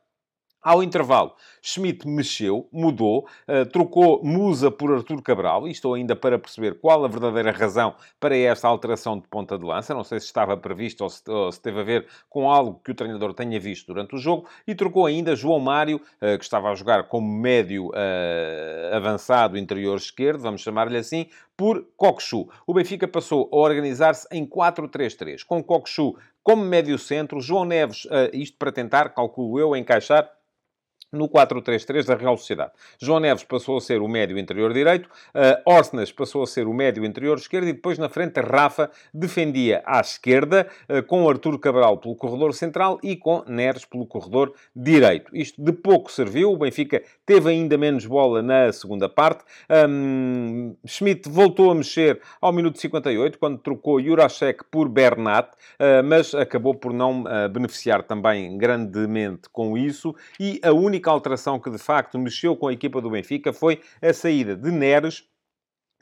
ao 0.66 0.82
intervalo, 0.82 1.32
Schmidt 1.62 2.08
mexeu, 2.08 2.68
mudou, 2.72 3.28
uh, 3.46 3.64
trocou 3.66 4.20
Musa 4.24 4.68
por 4.68 4.92
Artur 4.92 5.22
Cabral, 5.22 5.68
e 5.68 5.70
estou 5.70 5.94
ainda 5.94 6.16
para 6.16 6.40
perceber 6.40 6.80
qual 6.80 7.04
a 7.04 7.08
verdadeira 7.08 7.52
razão 7.52 7.94
para 8.18 8.36
esta 8.36 8.66
alteração 8.66 9.16
de 9.16 9.28
ponta 9.28 9.56
de 9.56 9.64
lança. 9.64 9.94
Não 9.94 10.02
sei 10.02 10.18
se 10.18 10.26
estava 10.26 10.56
previsto 10.56 11.04
ou 11.04 11.08
se, 11.08 11.22
ou 11.30 11.52
se 11.52 11.60
teve 11.62 11.78
a 11.78 11.84
ver 11.84 12.08
com 12.28 12.50
algo 12.50 12.80
que 12.84 12.90
o 12.90 12.94
treinador 12.96 13.32
tenha 13.32 13.60
visto 13.60 13.86
durante 13.86 14.16
o 14.16 14.18
jogo. 14.18 14.48
E 14.66 14.74
trocou 14.74 15.06
ainda 15.06 15.36
João 15.36 15.60
Mário, 15.60 15.98
uh, 15.98 16.36
que 16.36 16.42
estava 16.42 16.68
a 16.68 16.74
jogar 16.74 17.04
como 17.04 17.32
médio 17.32 17.90
uh, 17.90 18.96
avançado 18.96 19.56
interior 19.56 19.96
esquerdo, 19.96 20.40
vamos 20.40 20.62
chamar-lhe 20.62 20.96
assim, 20.96 21.26
por 21.56 21.86
Coxu. 21.96 22.48
O 22.66 22.74
Benfica 22.74 23.06
passou 23.06 23.48
a 23.52 23.56
organizar-se 23.56 24.26
em 24.32 24.44
4-3-3, 24.44 25.44
com 25.46 25.62
Coxu 25.62 26.16
como 26.42 26.64
médio 26.64 26.98
centro, 26.98 27.40
João 27.40 27.64
Neves, 27.64 28.06
isto 28.32 28.56
para 28.56 28.70
tentar, 28.70 29.08
calculo 29.08 29.58
eu, 29.58 29.74
encaixar 29.74 30.30
no 31.16 31.28
4-3-3 31.28 32.04
da 32.04 32.14
Real 32.14 32.36
Sociedade. 32.36 32.72
João 33.00 33.20
Neves 33.20 33.44
passou 33.44 33.78
a 33.78 33.80
ser 33.80 34.00
o 34.00 34.08
médio 34.08 34.38
interior 34.38 34.72
direito, 34.72 35.08
uh, 35.34 36.12
passou 36.16 36.42
a 36.42 36.46
ser 36.46 36.66
o 36.66 36.74
médio 36.74 37.04
interior 37.04 37.38
esquerdo 37.38 37.68
e 37.68 37.72
depois 37.72 37.98
na 37.98 38.08
frente 38.08 38.40
Rafa 38.40 38.90
defendia 39.12 39.82
à 39.84 40.00
esquerda 40.00 40.66
uh, 40.88 41.02
com 41.02 41.28
Artur 41.28 41.58
Cabral 41.58 41.98
pelo 41.98 42.14
corredor 42.14 42.52
central 42.54 42.98
e 43.02 43.16
com 43.16 43.42
Neres 43.46 43.84
pelo 43.84 44.06
corredor 44.06 44.52
direito. 44.74 45.34
Isto 45.34 45.62
de 45.62 45.72
pouco 45.72 46.10
serviu, 46.12 46.52
o 46.52 46.56
Benfica 46.56 47.02
teve 47.24 47.50
ainda 47.50 47.76
menos 47.78 48.06
bola 48.06 48.42
na 48.42 48.72
segunda 48.72 49.08
parte. 49.08 49.44
Um, 49.88 50.76
Schmidt 50.86 51.28
voltou 51.28 51.70
a 51.70 51.74
mexer 51.74 52.20
ao 52.40 52.52
minuto 52.52 52.78
58 52.78 53.38
quando 53.38 53.58
trocou 53.58 54.00
Jurasek 54.00 54.64
por 54.70 54.88
Bernat, 54.88 55.48
uh, 55.48 56.04
mas 56.04 56.34
acabou 56.34 56.74
por 56.74 56.92
não 56.92 57.24
beneficiar 57.50 58.02
também 58.02 58.56
grandemente 58.58 59.48
com 59.50 59.76
isso 59.76 60.14
e 60.38 60.60
a 60.62 60.72
única 60.72 61.05
única 61.06 61.10
alteração 61.10 61.60
que 61.60 61.70
de 61.70 61.78
facto 61.78 62.18
mexeu 62.18 62.56
com 62.56 62.66
a 62.66 62.72
equipa 62.72 63.00
do 63.00 63.10
Benfica 63.10 63.52
foi 63.52 63.80
a 64.02 64.12
saída 64.12 64.56
de 64.56 64.70
Neres 64.70 65.24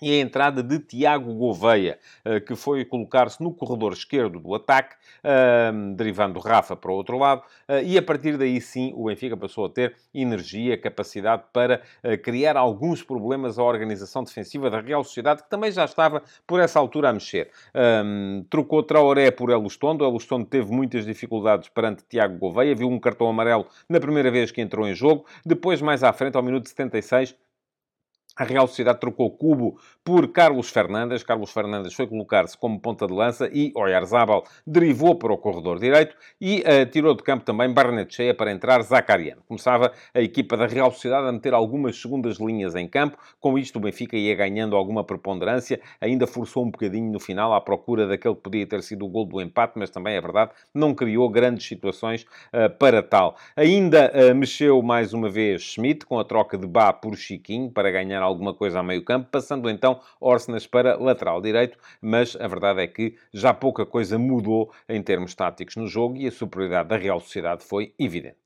e 0.03 0.13
a 0.13 0.21
entrada 0.21 0.63
de 0.63 0.79
Tiago 0.79 1.33
Gouveia, 1.35 1.99
eh, 2.25 2.41
que 2.41 2.55
foi 2.57 2.85
colocar-se 2.85 3.43
no 3.43 3.53
corredor 3.53 3.93
esquerdo 3.93 4.41
do 4.41 4.55
ataque, 4.55 4.97
derivando 5.97 6.39
Rafa 6.39 6.77
para 6.77 6.91
o 6.91 6.95
outro 6.95 7.17
lado, 7.17 7.43
eh, 7.67 7.83
e 7.85 7.99
a 7.99 8.03
partir 8.03 8.37
daí 8.37 8.61
sim 8.61 8.93
o 8.95 9.07
Benfica 9.07 9.37
passou 9.37 9.65
a 9.65 9.71
ter 9.71 9.97
energia, 10.13 10.77
capacidade 10.77 11.45
para 11.53 11.81
eh, 12.03 12.17
criar 12.17 12.57
alguns 12.57 13.03
problemas 13.03 13.59
à 13.59 13.63
organização 13.63 14.23
defensiva 14.23 14.69
da 14.69 14.81
Real 14.81 15.03
Sociedade, 15.03 15.43
que 15.43 15.49
também 15.49 15.71
já 15.71 15.85
estava 15.85 16.23
por 16.47 16.61
essa 16.61 16.79
altura 16.79 17.09
a 17.09 17.13
mexer. 17.13 17.51
Trocou 18.51 18.83
Traoré 18.83 19.31
por 19.31 19.51
Elustondo, 19.51 20.05
Elustondo 20.05 20.45
teve 20.45 20.71
muitas 20.71 21.07
dificuldades 21.07 21.69
perante 21.69 22.05
Tiago 22.09 22.39
Gouveia, 22.39 22.75
viu 22.75 22.89
um 22.89 22.99
cartão 22.99 23.29
amarelo 23.29 23.67
na 23.89 24.01
primeira 24.01 24.31
vez 24.31 24.51
que 24.51 24.61
entrou 24.61 24.87
em 24.87 24.95
jogo, 24.95 25.25
depois 25.45 25.81
mais 25.81 26.03
à 26.03 26.13
frente, 26.13 26.37
ao 26.37 26.43
minuto 26.43 26.69
76, 26.69 27.35
a 28.37 28.45
Real 28.45 28.67
Sociedade 28.67 29.01
trocou 29.01 29.31
Cubo 29.31 29.79
por 30.03 30.29
Carlos 30.29 30.71
Fernandes. 30.71 31.23
Carlos 31.23 31.53
Fernandes 31.53 31.95
foi 31.95 32.07
colocar-se 32.07 32.59
como 32.59 32.81
ponta 32.81 33.07
de 33.07 33.13
lança 33.13 33.49
e 33.53 33.73
Oyarzabal 33.75 34.45
derivou 34.67 35.15
para 35.15 35.33
o 35.33 35.39
corredor 35.39 35.79
direito 35.79 36.17
e 36.41 36.61
uh, 36.63 36.87
tirou 36.91 37.15
de 37.15 37.23
campo 37.23 37.45
também 37.45 37.73
Barnetcheia 37.73 38.35
para 38.35 38.51
entrar 38.51 38.83
Zacariano. 38.83 39.43
Começava 39.47 39.93
a 40.13 40.21
equipa 40.21 40.57
da 40.57 40.67
Real 40.67 40.91
Sociedade 40.91 41.29
a 41.29 41.33
meter 41.33 41.55
algumas 41.55 42.01
segundas 42.01 42.39
linhas 42.39 42.75
em 42.75 42.89
campo. 42.89 43.17
Com 43.41 43.57
isto 43.59 43.77
o 43.77 43.81
Benfica 43.81 44.17
ia 44.17 44.35
ganhando 44.35 44.75
alguma 44.75 45.05
preponderância. 45.05 45.81
Ainda 46.01 46.27
forçou 46.27 46.65
um 46.65 46.71
bocadinho 46.71 47.13
no 47.13 47.21
final 47.21 47.55
à 47.55 47.61
procura 47.61 48.07
daquele 48.07 48.35
que 48.35 48.43
podia 48.43 48.67
ter 48.67 48.83
sido 48.83 49.05
o 49.05 49.09
gol 49.09 49.27
do 49.27 49.41
empate, 49.41 49.75
mas 49.77 49.91
também 49.91 50.17
é 50.17 50.21
verdade, 50.21 50.51
não 50.75 50.95
criou 50.95 51.29
grandes 51.29 51.67
situações 51.67 52.23
uh, 52.53 52.69
para 52.79 53.03
tal. 53.03 53.37
Ainda 53.57 54.13
uh, 54.13 54.35
mexeu 54.35 54.83
mais 54.83 55.13
uma 55.13 55.31
vez 55.31 55.63
Schmidt 55.63 56.05
com 56.05 56.19
a 56.19 56.25
troca 56.25 56.59
de 56.59 56.67
Bá 56.67 56.93
por 56.93 57.17
Chiquinho 57.17 57.71
para 57.71 57.91
ganhar 57.91 58.24
alguma 58.25 58.55
coisa 58.55 58.81
a 58.81 58.83
meio 58.83 59.05
campo, 59.05 59.29
passando 59.31 59.69
então 59.71 60.01
Orsnes 60.21 60.67
para 60.67 60.97
lateral 60.97 61.41
direito, 61.41 61.79
mas 62.01 62.37
a 62.37 62.47
verdade 62.47 62.81
é 62.81 62.87
que 62.87 63.17
já 63.33 63.55
pouca 63.55 63.87
coisa 63.87 64.19
mudou 64.19 64.73
em 64.89 65.03
termos 65.03 65.35
táticos 65.35 65.77
no 65.77 65.87
jogo 65.87 66.17
e 66.17 66.27
a 66.27 66.33
superioridade 66.33 66.89
da 66.89 66.97
Real 66.97 67.21
Sociedade 67.21 67.65
foi 67.65 67.95
evidente. 67.99 68.44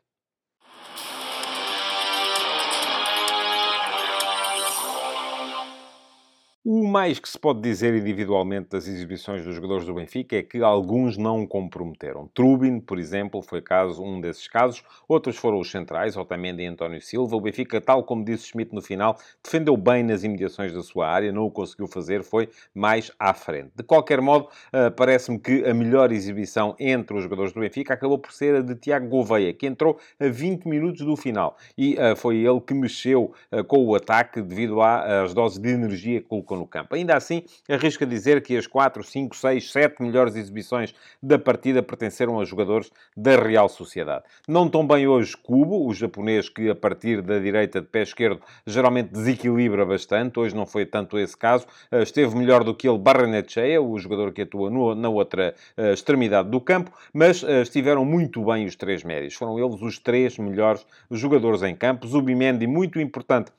O 6.70 6.86
mais 6.86 7.18
que 7.18 7.26
se 7.26 7.38
pode 7.38 7.62
dizer 7.62 7.94
individualmente 7.94 8.68
das 8.68 8.86
exibições 8.86 9.42
dos 9.42 9.54
jogadores 9.54 9.86
do 9.86 9.94
Benfica 9.94 10.36
é 10.36 10.42
que 10.42 10.62
alguns 10.62 11.16
não 11.16 11.46
comprometeram. 11.46 12.28
Trubin, 12.34 12.78
por 12.78 12.98
exemplo, 12.98 13.40
foi 13.40 13.62
caso, 13.62 14.02
um 14.04 14.20
desses 14.20 14.46
casos. 14.46 14.84
Outros 15.08 15.38
foram 15.38 15.60
os 15.60 15.70
centrais, 15.70 16.14
Otamendi 16.14 16.64
e 16.64 16.66
António 16.66 17.00
Silva. 17.00 17.34
O 17.34 17.40
Benfica, 17.40 17.80
tal 17.80 18.04
como 18.04 18.22
disse 18.22 18.48
Schmidt 18.48 18.74
no 18.74 18.82
final, 18.82 19.16
defendeu 19.42 19.78
bem 19.78 20.02
nas 20.02 20.24
imediações 20.24 20.74
da 20.74 20.82
sua 20.82 21.08
área, 21.08 21.32
não 21.32 21.44
o 21.46 21.50
conseguiu 21.50 21.86
fazer, 21.86 22.22
foi 22.22 22.50
mais 22.74 23.10
à 23.18 23.32
frente. 23.32 23.70
De 23.74 23.82
qualquer 23.82 24.20
modo, 24.20 24.48
uh, 24.48 24.90
parece-me 24.94 25.38
que 25.38 25.64
a 25.64 25.72
melhor 25.72 26.12
exibição 26.12 26.76
entre 26.78 27.16
os 27.16 27.22
jogadores 27.22 27.50
do 27.50 27.60
Benfica 27.60 27.94
acabou 27.94 28.18
por 28.18 28.30
ser 28.30 28.56
a 28.56 28.60
de 28.60 28.74
Tiago 28.74 29.08
Gouveia, 29.08 29.54
que 29.54 29.66
entrou 29.66 29.98
a 30.20 30.28
20 30.28 30.66
minutos 30.68 31.00
do 31.00 31.16
final. 31.16 31.56
E 31.78 31.94
uh, 31.94 32.14
foi 32.14 32.36
ele 32.36 32.60
que 32.60 32.74
mexeu 32.74 33.32
uh, 33.50 33.64
com 33.64 33.86
o 33.86 33.94
ataque 33.94 34.42
devido 34.42 34.82
às 34.82 35.32
doses 35.32 35.58
de 35.58 35.70
energia 35.70 36.20
que 36.20 36.26
colocou 36.26 36.57
no 36.58 36.66
campo. 36.66 36.94
Ainda 36.94 37.16
assim, 37.16 37.42
arrisco 37.68 38.04
a 38.04 38.06
dizer 38.06 38.42
que 38.42 38.56
as 38.56 38.66
4, 38.66 39.02
5, 39.02 39.36
6, 39.36 39.72
7 39.72 40.02
melhores 40.02 40.36
exibições 40.36 40.94
da 41.22 41.38
partida 41.38 41.82
pertenceram 41.82 42.40
a 42.40 42.44
jogadores 42.44 42.90
da 43.16 43.36
Real 43.36 43.68
Sociedade. 43.68 44.24
Não 44.46 44.68
tão 44.68 44.86
bem 44.86 45.06
hoje 45.06 45.36
Kubo, 45.36 45.86
o 45.86 45.94
japonês 45.94 46.48
que 46.48 46.68
a 46.68 46.74
partir 46.74 47.22
da 47.22 47.38
direita 47.38 47.80
de 47.80 47.86
pé 47.86 48.02
esquerdo 48.02 48.40
geralmente 48.66 49.10
desequilibra 49.10 49.86
bastante, 49.86 50.38
hoje 50.38 50.54
não 50.54 50.66
foi 50.66 50.84
tanto 50.84 51.18
esse 51.18 51.36
caso, 51.36 51.66
eh, 51.90 52.02
esteve 52.02 52.36
melhor 52.36 52.64
do 52.64 52.74
que 52.74 52.88
ele 52.88 52.98
Barrenechea, 52.98 53.80
o 53.80 53.98
jogador 53.98 54.32
que 54.32 54.42
atua 54.42 54.70
no, 54.70 54.94
na 54.94 55.08
outra 55.08 55.54
uh, 55.76 55.92
extremidade 55.92 56.50
do 56.50 56.60
campo, 56.60 56.90
mas 57.12 57.42
uh, 57.42 57.62
estiveram 57.62 58.04
muito 58.04 58.44
bem 58.44 58.66
os 58.66 58.76
três 58.76 59.04
médios. 59.04 59.34
Foram 59.34 59.58
eles 59.58 59.80
os 59.80 59.98
três 59.98 60.36
melhores 60.38 60.84
jogadores 61.10 61.62
em 61.62 61.74
campo. 61.74 62.06
Zubimendi, 62.06 62.66
muito 62.66 63.00
importante 63.00 63.52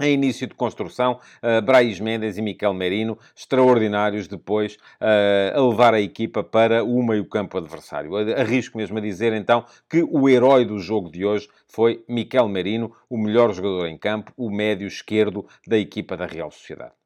em 0.00 0.14
início 0.14 0.46
de 0.46 0.54
construção, 0.54 1.20
uh, 1.42 1.62
Brais 1.62 2.00
Mendes 2.00 2.36
e 2.36 2.42
Miquel 2.42 2.74
Merino, 2.74 3.18
extraordinários 3.34 4.26
depois 4.26 4.74
uh, 5.00 5.56
a 5.58 5.68
levar 5.68 5.94
a 5.94 6.00
equipa 6.00 6.42
para 6.42 6.82
o 6.82 7.02
meio-campo 7.02 7.58
adversário. 7.58 8.14
Arrisco 8.38 8.76
mesmo 8.76 8.98
a 8.98 9.00
dizer, 9.00 9.32
então, 9.32 9.64
que 9.88 10.02
o 10.02 10.28
herói 10.28 10.64
do 10.64 10.78
jogo 10.78 11.10
de 11.10 11.24
hoje 11.24 11.48
foi 11.68 12.04
Miquel 12.08 12.48
Merino, 12.48 12.92
o 13.08 13.16
melhor 13.16 13.52
jogador 13.52 13.86
em 13.86 13.98
campo, 13.98 14.32
o 14.36 14.50
médio 14.50 14.86
esquerdo 14.86 15.46
da 15.66 15.78
equipa 15.78 16.16
da 16.16 16.26
Real 16.26 16.50
Sociedade. 16.50 17.03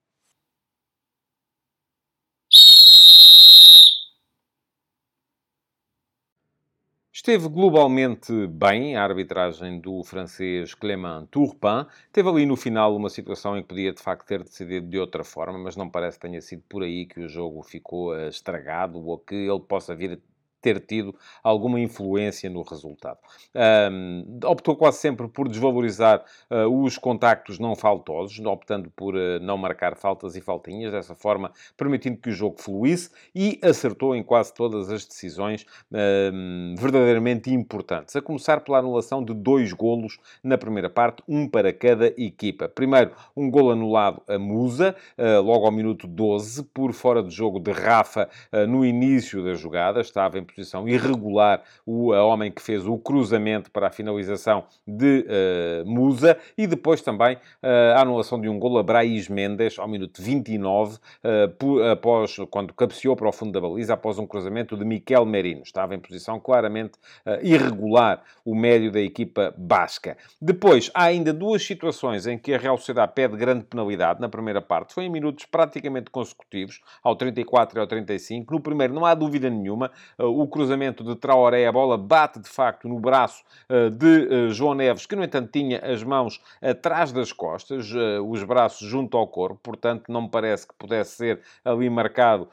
Esteve 7.29 7.51
globalmente 7.51 8.47
bem 8.47 8.97
a 8.97 9.05
arbitragem 9.05 9.79
do 9.79 10.03
francês 10.03 10.73
Clément 10.73 11.27
Turpin. 11.27 11.85
Teve 12.11 12.27
ali 12.27 12.47
no 12.47 12.57
final 12.57 12.97
uma 12.97 13.11
situação 13.11 13.55
em 13.55 13.61
que 13.61 13.69
podia 13.69 13.93
de 13.93 14.01
facto 14.01 14.27
ter 14.27 14.43
decidido 14.43 14.89
de 14.89 14.99
outra 14.99 15.23
forma, 15.23 15.59
mas 15.59 15.77
não 15.77 15.91
parece 15.91 16.19
que 16.19 16.27
tenha 16.27 16.41
sido 16.41 16.63
por 16.67 16.83
aí 16.83 17.05
que 17.05 17.21
o 17.21 17.29
jogo 17.29 17.63
ficou 17.63 18.17
eh, 18.17 18.29
estragado 18.29 18.99
ou 19.07 19.19
que 19.19 19.35
ele 19.35 19.61
possa 19.61 19.95
vir 19.95 20.19
ter 20.61 20.81
tido 20.81 21.15
alguma 21.43 21.81
influência 21.81 22.51
no 22.51 22.63
resultado. 22.63 23.19
Um, 23.91 24.39
optou 24.45 24.77
quase 24.77 24.99
sempre 24.99 25.29
por 25.29 25.49
desvalorizar 25.49 26.25
uh, 26.51 26.83
os 26.83 26.99
contactos 26.99 27.59
não 27.59 27.77
faltosos, 27.77 28.39
optando 28.45 28.91
por 28.91 29.15
uh, 29.15 29.41
não 29.41 29.57
marcar 29.57 29.97
faltas 29.97 30.37
e 30.37 30.41
faltinhas, 30.41 30.93
dessa 30.93 31.15
forma 31.15 31.53
permitindo 31.77 32.19
que 32.19 32.31
o 32.31 32.33
jogo 32.33 32.61
fluísse 32.61 33.11
e 33.35 33.59
acertou 33.63 34.15
em 34.15 34.23
quase 34.23 34.53
todas 34.53 34.91
as 34.91 35.05
decisões 35.05 35.65
um, 35.93 36.75
verdadeiramente 36.77 37.53
importantes, 37.53 38.17
a 38.17 38.23
começar 38.23 38.61
pela 38.61 38.79
anulação 38.79 39.25
de 39.25 39.35
dois 39.35 39.73
golos 39.73 40.19
na 40.43 40.59
primeira 40.59 40.91
parte, 40.91 41.23
um 41.29 41.49
para 41.49 41.73
cada 41.73 42.07
equipa. 42.17 42.69
Primeiro, 42.69 43.13
um 43.37 43.51
golo 43.51 43.71
anulado 43.71 44.23
a 44.29 44.39
Musa, 44.39 44.95
uh, 45.17 45.41
logo 45.43 45.67
ao 45.67 45.73
minuto 45.73 46.07
12, 46.07 46.65
por 46.65 46.93
fora 46.93 47.23
de 47.23 47.31
jogo 47.31 47.61
de 47.61 47.71
Rafa 47.71 48.29
no 48.69 48.85
início 48.85 49.45
da 49.45 49.55
jogada, 49.55 50.01
estava 50.01 50.39
em 50.39 50.45
posição 50.49 50.89
irregular 50.89 51.63
o 51.87 52.11
homem 52.11 52.51
que 52.51 52.63
fez 52.63 52.87
o 52.87 52.99
cruzamento 52.99 53.71
para 53.71 53.89
a 53.89 53.91
finalização 53.91 54.65
de 54.87 55.27
uh, 55.27 55.89
Musa 55.89 56.37
e 56.57 56.67
depois 56.67 57.01
também 57.01 57.37
uh, 57.37 57.97
a 57.97 58.03
anulação 58.03 58.41
de 58.41 58.49
um 58.49 58.59
gol 58.59 58.79
a 58.79 58.83
Brais 58.83 59.29
Mendes 59.29 59.79
ao 59.79 59.89
minuto 59.89 60.21
29, 60.21 60.97
uh, 60.97 61.49
por, 61.59 61.83
após, 61.85 62.37
quando 62.51 62.73
cabeceou 62.75 63.17
para 63.17 63.29
o 63.29 63.33
fundo 63.33 63.53
da 63.53 63.61
baliza, 63.61 63.95
após 63.95 64.19
um 64.19 64.27
cruzamento 64.27 64.77
de 64.77 64.85
Miquel 64.85 65.25
Merino. 65.25 65.63
Estava 65.63 65.95
em 65.95 65.99
posição 65.99 66.41
claramente 66.41 66.93
irregular 67.43 68.23
o 68.45 68.55
médio 68.55 68.91
da 68.91 69.01
equipa 69.01 69.55
basca. 69.57 70.17
Depois, 70.41 70.91
há 70.95 71.05
ainda 71.05 71.33
duas 71.33 71.63
situações 71.63 72.27
em 72.27 72.39
que 72.39 72.55
a 72.55 72.59
Real 72.59 72.77
Sociedade 72.77 73.13
pede 73.15 73.37
grande 73.37 73.65
penalidade 73.65 74.21
na 74.21 74.29
primeira 74.29 74.61
parte. 74.61 74.95
Foi 74.95 75.05
em 75.05 75.11
minutos 75.11 75.45
praticamente 75.45 76.11
consecutivos, 76.11 76.81
ao 77.03 77.17
34 77.17 77.79
e 77.79 77.81
ao 77.81 77.87
35. 77.87 78.53
No 78.53 78.61
primeiro, 78.61 78.95
não 78.95 79.05
há 79.05 79.15
dúvida 79.15 79.51
nenhuma, 79.51 79.91
o 80.43 80.47
cruzamento 80.47 81.03
de 81.03 81.17
Traoré, 81.17 81.67
a 81.67 81.73
bola 81.73 81.99
bate 81.99 82.39
de 82.39 82.49
facto 82.49 82.89
no 82.89 83.01
braço 83.01 83.43
uh, 83.69 83.91
de 83.91 84.07
uh, 84.07 84.51
João 84.51 84.73
Neves, 84.73 85.05
que 85.05 85.17
no 85.17 85.25
entanto 85.25 85.51
tinha 85.51 85.81
as 85.81 86.05
mãos 86.05 86.41
atrás 86.63 87.11
das 87.11 87.33
costas, 87.33 87.91
uh, 87.91 88.23
os 88.23 88.45
braços 88.45 88.89
junto 88.89 89.17
ao 89.17 89.27
corpo, 89.27 89.59
portanto 89.61 90.13
não 90.13 90.23
me 90.23 90.29
parece 90.29 90.69
que 90.69 90.75
pudesse 90.75 91.17
ser 91.17 91.41
ali 91.65 91.91
marcado 91.91 92.49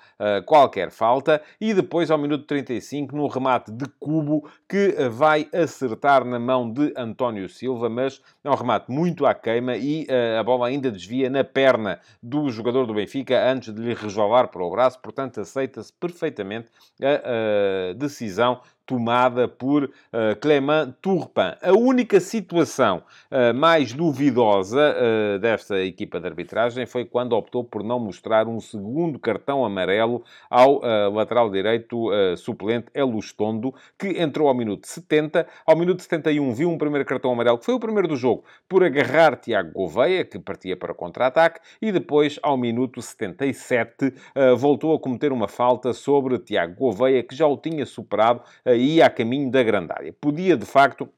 qualquer 0.45 0.89
falta. 0.89 1.41
E 1.59 1.73
depois, 1.73 2.09
ao 2.09 2.17
minuto 2.17 2.45
35, 2.45 3.15
no 3.15 3.27
remate 3.27 3.71
de 3.71 3.85
Cubo, 3.99 4.49
que 4.67 4.95
vai 5.09 5.47
acertar 5.53 6.23
na 6.23 6.39
mão 6.39 6.71
de 6.71 6.93
António 6.95 7.47
Silva, 7.49 7.89
mas 7.89 8.21
é 8.43 8.49
um 8.49 8.55
remate 8.55 8.91
muito 8.91 9.25
à 9.25 9.33
queima 9.33 9.75
e 9.75 10.07
a 10.39 10.43
bola 10.43 10.67
ainda 10.67 10.91
desvia 10.91 11.29
na 11.29 11.43
perna 11.43 11.99
do 12.21 12.49
jogador 12.49 12.85
do 12.85 12.93
Benfica 12.93 13.51
antes 13.51 13.73
de 13.73 13.81
lhe 13.81 13.93
resvalar 13.93 14.47
para 14.47 14.63
o 14.63 14.71
braço, 14.71 14.99
portanto 14.99 15.39
aceita-se 15.41 15.91
perfeitamente 15.93 16.69
a 17.01 17.74
decisão 17.95 18.61
tomada 18.85 19.47
por 19.47 19.85
uh, 19.85 20.35
Clément 20.39 20.93
Turpin. 21.01 21.55
A 21.61 21.73
única 21.73 22.19
situação 22.19 23.03
uh, 23.31 23.53
mais 23.53 23.93
duvidosa 23.93 24.95
uh, 24.95 25.39
desta 25.39 25.83
equipa 25.83 26.19
de 26.19 26.27
arbitragem 26.27 26.85
foi 26.85 27.03
quando 27.03 27.33
optou 27.33 27.63
por 27.63 27.83
não 27.83 27.99
mostrar 27.99 28.47
um 28.47 28.59
segundo 28.59 29.17
cartão 29.17 29.65
amarelo 29.65 30.23
ao 30.49 30.81
lateral 31.11 31.49
direito 31.49 32.09
suplente 32.37 32.87
Elustondo, 32.93 33.73
que 33.97 34.21
entrou 34.21 34.47
ao 34.47 34.53
minuto 34.53 34.87
70. 34.87 35.47
Ao 35.65 35.75
minuto 35.75 36.01
71 36.01 36.53
viu 36.53 36.69
um 36.69 36.77
primeiro 36.77 37.05
cartão 37.05 37.31
amarelo, 37.31 37.57
que 37.57 37.65
foi 37.65 37.73
o 37.73 37.79
primeiro 37.79 38.07
do 38.07 38.15
jogo, 38.15 38.43
por 38.67 38.83
agarrar 38.83 39.35
Tiago 39.37 39.71
Gouveia, 39.71 40.23
que 40.23 40.37
partia 40.39 40.75
para 40.75 40.93
contra-ataque, 40.93 41.59
e 41.81 41.91
depois, 41.91 42.39
ao 42.43 42.57
minuto 42.57 43.01
77, 43.01 44.13
voltou 44.57 44.93
a 44.93 44.99
cometer 44.99 45.31
uma 45.31 45.47
falta 45.47 45.93
sobre 45.93 46.37
Tiago 46.39 46.75
Gouveia, 46.75 47.23
que 47.23 47.35
já 47.35 47.47
o 47.47 47.57
tinha 47.57 47.85
superado 47.85 48.41
ia 48.75 49.05
a 49.05 49.09
caminho 49.09 49.49
da 49.49 49.63
grande 49.63 49.91
área. 49.91 50.13
Podia, 50.13 50.55
de 50.57 50.65
facto, 50.65 51.09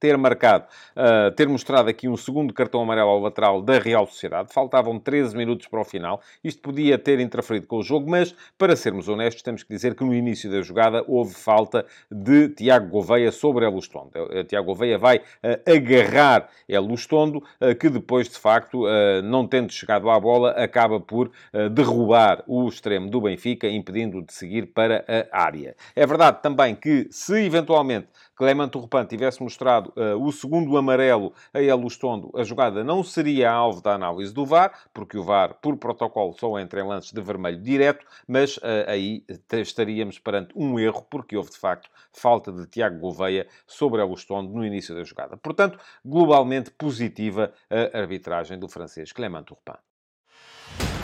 ter 0.00 0.16
marcado, 0.16 0.64
uh, 0.96 1.30
ter 1.32 1.46
mostrado 1.46 1.90
aqui 1.90 2.08
um 2.08 2.16
segundo 2.16 2.54
cartão 2.54 2.80
amarelo 2.80 3.10
ao 3.10 3.20
lateral 3.20 3.60
da 3.60 3.78
Real 3.78 4.06
Sociedade. 4.06 4.52
Faltavam 4.52 4.98
13 4.98 5.36
minutos 5.36 5.68
para 5.68 5.80
o 5.80 5.84
final. 5.84 6.20
Isto 6.42 6.62
podia 6.62 6.98
ter 6.98 7.20
interferido 7.20 7.66
com 7.66 7.78
o 7.78 7.82
jogo, 7.82 8.10
mas, 8.10 8.34
para 8.56 8.74
sermos 8.74 9.08
honestos, 9.08 9.42
temos 9.42 9.62
que 9.62 9.68
dizer 9.68 9.94
que 9.94 10.02
no 10.02 10.14
início 10.14 10.50
da 10.50 10.62
jogada 10.62 11.04
houve 11.06 11.34
falta 11.34 11.84
de 12.10 12.48
Tiago 12.48 12.88
Gouveia 12.88 13.30
sobre 13.30 13.66
Elustondo. 13.66 14.10
Uh, 14.16 14.44
Tiago 14.44 14.66
Gouveia 14.66 14.96
vai 14.96 15.18
uh, 15.18 15.70
agarrar 15.70 16.48
Elustondo, 16.66 17.38
uh, 17.60 17.74
que 17.78 17.90
depois, 17.90 18.28
de 18.28 18.38
facto, 18.38 18.84
não 19.24 19.46
tendo 19.46 19.72
chegado 19.72 20.08
à 20.08 20.18
bola, 20.18 20.52
acaba 20.52 20.98
por 20.98 21.30
derrubar 21.72 22.42
o 22.46 22.68
extremo 22.68 23.10
do 23.10 23.20
Benfica, 23.20 23.68
impedindo-o 23.68 24.22
de 24.22 24.32
seguir 24.32 24.66
para 24.66 25.04
a 25.30 25.42
área. 25.42 25.76
É 25.94 26.06
verdade 26.06 26.40
também 26.42 26.74
que, 26.74 27.06
se 27.10 27.44
eventualmente 27.44 28.08
Clément 28.40 28.70
Turpin 28.70 29.04
tivesse 29.04 29.42
mostrado 29.42 29.92
uh, 29.94 30.16
o 30.16 30.32
segundo 30.32 30.74
amarelo 30.78 31.34
a 31.52 31.60
Elustondo, 31.60 32.32
a 32.34 32.42
jogada 32.42 32.82
não 32.82 33.04
seria 33.04 33.50
alvo 33.50 33.82
da 33.82 33.92
análise 33.92 34.32
do 34.32 34.46
VAR, 34.46 34.72
porque 34.94 35.18
o 35.18 35.22
VAR, 35.22 35.58
por 35.60 35.76
protocolo, 35.76 36.32
só 36.32 36.58
entra 36.58 36.80
em 36.80 36.86
lances 36.86 37.12
de 37.12 37.20
vermelho 37.20 37.60
direto, 37.60 38.06
mas 38.26 38.56
uh, 38.56 38.62
aí 38.86 39.22
estaríamos 39.52 40.18
perante 40.18 40.54
um 40.56 40.80
erro, 40.80 41.06
porque 41.10 41.36
houve, 41.36 41.50
de 41.50 41.58
facto, 41.58 41.90
falta 42.14 42.50
de 42.50 42.66
Tiago 42.66 42.98
Gouveia 42.98 43.46
sobre 43.66 44.00
Elustondo 44.00 44.50
no 44.50 44.64
início 44.64 44.94
da 44.94 45.04
jogada. 45.04 45.36
Portanto, 45.36 45.78
globalmente 46.02 46.70
positiva 46.70 47.52
a 47.68 47.98
arbitragem 47.98 48.58
do 48.58 48.68
francês 48.68 49.12
Clément 49.12 49.42
Turpin. 49.42 49.78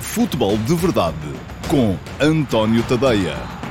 Futebol 0.01 0.57
de 0.57 0.75
Verdade, 0.75 1.19
com 1.69 1.99
António 2.25 2.83
Tadeia. 2.89 3.66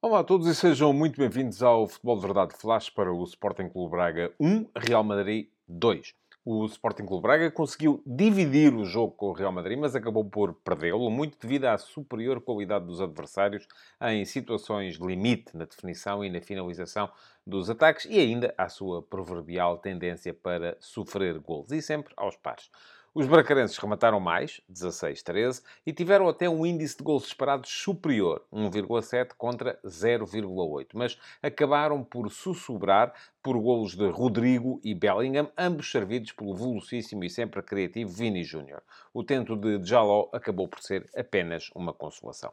Olá 0.00 0.20
a 0.20 0.24
todos 0.24 0.46
e 0.46 0.54
sejam 0.54 0.92
muito 0.92 1.18
bem-vindos 1.18 1.60
ao 1.60 1.88
Futebol 1.88 2.14
de 2.14 2.22
Verdade 2.22 2.54
Flash 2.56 2.88
para 2.88 3.12
o 3.12 3.24
Sporting 3.24 3.68
Clube 3.68 3.90
Braga 3.90 4.32
1, 4.38 4.68
Real 4.76 5.02
Madrid 5.02 5.48
2. 5.66 6.14
O 6.44 6.64
Sporting 6.66 7.04
Clube 7.04 7.22
Braga 7.22 7.50
conseguiu 7.50 8.00
dividir 8.06 8.72
o 8.76 8.84
jogo 8.84 9.12
com 9.14 9.26
o 9.26 9.32
Real 9.32 9.50
Madrid, 9.50 9.76
mas 9.76 9.96
acabou 9.96 10.24
por 10.24 10.54
perdê-lo, 10.54 11.10
muito 11.10 11.36
devido 11.36 11.64
à 11.64 11.76
superior 11.76 12.40
qualidade 12.40 12.86
dos 12.86 13.00
adversários 13.00 13.66
em 14.00 14.24
situações 14.24 14.94
limite 14.98 15.56
na 15.56 15.64
definição 15.64 16.24
e 16.24 16.30
na 16.30 16.40
finalização 16.40 17.10
dos 17.44 17.68
ataques 17.68 18.06
e 18.08 18.20
ainda 18.20 18.54
à 18.56 18.68
sua 18.68 19.02
proverbial 19.02 19.78
tendência 19.78 20.32
para 20.32 20.76
sofrer 20.78 21.40
gols, 21.40 21.72
e 21.72 21.82
sempre 21.82 22.14
aos 22.16 22.36
pares. 22.36 22.70
Os 23.14 23.26
bracarenses 23.26 23.76
remataram 23.78 24.20
mais, 24.20 24.60
16-13, 24.70 25.62
e 25.86 25.92
tiveram 25.92 26.28
até 26.28 26.48
um 26.48 26.64
índice 26.64 26.98
de 26.98 27.02
gols 27.02 27.26
esperados 27.26 27.70
superior, 27.70 28.44
1,7 28.52 29.30
contra 29.36 29.78
0,8, 29.84 30.88
mas 30.92 31.18
acabaram 31.42 32.04
por 32.04 32.30
sussurrar 32.30 33.12
por 33.42 33.58
golos 33.58 33.94
de 33.94 34.08
Rodrigo 34.10 34.78
e 34.84 34.94
Bellingham, 34.94 35.50
ambos 35.56 35.90
servidos 35.90 36.32
pelo 36.32 36.54
velocíssimo 36.54 37.24
e 37.24 37.30
sempre 37.30 37.62
criativo 37.62 38.10
Vini 38.10 38.44
Júnior. 38.44 38.82
O 39.12 39.24
tento 39.24 39.56
de 39.56 39.82
Jaló 39.84 40.28
acabou 40.32 40.68
por 40.68 40.80
ser 40.80 41.08
apenas 41.16 41.70
uma 41.74 41.94
consolação. 41.94 42.52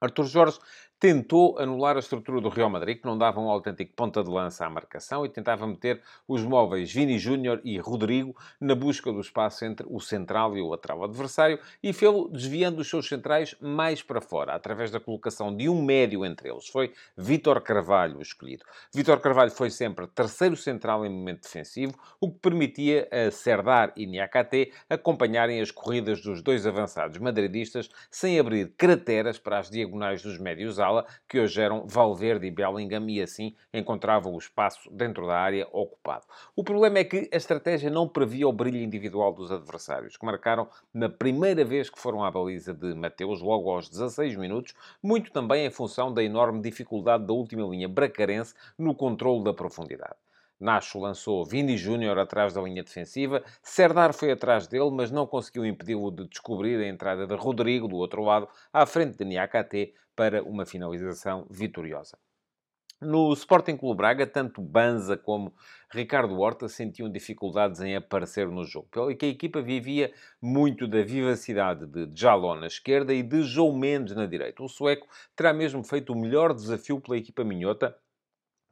Arthur 0.00 0.24
Jorge 0.24 0.58
tentou 1.02 1.58
anular 1.58 1.96
a 1.96 1.98
estrutura 1.98 2.40
do 2.40 2.48
Real 2.48 2.70
Madrid, 2.70 3.00
que 3.00 3.06
não 3.06 3.18
dava 3.18 3.40
um 3.40 3.50
autêntico 3.50 3.92
ponta 3.92 4.22
de 4.22 4.30
lança 4.30 4.64
à 4.64 4.70
marcação, 4.70 5.26
e 5.26 5.28
tentava 5.28 5.66
meter 5.66 6.00
os 6.28 6.44
móveis 6.44 6.92
Vini 6.92 7.18
Júnior 7.18 7.60
e 7.64 7.76
Rodrigo 7.76 8.36
na 8.60 8.76
busca 8.76 9.12
do 9.12 9.20
espaço 9.20 9.64
entre 9.64 9.84
o 9.90 9.98
central 9.98 10.56
e 10.56 10.62
o 10.62 10.68
lateral 10.68 11.02
adversário, 11.02 11.58
e 11.82 11.92
fê-lo 11.92 12.28
desviando 12.28 12.80
os 12.80 12.88
seus 12.88 13.08
centrais 13.08 13.56
mais 13.60 14.00
para 14.00 14.20
fora, 14.20 14.54
através 14.54 14.92
da 14.92 15.00
colocação 15.00 15.52
de 15.56 15.68
um 15.68 15.82
médio 15.82 16.24
entre 16.24 16.48
eles. 16.48 16.68
Foi 16.68 16.92
Vítor 17.16 17.60
Carvalho 17.62 18.18
o 18.18 18.22
escolhido. 18.22 18.64
Vítor 18.94 19.18
Carvalho 19.18 19.50
foi 19.50 19.70
sempre 19.70 20.06
terceiro 20.06 20.54
central 20.54 21.04
em 21.04 21.10
momento 21.10 21.42
defensivo, 21.42 21.98
o 22.20 22.30
que 22.30 22.38
permitia 22.38 23.08
a 23.10 23.28
Serdar 23.32 23.92
e 23.96 24.06
Niakate 24.06 24.70
acompanharem 24.88 25.60
as 25.60 25.72
corridas 25.72 26.20
dos 26.20 26.40
dois 26.40 26.64
avançados 26.64 27.18
madridistas 27.18 27.90
sem 28.08 28.38
abrir 28.38 28.72
crateras 28.78 29.36
para 29.36 29.58
as 29.58 29.68
diagonais 29.68 30.22
dos 30.22 30.38
médios 30.38 30.78
altos 30.78 30.91
que 31.28 31.40
hoje 31.40 31.60
eram 31.60 31.86
Valverde 31.86 32.46
e 32.46 32.50
Bellingham, 32.50 33.08
e 33.08 33.22
assim 33.22 33.54
encontravam 33.72 34.34
o 34.34 34.38
espaço 34.38 34.90
dentro 34.90 35.26
da 35.26 35.38
área 35.38 35.66
ocupado. 35.72 36.24
O 36.54 36.62
problema 36.62 36.98
é 36.98 37.04
que 37.04 37.28
a 37.32 37.36
estratégia 37.36 37.90
não 37.90 38.08
previa 38.08 38.48
o 38.48 38.52
brilho 38.52 38.78
individual 38.78 39.32
dos 39.32 39.50
adversários, 39.50 40.16
que 40.16 40.26
marcaram 40.26 40.68
na 40.92 41.08
primeira 41.08 41.64
vez 41.64 41.88
que 41.88 41.98
foram 41.98 42.24
à 42.24 42.30
baliza 42.30 42.74
de 42.74 42.94
Mateus, 42.94 43.40
logo 43.40 43.70
aos 43.70 43.88
16 43.88 44.36
minutos, 44.36 44.74
muito 45.02 45.30
também 45.32 45.66
em 45.66 45.70
função 45.70 46.12
da 46.12 46.22
enorme 46.22 46.60
dificuldade 46.60 47.26
da 47.26 47.32
última 47.32 47.66
linha 47.68 47.88
bracarense 47.88 48.54
no 48.78 48.94
controle 48.94 49.44
da 49.44 49.54
profundidade. 49.54 50.16
Nacho 50.62 50.98
lançou 51.00 51.44
Vini 51.44 51.76
Júnior 51.76 52.18
atrás 52.18 52.54
da 52.54 52.62
linha 52.62 52.84
defensiva. 52.84 53.42
Serdar 53.62 54.14
foi 54.14 54.30
atrás 54.30 54.66
dele, 54.68 54.90
mas 54.92 55.10
não 55.10 55.26
conseguiu 55.26 55.66
impedi-lo 55.66 56.10
de 56.10 56.28
descobrir 56.28 56.80
a 56.80 56.88
entrada 56.88 57.26
de 57.26 57.34
Rodrigo 57.34 57.88
do 57.88 57.96
outro 57.96 58.22
lado, 58.22 58.48
à 58.72 58.86
frente 58.86 59.18
de 59.18 59.24
Niakate, 59.24 59.92
para 60.14 60.42
uma 60.42 60.64
finalização 60.64 61.46
vitoriosa. 61.50 62.16
No 63.04 63.32
Sporting 63.32 63.76
Clube 63.76 63.96
Braga, 63.96 64.24
tanto 64.28 64.62
Banza 64.62 65.16
como 65.16 65.52
Ricardo 65.90 66.38
Horta 66.38 66.68
sentiam 66.68 67.10
dificuldades 67.10 67.80
em 67.80 67.96
aparecer 67.96 68.46
no 68.46 68.62
jogo, 68.62 68.86
pelo 68.92 69.16
que 69.16 69.26
a 69.26 69.28
equipa 69.28 69.60
vivia 69.60 70.12
muito 70.40 70.86
da 70.86 71.02
vivacidade 71.02 71.84
de 71.84 72.08
Jaló 72.14 72.54
na 72.54 72.68
esquerda 72.68 73.12
e 73.12 73.24
de 73.24 73.42
João 73.42 73.76
Mendes 73.76 74.14
na 74.14 74.24
direita. 74.24 74.62
O 74.62 74.68
sueco 74.68 75.08
terá 75.34 75.52
mesmo 75.52 75.82
feito 75.82 76.12
o 76.12 76.16
melhor 76.16 76.54
desafio 76.54 77.00
pela 77.00 77.16
equipa 77.16 77.42
minhota, 77.42 77.92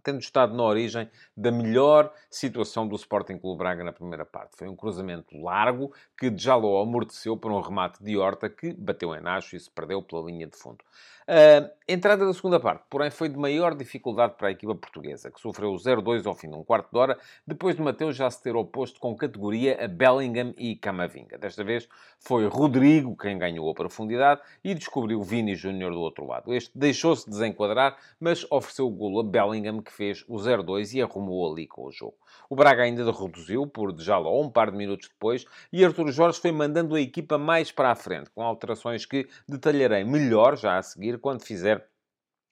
tendo 0.03 0.20
estado 0.20 0.55
na 0.55 0.62
origem 0.62 1.09
da 1.36 1.51
melhor 1.51 2.12
situação 2.30 2.86
do 2.86 2.96
Sporting 2.96 3.38
Clube 3.38 3.59
Braga 3.59 3.84
na 3.84 3.92
primeira 3.92 4.24
parte. 4.24 4.57
Foi 4.57 4.68
um 4.68 4.76
cruzamento 4.76 5.36
largo 5.38 5.92
que 6.18 6.32
Jaló 6.36 6.82
amorteceu 6.82 7.36
por 7.36 7.53
um 7.53 7.61
remate 7.61 8.03
de 8.03 8.16
Horta 8.16 8.48
que 8.48 8.72
bateu 8.72 9.14
em 9.14 9.20
Nacho 9.20 9.57
e 9.57 9.61
se 9.61 9.70
perdeu 9.70 10.03
pela 10.03 10.22
linha 10.22 10.46
de 10.46 10.57
fundo. 10.57 10.84
A 11.32 11.70
entrada 11.92 12.26
da 12.26 12.34
segunda 12.34 12.59
parte, 12.59 12.82
porém, 12.90 13.09
foi 13.09 13.28
de 13.28 13.36
maior 13.36 13.76
dificuldade 13.76 14.34
para 14.36 14.48
a 14.48 14.51
equipa 14.51 14.74
portuguesa, 14.74 15.30
que 15.30 15.40
sofreu 15.40 15.72
0-2 15.74 16.26
ao 16.26 16.34
fim 16.34 16.48
de 16.48 16.57
um 16.57 16.64
quarto 16.64 16.90
de 16.90 16.98
hora, 16.98 17.16
depois 17.46 17.76
de 17.76 17.82
Mateus 17.82 18.16
já 18.16 18.28
se 18.28 18.42
ter 18.42 18.57
oposto 18.57 18.98
com 18.98 19.14
categoria 19.14 19.84
a 19.84 19.86
Bellingham 19.86 20.53
e 20.59 20.74
Camavinga. 20.74 21.38
Desta 21.38 21.62
vez 21.62 21.88
foi 22.18 22.48
Rodrigo 22.48 23.16
quem 23.16 23.38
ganhou 23.38 23.70
a 23.70 23.74
profundidade 23.74 24.40
e 24.64 24.74
descobriu 24.74 25.22
Vini 25.22 25.55
Júnior 25.55 25.92
do 25.92 26.01
outro 26.01 26.26
lado. 26.26 26.53
Este 26.53 26.76
deixou-se 26.76 27.30
desenquadrar, 27.30 27.96
mas 28.18 28.44
ofereceu 28.51 28.88
o 28.88 28.90
golo 28.90 29.20
a 29.20 29.22
Bellingham, 29.22 29.82
que 29.91 29.97
fez 29.97 30.24
o 30.28 30.36
0-2 30.36 30.95
e 30.95 31.03
arrumou 31.03 31.53
ali 31.53 31.66
com 31.66 31.86
o 31.86 31.93
jogo. 31.93 32.14
O 32.49 32.55
Braga 32.55 32.84
ainda 32.84 33.11
reduziu 33.11 33.66
por 33.66 33.99
Jaló 34.01 34.41
um 34.41 34.49
par 34.49 34.70
de 34.70 34.76
minutos 34.76 35.09
depois 35.09 35.45
e 35.72 35.84
Artur 35.84 36.11
Jorge 36.12 36.41
foi 36.41 36.53
mandando 36.53 36.95
a 36.95 37.01
equipa 37.01 37.36
mais 37.36 37.72
para 37.72 37.91
a 37.91 37.97
frente, 37.97 38.30
com 38.30 38.43
alterações 38.43 39.05
que 39.05 39.28
detalharei 39.49 40.05
melhor 40.05 40.57
já 40.57 40.78
a 40.78 40.82
seguir 40.82 41.18
quando 41.18 41.43
fizer 41.43 41.89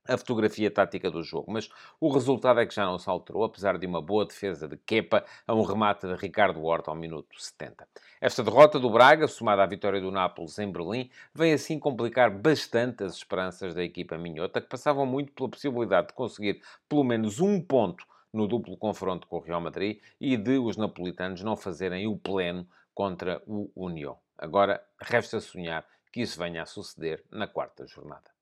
a 0.09 0.17
fotografia 0.17 0.71
tática 0.71 1.11
do 1.11 1.23
jogo. 1.23 1.53
Mas 1.53 1.69
o 2.01 2.11
resultado 2.11 2.59
é 2.61 2.67
que 2.67 2.75
já 2.75 2.87
não 2.87 2.99
se 2.99 3.09
alterou, 3.09 3.45
apesar 3.45 3.79
de 3.79 3.87
uma 3.87 4.01
boa 4.01 4.25
defesa 4.25 4.67
de 4.67 4.77
Kepa 4.79 5.25
a 5.47 5.55
um 5.55 5.63
remate 5.63 6.07
de 6.07 6.15
Ricardo 6.15 6.65
Horta 6.65 6.91
ao 6.91 6.97
minuto 6.97 7.41
70. 7.41 7.87
Esta 8.21 8.43
derrota 8.43 8.81
do 8.81 8.91
Braga, 8.91 9.29
somada 9.29 9.63
à 9.63 9.67
vitória 9.67 10.01
do 10.01 10.11
Nápoles 10.11 10.59
em 10.59 10.73
Berlim, 10.73 11.11
vem 11.33 11.53
assim 11.53 11.79
complicar 11.79 12.31
bastante 12.31 13.05
as 13.05 13.15
esperanças 13.15 13.75
da 13.75 13.85
equipa 13.85 14.19
minhota, 14.19 14.61
que 14.61 14.69
passavam 14.69 15.07
muito 15.07 15.33
pela 15.33 15.49
possibilidade 15.49 16.09
de 16.09 16.15
conseguir 16.15 16.63
pelo 16.89 17.05
menos 17.05 17.39
um 17.39 17.61
ponto 17.61 18.05
no 18.33 18.49
duplo 18.49 18.77
confronto 18.77 19.27
com 19.27 19.37
o 19.37 19.41
Real 19.41 19.61
Madrid 19.61 20.01
e 20.21 20.37
de 20.37 20.59
os 20.59 20.77
napolitanos 20.77 21.43
não 21.43 21.57
fazerem 21.57 22.07
o 22.07 22.17
pleno 22.17 22.67
contra 22.95 23.43
o 23.47 23.71
União. 23.77 24.19
Agora 24.37 24.83
resta 25.01 25.41
sonhar 25.41 25.87
que 26.13 26.21
isso 26.21 26.39
venha 26.39 26.63
a 26.63 26.67
suceder 26.67 27.25
na 27.31 27.47
quarta 27.47 27.87
jornada. 27.87 28.38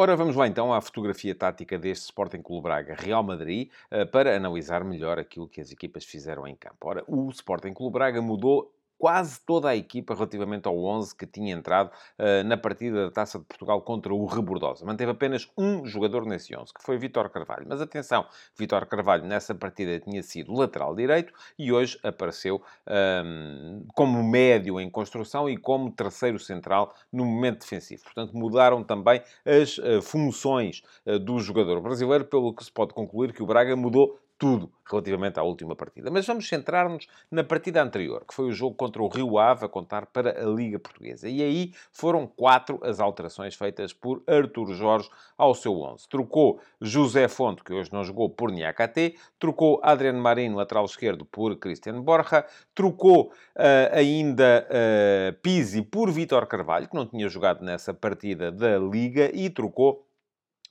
Ora, 0.00 0.14
vamos 0.14 0.36
lá 0.36 0.46
então 0.46 0.72
à 0.72 0.80
fotografia 0.80 1.34
tática 1.34 1.76
deste 1.76 2.04
Sporting 2.04 2.40
Clube 2.40 2.62
Braga 2.62 2.94
Real 2.94 3.20
Madrid 3.20 3.68
eh, 3.90 4.04
para 4.04 4.36
analisar 4.36 4.84
melhor 4.84 5.18
aquilo 5.18 5.48
que 5.48 5.60
as 5.60 5.72
equipas 5.72 6.04
fizeram 6.04 6.46
em 6.46 6.54
campo. 6.54 6.76
Ora, 6.86 7.02
o 7.08 7.28
Sporting 7.30 7.74
Clube 7.74 7.94
Braga 7.94 8.22
mudou 8.22 8.72
quase 8.98 9.40
toda 9.46 9.68
a 9.68 9.76
equipa 9.76 10.14
relativamente 10.14 10.66
ao 10.66 10.76
11 10.76 11.14
que 11.14 11.26
tinha 11.26 11.54
entrado 11.54 11.90
uh, 12.18 12.44
na 12.44 12.56
partida 12.56 13.04
da 13.04 13.10
Taça 13.10 13.38
de 13.38 13.44
Portugal 13.44 13.80
contra 13.82 14.12
o 14.12 14.26
Rebordosa. 14.26 14.84
Manteve 14.84 15.12
apenas 15.12 15.48
um 15.56 15.86
jogador 15.86 16.26
nesse 16.26 16.56
11, 16.56 16.74
que 16.74 16.82
foi 16.82 16.98
Vitor 16.98 17.30
Carvalho. 17.30 17.66
Mas 17.68 17.80
atenção, 17.80 18.26
Vitor 18.56 18.84
Carvalho 18.86 19.24
nessa 19.24 19.54
partida 19.54 20.00
tinha 20.00 20.22
sido 20.22 20.52
lateral 20.52 20.94
direito 20.94 21.32
e 21.58 21.72
hoje 21.72 21.98
apareceu 22.02 22.56
um, 22.56 22.92
ehm, 22.92 23.86
como 23.94 24.22
médio 24.22 24.80
em 24.80 24.90
construção 24.90 25.48
e 25.48 25.56
como 25.56 25.92
terceiro 25.92 26.38
central 26.38 26.94
no 27.12 27.24
momento 27.24 27.60
defensivo. 27.60 28.02
Portanto, 28.02 28.36
mudaram 28.36 28.82
também 28.82 29.22
as 29.44 29.78
uh, 29.78 30.02
funções 30.02 30.82
uh, 31.06 31.18
do 31.18 31.38
jogador 31.38 31.80
brasileiro, 31.80 32.24
pelo 32.24 32.52
que 32.52 32.64
se 32.64 32.72
pode 32.72 32.92
concluir 32.92 33.32
que 33.32 33.42
o 33.42 33.46
Braga 33.46 33.76
mudou 33.76 34.18
tudo 34.38 34.70
relativamente 34.88 35.38
à 35.38 35.42
última 35.42 35.74
partida. 35.74 36.10
Mas 36.10 36.26
vamos 36.26 36.48
centrar-nos 36.48 37.06
na 37.30 37.44
partida 37.44 37.82
anterior, 37.82 38.24
que 38.26 38.32
foi 38.32 38.46
o 38.46 38.52
jogo 38.52 38.74
contra 38.74 39.02
o 39.02 39.08
Rio 39.08 39.38
Ave, 39.38 39.66
a 39.66 39.68
contar 39.68 40.06
para 40.06 40.42
a 40.42 40.46
Liga 40.46 40.78
Portuguesa. 40.78 41.28
E 41.28 41.42
aí 41.42 41.72
foram 41.92 42.26
quatro 42.26 42.80
as 42.82 43.00
alterações 43.00 43.54
feitas 43.54 43.92
por 43.92 44.22
Artur 44.26 44.72
Jorge 44.72 45.10
ao 45.36 45.54
seu 45.54 45.78
11. 45.78 46.08
Trocou 46.08 46.60
José 46.80 47.28
Fonte, 47.28 47.62
que 47.62 47.72
hoje 47.72 47.92
não 47.92 48.02
jogou, 48.04 48.30
por 48.30 48.50
Niakate, 48.50 49.16
trocou 49.38 49.80
Adriano 49.82 50.20
Marino, 50.20 50.56
lateral 50.56 50.84
esquerdo, 50.84 51.24
por 51.24 51.56
Cristiano 51.56 52.02
Borja, 52.02 52.46
trocou 52.74 53.32
uh, 53.56 53.92
ainda 53.92 54.66
uh, 54.70 55.32
Pizzi 55.42 55.82
por 55.82 56.10
Vítor 56.10 56.46
Carvalho, 56.46 56.88
que 56.88 56.94
não 56.94 57.06
tinha 57.06 57.28
jogado 57.28 57.64
nessa 57.64 57.92
partida 57.92 58.50
da 58.50 58.78
Liga, 58.78 59.30
e 59.34 59.50
trocou 59.50 60.07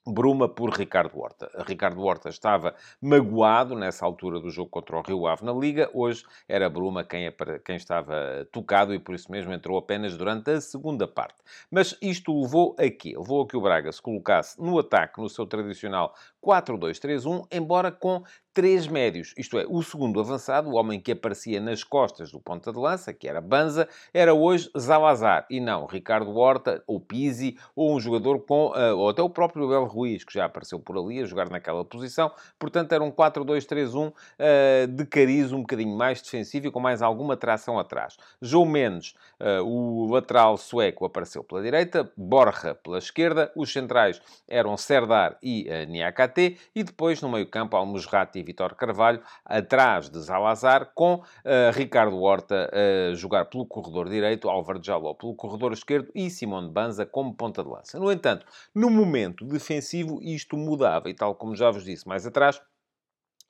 Bruma 0.08 0.48
por 0.48 0.70
Ricardo 0.70 1.20
Horta. 1.20 1.52
Ricardo 1.68 2.02
Horta 2.02 2.30
estava 2.30 2.74
magoado 3.02 3.76
nessa 3.76 4.06
altura 4.06 4.40
do 4.40 4.50
jogo 4.50 4.70
contra 4.70 4.98
o 4.98 5.02
Rio 5.02 5.28
Ave 5.28 5.44
na 5.44 5.52
Liga. 5.52 5.90
Hoje 5.94 6.24
era 6.48 6.70
Bruma 6.70 7.04
quem, 7.04 7.30
quem 7.66 7.76
estava 7.76 8.48
tocado 8.52 8.94
e 8.94 9.00
por 9.00 9.14
isso 9.14 9.30
mesmo 9.30 9.52
entrou 9.52 9.78
apenas 9.78 10.16
durante 10.16 10.50
a 10.52 10.62
segunda 10.62 11.08
parte. 11.08 11.36
Mas 11.70 11.98
isto 12.02 12.42
levou 12.42 12.74
a 12.80 12.90
quê? 12.90 13.16
Levou 13.18 13.44
a 13.44 13.48
que 13.48 13.58
o 13.58 13.62
Braga 13.62 13.92
se 13.92 14.02
colocasse 14.02 14.58
no 14.62 14.80
ataque 14.80 15.20
no 15.20 15.28
seu 15.28 15.46
tradicional 15.46 16.16
4-2-3-1, 16.44 17.46
embora 17.52 17.92
com 17.92 18.24
três 18.58 18.88
médios, 18.88 19.36
isto 19.38 19.60
é, 19.60 19.68
o 19.70 19.84
segundo 19.84 20.20
avançado, 20.20 20.68
o 20.68 20.74
homem 20.74 21.00
que 21.00 21.12
aparecia 21.12 21.62
nas 21.62 21.84
costas 21.84 22.32
do 22.32 22.40
ponta 22.40 22.74
de 22.74 22.80
lança, 22.80 23.14
que 23.14 23.28
era 23.28 23.40
Banza, 23.40 23.88
era 24.12 24.34
hoje 24.34 24.68
Zalazar, 24.76 25.46
e 25.48 25.60
não 25.60 25.86
Ricardo 25.86 26.36
Horta, 26.36 26.84
ou 26.88 27.00
Pizzi, 27.00 27.56
ou 27.76 27.96
um 27.96 28.00
jogador 28.00 28.40
com, 28.40 28.72
uh, 28.72 28.98
ou 28.98 29.10
até 29.10 29.22
o 29.22 29.30
próprio 29.30 29.66
Abel 29.66 29.86
Ruiz, 29.86 30.24
que 30.24 30.34
já 30.34 30.46
apareceu 30.46 30.80
por 30.80 30.98
ali 30.98 31.22
a 31.22 31.26
jogar 31.26 31.52
naquela 31.52 31.86
posição, 31.86 32.32
portanto 32.58 32.94
era 32.94 33.04
um 33.04 33.12
4-2-3-1 33.12 34.08
uh, 34.10 34.88
de 34.88 35.06
cariz 35.06 35.52
um 35.52 35.62
bocadinho 35.62 35.96
mais 35.96 36.20
defensivo 36.20 36.66
e 36.66 36.72
com 36.72 36.80
mais 36.80 37.04
alguma 37.04 37.38
tração 37.38 37.78
atrás. 37.78 38.18
João 38.42 38.66
Mendes, 38.66 39.14
uh, 39.40 39.64
o 39.64 40.12
lateral 40.12 40.58
sueco, 40.58 41.06
apareceu 41.06 41.44
pela 41.44 41.62
direita, 41.62 42.12
Borja 42.18 42.74
pela 42.74 42.98
esquerda, 42.98 43.52
os 43.56 43.72
centrais 43.72 44.20
eram 44.48 44.76
Serdar 44.78 45.38
e 45.44 45.68
uh, 45.70 45.92
E 46.76 46.84
depois 46.84 47.22
no 47.22 47.30
meio 47.30 47.48
campo 47.50 47.76
Almusrati 47.76 48.44
Vitor 48.44 48.76
Carvalho, 48.76 49.22
atrás 49.46 50.10
de 50.10 50.20
Zalazar, 50.20 50.92
com 50.94 51.16
uh, 51.16 51.24
Ricardo 51.74 52.22
Horta 52.22 52.70
a 52.72 53.12
uh, 53.12 53.16
jogar 53.16 53.46
pelo 53.46 53.66
corredor 53.66 54.10
direito, 54.10 54.50
Álvaro 54.50 54.82
Jaló 54.84 55.14
pelo 55.14 55.36
corredor 55.36 55.74
esquerdo 55.74 56.12
e 56.14 56.30
Simone 56.30 56.70
Banza 56.70 57.06
como 57.06 57.34
ponta 57.34 57.64
de 57.64 57.70
lança. 57.70 58.00
No 58.00 58.12
entanto, 58.12 58.46
no 58.74 58.90
momento 58.90 59.46
defensivo 59.46 60.20
isto 60.22 60.56
mudava 60.56 61.10
e 61.10 61.14
tal 61.14 61.36
como 61.36 61.56
já 61.56 61.72
vos 61.72 61.84
disse 61.84 62.08
mais 62.08 62.26
atrás, 62.26 62.62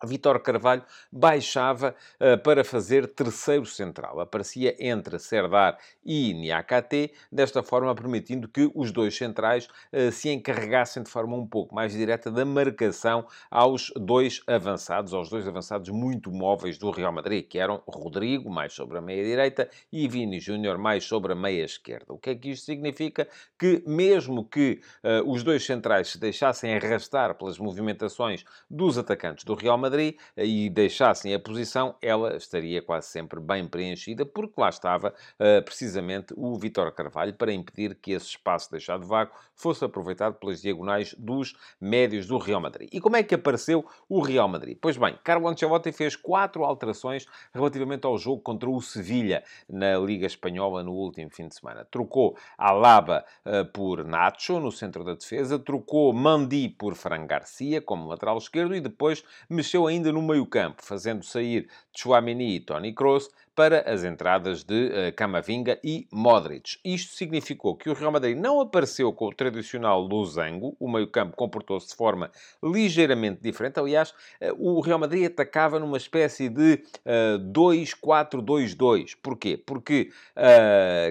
Vitor 0.06 0.40
Carvalho 0.40 0.84
baixava 1.12 1.96
uh, 2.20 2.38
para 2.42 2.64
fazer 2.64 3.08
terceiro 3.08 3.66
central. 3.66 4.20
Aparecia 4.20 4.76
entre 4.80 5.18
Serdar 5.18 5.78
e 6.06 6.34
Niakate, 6.34 7.12
desta 7.32 7.64
forma 7.64 7.94
permitindo 7.96 8.48
que 8.48 8.70
os 8.76 8.92
dois 8.92 9.16
centrais 9.16 9.68
uh, 9.92 10.12
se 10.12 10.30
encarregassem 10.30 11.04
de 11.04 11.10
forma 11.10 11.36
um 11.36 11.48
pouco 11.48 11.74
mais 11.74 11.94
direta 11.94 12.30
da 12.30 12.46
marcação 12.46 13.26
aos 13.50 13.92
dois 13.96 14.42
avançados, 14.46 15.14
aos 15.14 15.30
dois 15.30 15.48
avançados 15.48 15.90
muito 15.90 16.32
móveis 16.32 16.78
do 16.78 16.92
Real 16.92 17.12
Madrid, 17.12 17.48
que 17.48 17.58
eram 17.58 17.82
Rodrigo, 17.88 18.50
mais 18.50 18.74
sobre 18.74 18.98
a 18.98 19.02
meia-direita, 19.02 19.70
e 19.92 20.08
Vini 20.08 20.40
Júnior, 20.40 20.78
mais 20.78 21.04
sobre 21.04 21.34
a 21.34 21.36
meia-esquerda. 21.36 22.14
O 22.14 22.18
que 22.18 22.30
é 22.30 22.36
que 22.36 22.52
isto 22.52 22.66
significa? 22.66 23.28
Que 23.58 23.84
mesmo 23.88 24.46
que 24.46 24.82
uh, 25.04 25.30
os 25.30 25.44
dois 25.44 25.66
centrais 25.66 26.10
se 26.10 26.20
deixassem 26.20 26.76
arrastar 26.76 27.36
pelas 27.36 27.58
movimentações 27.58 28.44
dos 28.70 28.98
atacantes 28.98 29.44
do 29.44 29.56
Real 29.56 29.78
Madrid, 29.78 29.87
Madrid 29.88 30.16
e 30.36 30.70
deixassem 30.70 31.34
a 31.34 31.40
posição, 31.40 31.96
ela 32.02 32.36
estaria 32.36 32.82
quase 32.82 33.08
sempre 33.08 33.40
bem 33.40 33.68
preenchida, 33.68 34.26
porque 34.26 34.60
lá 34.60 34.70
estava 34.70 35.14
uh, 35.40 35.64
precisamente 35.64 36.34
o 36.36 36.58
Vitor 36.58 36.92
Carvalho 36.92 37.34
para 37.34 37.54
impedir 37.54 37.96
que 37.96 38.12
esse 38.12 38.28
espaço 38.28 38.70
deixado 38.72 39.06
vago 39.06 39.32
fosse 39.56 39.84
aproveitado 39.84 40.36
pelas 40.36 40.62
diagonais 40.62 41.16
dos 41.18 41.56
médios 41.80 42.28
do 42.28 42.38
Real 42.38 42.62
Madrid. 42.62 42.90
E 42.92 43.00
como 43.02 43.16
é 43.16 43.24
que 43.24 43.36
apareceu 43.36 43.86
o 44.08 44.22
Real 44.22 44.48
Madrid? 44.48 44.78
Pois 44.80 44.98
bem, 44.98 45.18
Carlo 45.24 45.48
Ancelotti 45.48 45.92
fez 45.92 46.16
quatro 46.16 46.64
alterações 46.64 47.26
relativamente 47.54 48.06
ao 48.06 48.18
jogo 48.18 48.42
contra 48.42 48.70
o 48.70 48.82
Sevilha 48.82 49.44
na 49.68 49.98
Liga 49.98 50.28
Espanhola 50.28 50.84
no 50.84 50.92
último 50.92 51.30
fim 51.32 51.48
de 51.48 51.56
semana. 51.56 51.86
Trocou 51.86 52.38
Alaba 52.58 53.26
uh, 53.46 53.66
por 53.72 54.04
Nacho 54.04 54.60
no 54.60 54.72
centro 54.72 55.04
da 55.04 55.14
defesa, 55.14 55.58
trocou 55.58 56.14
Mandi 56.14 56.70
por 56.70 56.96
Fran 56.96 57.26
Garcia 57.26 57.82
como 57.82 58.08
lateral 58.08 58.38
esquerdo 58.38 58.76
e 58.76 58.82
depois 58.82 59.24
mexeu 59.50 59.77
mexeu 59.78 59.86
ainda 59.86 60.12
no 60.12 60.22
meio-campo, 60.22 60.84
fazendo 60.84 61.24
sair 61.24 61.70
Chouameni 61.96 62.56
e 62.56 62.60
Tony 62.60 62.94
Kroos 62.94 63.30
para 63.58 63.92
as 63.92 64.04
entradas 64.04 64.64
de 64.64 64.86
uh, 64.86 65.16
Camavinga 65.16 65.80
e 65.84 66.08
Modric. 66.12 66.78
Isto 66.86 67.16
significou 67.16 67.76
que 67.76 67.90
o 67.90 67.94
Real 67.96 68.12
Madrid 68.12 68.38
não 68.38 68.62
apareceu 68.62 69.12
com 69.12 69.26
o 69.26 69.34
tradicional 69.34 70.00
losango, 70.00 70.78
o 70.80 70.88
meio-campo 70.88 71.36
comportou-se 71.36 71.88
de 71.88 71.96
forma 71.96 72.30
ligeiramente 72.64 73.42
diferente. 73.42 73.80
Aliás, 73.80 74.12
uh, 74.12 74.54
o 74.60 74.80
Real 74.80 75.00
Madrid 75.00 75.26
atacava 75.26 75.80
numa 75.80 75.98
espécie 75.98 76.50
de 76.50 76.84
uh, 77.04 77.40
2-4-2-2. 77.52 79.16
Porquê? 79.24 79.58
Porque 79.58 80.12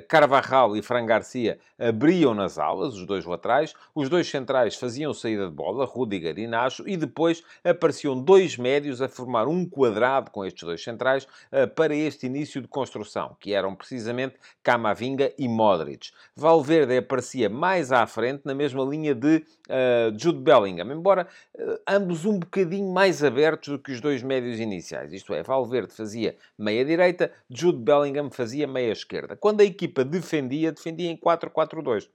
Carvajal 0.09 0.77
e 0.77 0.83
Fran 0.83 1.05
Garcia 1.05 1.59
abriam 1.77 2.33
nas 2.33 2.59
alas, 2.59 2.95
os 2.95 3.07
dois 3.07 3.25
laterais, 3.25 3.75
os 3.93 4.09
dois 4.09 4.29
centrais 4.29 4.77
faziam 4.77 5.13
saída 5.13 5.47
de 5.47 5.53
bola, 5.53 5.85
Rudiger 5.85 6.39
e 6.39 6.47
Nacho, 6.47 6.89
e 6.89 6.97
depois 6.97 7.43
apareciam 7.65 8.21
dois 8.21 8.57
médios 8.57 9.03
a 9.03 9.09
formar 9.09 9.49
um 9.49 9.69
quadrado 9.69 10.31
com 10.31 10.45
estes 10.45 10.63
dois 10.63 10.83
centrais 10.83 11.27
para 11.75 11.95
este 11.95 12.27
início 12.27 12.36
de 12.45 12.69
construção, 12.69 13.37
que 13.41 13.53
eram 13.53 13.75
precisamente 13.75 14.37
Camavinga 14.63 15.33
e 15.39 15.49
Modric. 15.49 16.11
Valverde 16.35 16.97
aparecia 16.97 17.49
mais 17.49 17.93
à 17.93 18.07
frente, 18.07 18.43
na 18.45 18.55
mesma 18.55 18.85
linha 18.85 19.15
de 19.15 19.37
uh, 19.69 20.19
Jude 20.19 20.41
Bellingham, 20.41 20.93
embora 20.93 21.27
uh, 21.55 21.79
ambos 21.89 22.25
um 22.25 22.39
bocadinho 22.39 22.93
mais 22.93 23.23
abertos 23.25 23.69
do 23.69 23.79
que 23.79 23.93
os 23.93 24.01
dois 24.01 24.23
médios 24.23 24.61
iniciais. 24.61 25.13
Isto 25.13 25.35
é, 25.35 25.43
Valverde 25.43 25.93
fazia 25.95 26.37
meia-direita, 26.59 27.33
Jude 27.49 27.79
Bellingham 27.79 28.31
fazia 28.31 28.67
meia-esquerda. 28.67 29.37
Quando 29.37 29.61
a 29.61 29.65
equipa 29.65 30.05
defendia, 30.05 30.73
defendia 30.73 31.11
em 31.11 31.17
4-4-2. 31.17 32.09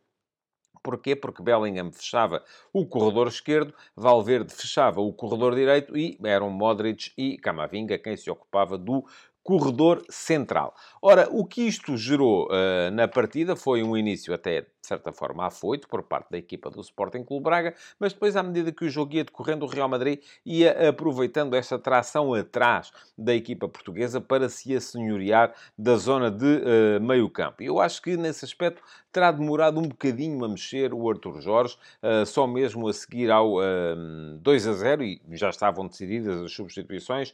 Porquê? 0.84 1.15
Porque 1.15 1.43
Bellingham 1.43 1.91
fechava 1.91 2.43
o 2.74 2.86
corredor 2.86 3.28
esquerdo, 3.28 3.74
Valverde 3.95 4.53
fechava 4.53 4.99
o 4.99 5.13
corredor 5.13 5.53
direito 5.53 5.95
e 5.95 6.17
eram 6.24 6.49
Modric 6.49 7.11
e 7.15 7.38
Camavinga 7.38 7.99
quem 7.99 8.17
se 8.17 8.32
ocupava 8.32 8.78
do 8.78 9.05
corredor 9.43 10.03
central. 10.09 10.73
Ora, 11.01 11.27
o 11.31 11.45
que 11.45 11.61
isto 11.61 11.97
gerou 11.97 12.47
uh, 12.47 12.91
na 12.91 13.07
partida 13.07 13.55
foi 13.55 13.83
um 13.83 13.97
início 13.97 14.33
até 14.33 14.65
certa 14.91 15.11
forma, 15.13 15.45
afoito 15.45 15.87
por 15.87 16.03
parte 16.03 16.31
da 16.31 16.37
equipa 16.37 16.69
do 16.69 16.81
Sporting 16.81 17.23
Clube 17.23 17.43
Braga, 17.43 17.73
mas 17.99 18.13
depois, 18.13 18.35
à 18.35 18.43
medida 18.43 18.71
que 18.71 18.85
o 18.85 18.89
jogo 18.89 19.13
ia 19.13 19.23
decorrendo, 19.23 19.65
o 19.65 19.67
Real 19.67 19.87
Madrid 19.87 20.21
ia 20.45 20.89
aproveitando 20.89 21.55
esta 21.55 21.79
tração 21.79 22.33
atrás 22.33 22.91
da 23.17 23.33
equipa 23.33 23.67
portuguesa 23.69 24.19
para 24.19 24.49
se 24.49 24.75
assenhorear 24.75 25.53
da 25.77 25.95
zona 25.95 26.29
de 26.29 26.45
uh, 26.45 27.01
meio 27.01 27.29
campo. 27.29 27.63
E 27.63 27.67
eu 27.67 27.79
acho 27.79 28.01
que, 28.01 28.17
nesse 28.17 28.43
aspecto, 28.43 28.81
terá 29.11 29.31
demorado 29.31 29.79
um 29.79 29.83
bocadinho 29.83 30.43
a 30.43 30.49
mexer 30.49 30.93
o 30.93 31.09
Arthur 31.09 31.41
Jorge, 31.41 31.77
uh, 32.01 32.25
só 32.25 32.45
mesmo 32.47 32.87
a 32.87 32.93
seguir 32.93 33.29
ao 33.29 33.55
uh, 33.55 33.61
eh, 33.61 34.37
2 34.41 34.67
a 34.67 34.73
0, 34.73 35.03
e 35.03 35.21
já 35.31 35.49
estavam 35.49 35.87
decididas 35.87 36.41
as 36.41 36.51
substituições, 36.51 37.33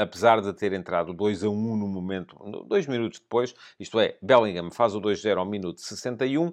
apesar 0.00 0.40
de 0.40 0.52
ter 0.52 0.72
entrado 0.72 1.12
2 1.12 1.44
a 1.44 1.48
1 1.48 1.76
no 1.76 1.88
momento, 1.88 2.36
dois 2.66 2.86
minutos 2.86 3.18
depois, 3.18 3.54
isto 3.78 3.98
é, 3.98 4.16
Bellingham 4.20 4.70
faz 4.70 4.94
o 4.94 5.00
2-0 5.00 5.38
ao 5.38 5.46
minuto 5.46 5.80
61, 5.80 6.48
Uh, 6.48 6.52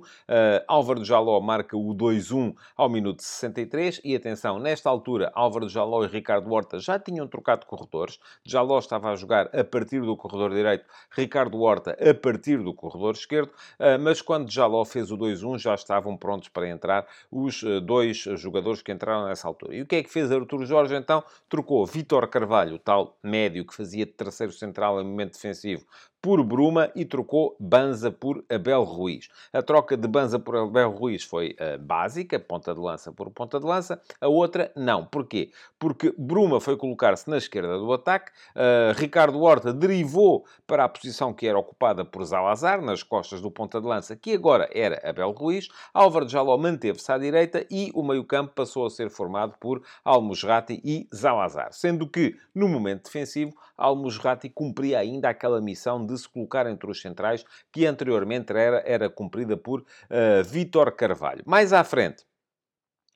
Álvaro 0.67 1.03
Jaló 1.03 1.39
marca 1.39 1.77
o 1.77 1.93
2-1 1.93 2.55
ao 2.75 2.89
minuto 2.89 3.21
63. 3.21 4.01
E 4.03 4.15
atenção, 4.15 4.59
nesta 4.59 4.89
altura, 4.89 5.31
Álvaro 5.35 5.69
Jaló 5.69 6.03
e 6.03 6.07
Ricardo 6.07 6.51
Horta 6.51 6.79
já 6.79 6.99
tinham 6.99 7.27
trocado 7.27 7.65
corredores. 7.65 8.19
Jaló 8.43 8.79
estava 8.79 9.11
a 9.11 9.15
jogar 9.15 9.49
a 9.55 9.63
partir 9.63 10.01
do 10.01 10.15
corredor 10.15 10.51
direito, 10.51 10.85
Ricardo 11.11 11.59
Horta 11.61 11.91
a 11.91 12.13
partir 12.13 12.57
do 12.57 12.73
corredor 12.73 13.13
esquerdo. 13.13 13.49
Uh, 13.79 13.99
mas 13.99 14.21
quando 14.21 14.51
Jaló 14.51 14.83
fez 14.85 15.11
o 15.11 15.17
2-1, 15.17 15.59
já 15.59 15.75
estavam 15.75 16.17
prontos 16.17 16.49
para 16.49 16.67
entrar 16.69 17.07
os 17.31 17.61
uh, 17.63 17.81
dois 17.81 18.17
jogadores 18.17 18.81
que 18.81 18.91
entraram 18.91 19.27
nessa 19.27 19.47
altura. 19.47 19.75
E 19.75 19.81
o 19.81 19.85
que 19.85 19.97
é 19.97 20.03
que 20.03 20.09
fez 20.09 20.31
Artur 20.31 20.65
Jorge 20.65 20.95
então? 20.95 21.23
Trocou 21.49 21.85
Vitor 21.85 22.27
Carvalho, 22.27 22.75
o 22.75 22.79
tal 22.79 23.17
médio 23.23 23.65
que 23.65 23.73
fazia 23.73 24.05
de 24.05 24.11
terceiro 24.11 24.51
central 24.51 25.01
em 25.01 25.05
momento 25.05 25.33
defensivo, 25.33 25.85
por 26.25 26.43
Bruma 26.43 26.91
e 26.95 27.05
trocou 27.05 27.55
Banza 27.59 28.09
por 28.09 28.43
Abel 28.49 28.81
Ruiz. 28.81 29.29
A 29.53 29.61
troca 29.61 29.95
de 29.95 30.07
Banza 30.07 30.39
por 30.39 30.55
Abel 30.55 30.89
Ruiz 30.89 31.23
foi 31.23 31.51
uh, 31.51 31.77
básica, 31.77 32.39
ponta 32.39 32.73
de 32.73 32.79
lança 32.79 33.11
por 33.11 33.29
ponta 33.29 33.59
de 33.59 33.65
lança. 33.67 34.01
A 34.19 34.27
outra, 34.27 34.71
não. 34.75 35.05
Porquê? 35.05 35.51
Porque 35.77 36.11
Bruma 36.17 36.59
foi 36.59 36.77
colocar-se 36.77 37.29
na 37.29 37.37
esquerda 37.37 37.77
do 37.77 37.93
ataque, 37.93 38.31
uh, 38.55 38.99
Ricardo 38.99 39.39
Horta 39.39 39.71
derivou 39.71 40.47
para 40.65 40.85
a 40.85 40.89
posição 40.89 41.31
que 41.31 41.45
era 41.45 41.59
ocupada 41.59 42.03
por 42.03 42.25
Zalazar, 42.25 42.81
nas 42.81 43.03
costas 43.03 43.39
do 43.39 43.51
ponta 43.51 43.79
de 43.79 43.85
lança, 43.85 44.15
que 44.15 44.33
agora 44.33 44.67
era 44.73 44.99
Abel 45.07 45.29
Ruiz. 45.29 45.67
Álvaro 45.93 46.27
Jaló 46.27 46.57
manteve-se 46.57 47.11
à 47.11 47.19
direita 47.19 47.67
e 47.69 47.91
o 47.93 48.01
meio-campo 48.01 48.51
passou 48.55 48.87
a 48.87 48.89
ser 48.89 49.11
formado 49.11 49.53
por 49.59 49.83
Almusrati 50.03 50.81
e 50.83 51.07
Zalazar. 51.13 51.71
Sendo 51.71 52.09
que, 52.09 52.35
no 52.55 52.67
momento 52.67 53.03
defensivo, 53.03 53.55
Almusrati 53.77 54.49
cumpria 54.49 54.99
ainda 54.99 55.29
aquela 55.29 55.61
missão 55.61 56.05
de 56.05 56.17
se 56.17 56.27
colocar 56.29 56.67
entre 56.67 56.89
os 56.89 57.01
centrais, 57.01 57.45
que 57.71 57.85
anteriormente 57.85 58.51
era, 58.51 58.83
era 58.85 59.09
cumprida 59.09 59.57
por 59.57 59.81
uh, 59.81 60.43
Vítor 60.45 60.91
Carvalho. 60.93 61.43
Mais 61.45 61.73
à 61.73 61.83
frente, 61.83 62.25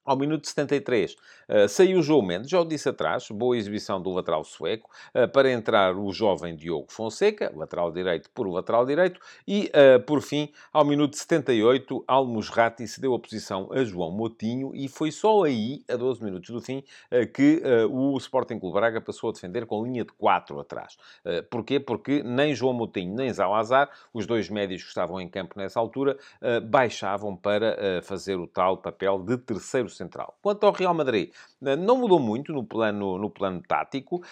ao 0.10 0.18
minuto 0.18 0.48
73, 0.48 1.14
uh, 1.14 1.70
saiu 1.70 2.00
o 2.00 2.02
João 2.02 2.24
Mendes, 2.24 2.50
já 2.50 2.60
o 2.60 2.66
disse 2.66 2.90
atrás, 2.90 3.28
boa 3.30 3.56
exibição 3.56 4.02
do 4.02 4.10
lateral 4.10 4.44
sueco, 4.44 4.90
uh, 5.14 5.28
para 5.32 5.52
entrar 5.52 5.96
o 5.96 6.12
jovem 6.12 6.56
Diogo 6.56 6.92
Fonseca, 6.92 7.54
lateral 7.56 7.92
direito 7.92 8.28
por 8.32 8.48
lateral 8.48 8.88
direito, 8.88 9.22
e, 9.48 9.70
uh, 9.70 10.00
por 10.02 10.24
fim, 10.24 10.52
ao 10.74 10.84
minuto 10.84 11.16
78, 11.16 12.04
Almusrati 12.08 12.88
cedeu 12.88 13.14
a 13.14 13.20
posição 13.20 13.70
a 13.72 13.84
João 13.84 14.10
Motinho, 14.10 14.72
e 14.74 14.88
foi 14.88 15.12
só 15.12 15.44
aí, 15.44 15.84
a 15.88 15.96
12 15.96 16.24
minutos 16.24 16.50
do 16.50 16.60
fim, 16.60 16.84
que 17.34 17.62
o 17.90 18.18
Sporting 18.18 18.60
Clube 18.60 18.74
Braga 18.74 19.02
passou 19.02 19.30
a 19.30 19.34
defender 19.34 19.66
com 19.66 19.84
linha 19.84 20.04
de 20.04 20.12
4 20.14 20.60
atrás. 20.60 20.98
porquê? 21.50 21.80
Porque 21.80 22.24
nem 22.24 22.56
João 22.56 22.74
Motinho, 22.74 23.14
nem 23.14 23.32
Zalazar, 23.32 23.90
os 24.14 24.26
dois 24.26 24.50
médios 24.50 24.82
que 24.82 24.88
estavam 24.88 25.20
em 25.20 25.28
campo 25.28 25.58
nessa 25.58 25.80
altura, 25.80 26.18
baixavam 26.64 27.36
para 27.36 28.02
fazer 28.02 28.36
o 28.36 28.48
tal 28.48 28.78
papel 28.78 29.20
de 29.20 29.38
terceiro 29.38 29.90
central. 30.00 30.38
Quanto 30.42 30.66
ao 30.66 30.72
Real 30.72 30.94
Madrid, 30.94 31.32
eh, 31.64 31.76
não 31.76 31.98
mudou 31.98 32.20
muito 32.20 32.52
no 32.54 32.64
plano, 32.64 33.18
no 33.18 33.30
plano 33.30 33.62
tático, 33.62 34.24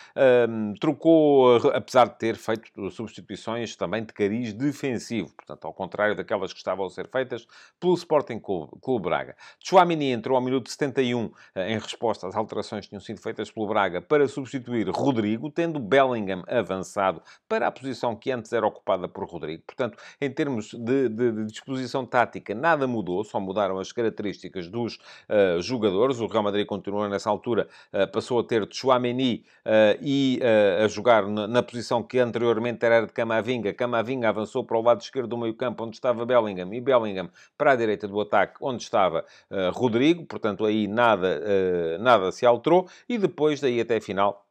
um, 0.49 0.74
trocou, 0.80 1.57
apesar 1.74 2.07
de 2.07 2.18
ter 2.18 2.36
feito 2.36 2.89
substituições 2.89 3.76
também 3.76 4.03
de 4.03 4.13
cariz 4.13 4.53
defensivo, 4.53 5.30
portanto, 5.36 5.65
ao 5.65 5.74
contrário 5.74 6.15
daquelas 6.15 6.53
que 6.53 6.57
estavam 6.59 6.86
a 6.86 6.89
ser 6.89 7.07
feitas 7.09 7.45
pelo 7.80 7.93
Sporting 7.93 8.39
Clube, 8.39 9.03
Braga. 9.03 9.36
Chouamini 9.63 10.11
entrou 10.11 10.36
ao 10.36 10.43
minuto 10.43 10.70
71 10.70 11.32
eh, 11.53 11.74
em 11.74 11.80
resposta 11.80 12.28
às 12.28 12.36
alterações 12.36 12.86
que 12.86 12.89
tinham 12.89 13.01
sido 13.01 13.22
feitas 13.22 13.51
pelo 13.51 13.68
Braga 13.68 14.01
para 14.01 14.28
substituir 14.28 14.89
Rodrigo, 14.89 15.51
tendo 15.51 15.80
Bellingham 15.80 16.43
avançado 16.47 17.22
para 17.47 17.68
a 17.68 17.72
posição 17.72 18.15
que 18.15 18.32
antes 18.32 18.51
era 18.53 18.65
ocupada 18.65 19.07
por 19.07 19.26
Rodrigo. 19.28 19.63
Portanto, 19.65 19.97
em 20.22 20.32
termos 20.32 20.74
de, 20.74 21.09
de, 21.09 21.32
de 21.32 21.45
disposição 21.45 22.05
tática, 22.05 22.55
nada 22.55 22.88
mudou, 22.88 23.24
só 23.24 23.39
mudaram 23.39 23.80
as 23.80 23.91
características 23.91 24.70
dos 24.70 24.95
uh, 25.30 25.57
jogadores. 25.66 26.20
O 26.20 26.28
Real 26.28 26.43
Madrid 26.43 26.66
continua 26.66 27.08
nessa 27.10 27.30
altura, 27.30 27.68
uh, 27.93 28.12
passou 28.12 28.39
a 28.39 28.43
ter 28.43 28.68
Chouameni 28.72 29.43
uh, 29.66 29.99
e 30.01 30.39
uh, 30.41 30.86
a 30.86 30.88
jogar 30.88 31.28
na, 31.28 31.47
na, 31.47 31.64
posição 31.64 32.01
que 32.01 32.20
anteriormente 32.20 32.86
era 32.86 33.05
de 33.05 33.14
Camavinga. 33.14 33.74
Camavinga 33.74 34.30
avançou 34.30 34.64
para 34.64 34.78
o 34.78 34.82
lado 34.82 35.01
esquerdo 35.01 35.30
do 35.30 35.38
meio 35.38 35.53
campo, 35.53 35.84
onde 35.84 35.95
estava 35.95 36.26
Bellingham, 36.26 36.74
e 36.74 36.82
Bellingham 36.82 37.30
para 37.58 37.72
a 37.72 37.76
direita 37.76 38.08
do 38.08 38.20
ataque, 38.20 38.55
onde 38.62 38.84
estava 38.84 39.26
Rodrigo. 39.74 40.26
Portanto, 40.26 40.66
aí 40.66 40.88
nada, 40.88 41.97
nada 41.99 42.32
se 42.32 42.45
alterou. 42.45 42.88
E 43.08 43.18
depois, 43.18 43.60
daí 43.60 43.82
até 43.82 43.97
a 43.97 44.01
final, 44.01 44.47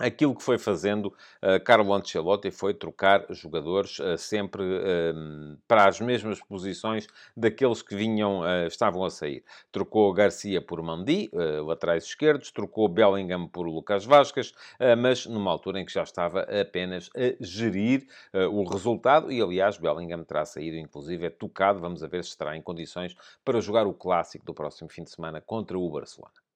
aquilo 0.00 0.34
que 0.34 0.42
foi 0.42 0.58
fazendo 0.58 1.06
uh, 1.06 1.62
Carlo 1.64 1.92
Ancelotti 1.92 2.50
foi 2.50 2.72
trocar 2.72 3.26
jogadores 3.30 3.98
uh, 3.98 4.16
sempre 4.16 4.62
uh, 4.62 5.58
para 5.68 5.86
as 5.86 6.00
mesmas 6.00 6.40
posições 6.40 7.06
daqueles 7.36 7.82
que 7.82 7.94
vinham, 7.94 8.40
estavam 8.66 9.04
a 9.04 9.10
sair. 9.10 9.44
Trocou 9.70 10.12
Garcia 10.12 10.60
por 10.60 10.82
Mandi, 10.82 11.30
laterais 11.64 12.04
esquerdos, 12.04 12.50
trocou 12.50 12.88
Bellingham 12.88 13.46
por 13.46 13.66
Lucas 13.66 14.04
Vasquez, 14.04 14.52
mas 14.98 15.26
numa 15.26 15.50
altura 15.50 15.80
em 15.80 15.84
que 15.84 15.92
já 15.92 16.02
estava 16.02 16.42
apenas 16.42 17.10
a 17.14 17.36
gerir 17.40 18.06
o 18.50 18.64
resultado 18.64 19.30
e, 19.30 19.40
aliás, 19.40 19.76
Bellingham 19.76 20.24
terá 20.24 20.44
saído, 20.44 20.76
inclusive, 20.76 21.26
é 21.26 21.30
tocado. 21.30 21.80
Vamos 21.80 22.02
a 22.02 22.06
ver 22.06 22.24
se 22.24 22.30
estará 22.30 22.56
em 22.56 22.62
condições 22.62 23.14
para 23.44 23.60
jogar 23.60 23.86
o 23.86 23.94
clássico 23.94 24.44
do 24.44 24.54
próximo 24.54 24.88
fim 24.88 25.04
de 25.04 25.10
semana 25.10 25.40
contra 25.40 25.78
o 25.78 25.90
Barcelona. 25.90 26.49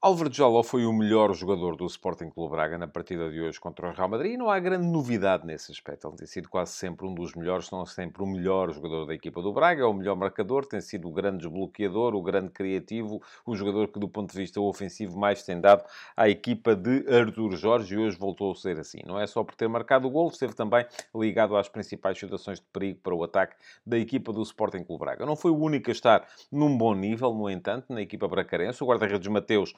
Álvaro 0.00 0.32
Jaló 0.32 0.62
foi 0.62 0.86
o 0.86 0.92
melhor 0.92 1.34
jogador 1.34 1.74
do 1.74 1.84
Sporting 1.84 2.30
Clube 2.30 2.52
Braga 2.52 2.78
na 2.78 2.86
partida 2.86 3.28
de 3.32 3.40
hoje 3.40 3.58
contra 3.58 3.88
o 3.88 3.92
Real 3.92 4.08
Madrid 4.08 4.34
e 4.34 4.36
não 4.36 4.48
há 4.48 4.56
grande 4.60 4.86
novidade 4.86 5.44
nesse 5.44 5.72
aspecto. 5.72 6.06
Ele 6.06 6.18
tem 6.18 6.26
sido 6.28 6.48
quase 6.48 6.70
sempre 6.70 7.04
um 7.04 7.12
dos 7.12 7.34
melhores, 7.34 7.66
se 7.66 7.72
não 7.72 7.84
sempre 7.84 8.22
o 8.22 8.26
melhor 8.26 8.72
jogador 8.72 9.06
da 9.06 9.14
equipa 9.14 9.42
do 9.42 9.52
Braga, 9.52 9.82
é 9.82 9.84
o 9.84 9.92
melhor 9.92 10.14
marcador, 10.14 10.64
tem 10.64 10.80
sido 10.80 11.08
o 11.08 11.12
grande 11.12 11.38
desbloqueador, 11.38 12.14
o 12.14 12.22
grande 12.22 12.50
criativo, 12.50 13.20
o 13.44 13.56
jogador 13.56 13.88
que 13.88 13.98
do 13.98 14.08
ponto 14.08 14.30
de 14.30 14.38
vista 14.38 14.60
ofensivo 14.60 15.18
mais 15.18 15.42
tem 15.42 15.60
dado 15.60 15.82
à 16.16 16.28
equipa 16.28 16.76
de 16.76 17.04
Artur 17.12 17.56
Jorge 17.56 17.96
e 17.96 17.98
hoje 17.98 18.16
voltou 18.16 18.52
a 18.52 18.54
ser 18.54 18.78
assim. 18.78 19.00
Não 19.04 19.18
é 19.18 19.26
só 19.26 19.42
por 19.42 19.56
ter 19.56 19.66
marcado 19.66 20.06
o 20.06 20.10
gol, 20.10 20.28
esteve 20.28 20.54
também 20.54 20.86
ligado 21.12 21.56
às 21.56 21.68
principais 21.68 22.16
situações 22.16 22.60
de 22.60 22.66
perigo 22.72 23.00
para 23.02 23.16
o 23.16 23.24
ataque 23.24 23.56
da 23.84 23.98
equipa 23.98 24.32
do 24.32 24.42
Sporting 24.44 24.84
Clube 24.84 25.00
Braga. 25.00 25.26
Não 25.26 25.34
foi 25.34 25.50
o 25.50 25.58
único 25.58 25.90
a 25.90 25.92
estar 25.92 26.24
num 26.52 26.78
bom 26.78 26.94
nível, 26.94 27.34
no 27.34 27.50
entanto, 27.50 27.92
na 27.92 28.00
equipa 28.00 28.28
bracarense. 28.28 28.80
O 28.84 28.86
guarda-redes 28.86 29.26
Mateus 29.26 29.74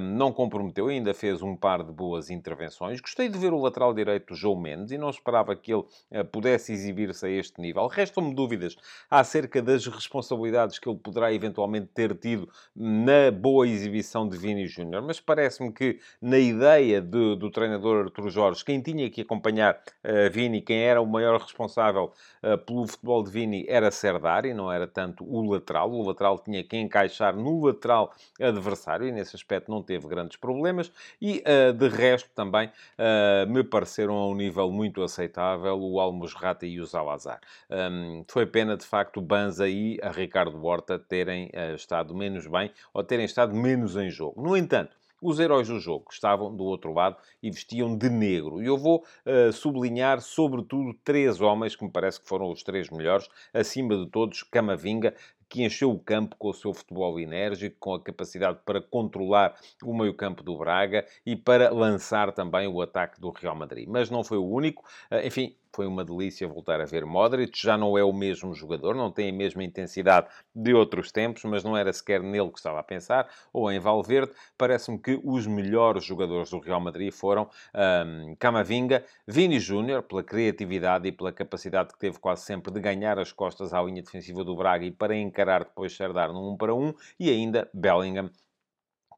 não 0.00 0.32
comprometeu, 0.32 0.88
ainda 0.88 1.14
fez 1.14 1.42
um 1.42 1.56
par 1.56 1.82
de 1.82 1.92
boas 1.92 2.30
intervenções. 2.30 3.00
Gostei 3.00 3.28
de 3.28 3.38
ver 3.38 3.52
o 3.52 3.60
lateral 3.60 3.92
direito 3.94 4.34
João 4.34 4.60
Mendes 4.60 4.92
e 4.92 4.98
não 4.98 5.10
esperava 5.10 5.54
que 5.56 5.72
ele 5.72 5.82
uh, 5.82 6.24
pudesse 6.30 6.72
exibir-se 6.72 7.26
a 7.26 7.28
este 7.28 7.60
nível. 7.60 7.86
Restam-me 7.86 8.34
dúvidas 8.34 8.76
acerca 9.10 9.62
das 9.62 9.86
responsabilidades 9.86 10.78
que 10.78 10.88
ele 10.88 10.98
poderá 10.98 11.32
eventualmente 11.32 11.88
ter 11.94 12.14
tido 12.16 12.48
na 12.74 13.30
boa 13.30 13.66
exibição 13.66 14.28
de 14.28 14.36
Vini 14.36 14.66
Júnior, 14.66 15.02
mas 15.02 15.20
parece-me 15.20 15.72
que 15.72 15.98
na 16.20 16.38
ideia 16.38 17.00
de, 17.00 17.36
do 17.36 17.50
treinador 17.50 18.04
Artur 18.04 18.30
Jorge, 18.30 18.64
quem 18.64 18.80
tinha 18.80 19.08
que 19.10 19.22
acompanhar 19.22 19.74
uh, 19.74 20.30
Vini, 20.32 20.60
quem 20.60 20.82
era 20.82 21.00
o 21.00 21.06
maior 21.06 21.40
responsável 21.40 22.12
uh, 22.42 22.58
pelo 22.58 22.86
futebol 22.86 23.22
de 23.22 23.30
Vini 23.30 23.64
era 23.68 23.90
Serdari, 23.90 24.54
não 24.54 24.70
era 24.70 24.86
tanto 24.86 25.24
o 25.24 25.50
lateral. 25.50 25.90
O 25.90 26.06
lateral 26.06 26.38
tinha 26.38 26.62
que 26.64 26.76
encaixar 26.76 27.36
no 27.36 27.66
lateral 27.66 28.12
adversário 28.40 29.06
e 29.06 29.12
nesse 29.12 29.36
aspecto 29.36 29.49
não 29.68 29.82
teve 29.82 30.06
grandes 30.06 30.36
problemas 30.36 30.92
e, 31.20 31.42
uh, 31.46 31.72
de 31.72 31.88
resto, 31.88 32.30
também 32.34 32.68
uh, 32.68 33.50
me 33.50 33.64
pareceram 33.64 34.14
a 34.14 34.28
um 34.28 34.34
nível 34.34 34.70
muito 34.70 35.02
aceitável 35.02 35.78
o 35.80 35.98
Almosrata 35.98 36.66
e 36.66 36.80
o 36.80 36.86
Salazar. 36.86 37.40
Um, 37.70 38.24
foi 38.28 38.46
pena, 38.46 38.76
de 38.76 38.84
facto, 38.84 39.18
o 39.18 39.22
Banza 39.22 39.68
e 39.68 39.98
a 40.02 40.10
Ricardo 40.10 40.64
Horta 40.64 40.98
terem 40.98 41.46
uh, 41.46 41.74
estado 41.74 42.14
menos 42.14 42.46
bem 42.46 42.70
ou 42.92 43.02
terem 43.02 43.24
estado 43.24 43.54
menos 43.54 43.96
em 43.96 44.10
jogo. 44.10 44.40
No 44.42 44.56
entanto, 44.56 44.96
os 45.20 45.38
heróis 45.38 45.68
do 45.68 45.78
jogo 45.78 46.06
estavam 46.10 46.54
do 46.54 46.64
outro 46.64 46.92
lado 46.92 47.16
e 47.42 47.50
vestiam 47.50 47.96
de 47.96 48.08
negro. 48.08 48.62
E 48.62 48.66
eu 48.66 48.78
vou 48.78 49.04
uh, 49.26 49.52
sublinhar, 49.52 50.20
sobretudo, 50.20 50.94
três 51.04 51.40
homens 51.40 51.76
que 51.76 51.84
me 51.84 51.90
parece 51.90 52.20
que 52.20 52.28
foram 52.28 52.50
os 52.50 52.62
três 52.62 52.88
melhores. 52.88 53.28
Acima 53.52 53.96
de 53.96 54.06
todos, 54.06 54.42
Camavinga, 54.42 55.14
que 55.50 55.64
encheu 55.64 55.90
o 55.90 55.98
campo 55.98 56.36
com 56.38 56.48
o 56.48 56.54
seu 56.54 56.72
futebol 56.72 57.18
enérgico, 57.18 57.76
com 57.80 57.92
a 57.92 58.00
capacidade 58.00 58.60
para 58.64 58.80
controlar 58.80 59.56
o 59.82 59.92
meio-campo 59.92 60.44
do 60.44 60.56
Braga 60.56 61.04
e 61.26 61.34
para 61.34 61.70
lançar 61.70 62.32
também 62.32 62.68
o 62.68 62.80
ataque 62.80 63.20
do 63.20 63.30
Real 63.30 63.56
Madrid. 63.56 63.88
Mas 63.88 64.08
não 64.08 64.22
foi 64.22 64.38
o 64.38 64.48
único. 64.48 64.84
Eh, 65.10 65.26
enfim, 65.26 65.56
foi 65.72 65.86
uma 65.86 66.04
delícia 66.04 66.46
voltar 66.46 66.80
a 66.80 66.84
ver 66.84 67.04
Modric. 67.04 67.60
Já 67.60 67.76
não 67.76 67.96
é 67.96 68.04
o 68.04 68.12
mesmo 68.12 68.54
jogador, 68.54 68.94
não 68.94 69.10
tem 69.10 69.30
a 69.30 69.32
mesma 69.32 69.62
intensidade 69.62 70.26
de 70.54 70.74
outros 70.74 71.12
tempos, 71.12 71.44
mas 71.44 71.64
não 71.64 71.76
era 71.76 71.92
sequer 71.92 72.22
nele 72.22 72.50
que 72.50 72.58
estava 72.58 72.80
a 72.80 72.82
pensar, 72.82 73.28
ou 73.52 73.70
em 73.70 73.78
Valverde. 73.78 74.32
Parece-me 74.56 74.98
que 74.98 75.20
os 75.22 75.46
melhores 75.46 76.04
jogadores 76.04 76.50
do 76.50 76.58
Real 76.58 76.80
Madrid 76.80 77.12
foram 77.12 77.48
um, 77.74 78.34
Camavinga, 78.36 79.04
Vini 79.26 79.58
Júnior, 79.58 80.02
pela 80.02 80.22
criatividade 80.22 81.08
e 81.08 81.12
pela 81.12 81.32
capacidade 81.32 81.92
que 81.92 81.98
teve 81.98 82.18
quase 82.18 82.42
sempre 82.42 82.72
de 82.72 82.80
ganhar 82.80 83.18
as 83.18 83.32
costas 83.32 83.72
à 83.72 83.82
linha 83.82 84.02
defensiva 84.02 84.44
do 84.44 84.56
Braga 84.56 84.84
e 84.84 84.90
para 84.90 85.16
encarar 85.16 85.64
depois 85.64 85.96
Serdar 85.96 86.32
num 86.32 86.52
1 86.52 86.56
para 86.56 86.74
1, 86.74 86.94
e 87.18 87.30
ainda 87.30 87.68
Bellingham, 87.72 88.30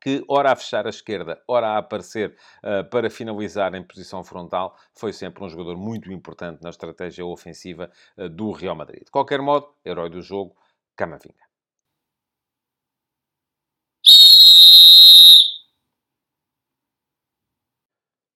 que, 0.02 0.24
ora 0.28 0.50
a 0.52 0.56
fechar 0.56 0.86
a 0.86 0.90
esquerda, 0.90 1.40
ora 1.46 1.68
a 1.68 1.78
aparecer 1.78 2.36
uh, 2.64 2.88
para 2.90 3.08
finalizar 3.08 3.74
em 3.74 3.82
posição 3.82 4.24
frontal, 4.24 4.76
foi 4.92 5.12
sempre 5.12 5.44
um 5.44 5.48
jogador 5.48 5.76
muito 5.76 6.10
importante 6.12 6.60
na 6.62 6.70
estratégia 6.70 7.24
ofensiva 7.24 7.90
uh, 8.18 8.28
do 8.28 8.50
Real 8.50 8.74
Madrid. 8.74 9.04
De 9.04 9.10
qualquer 9.10 9.40
modo, 9.40 9.68
herói 9.84 10.10
do 10.10 10.20
jogo, 10.20 10.56
Camavinga. 10.96 11.51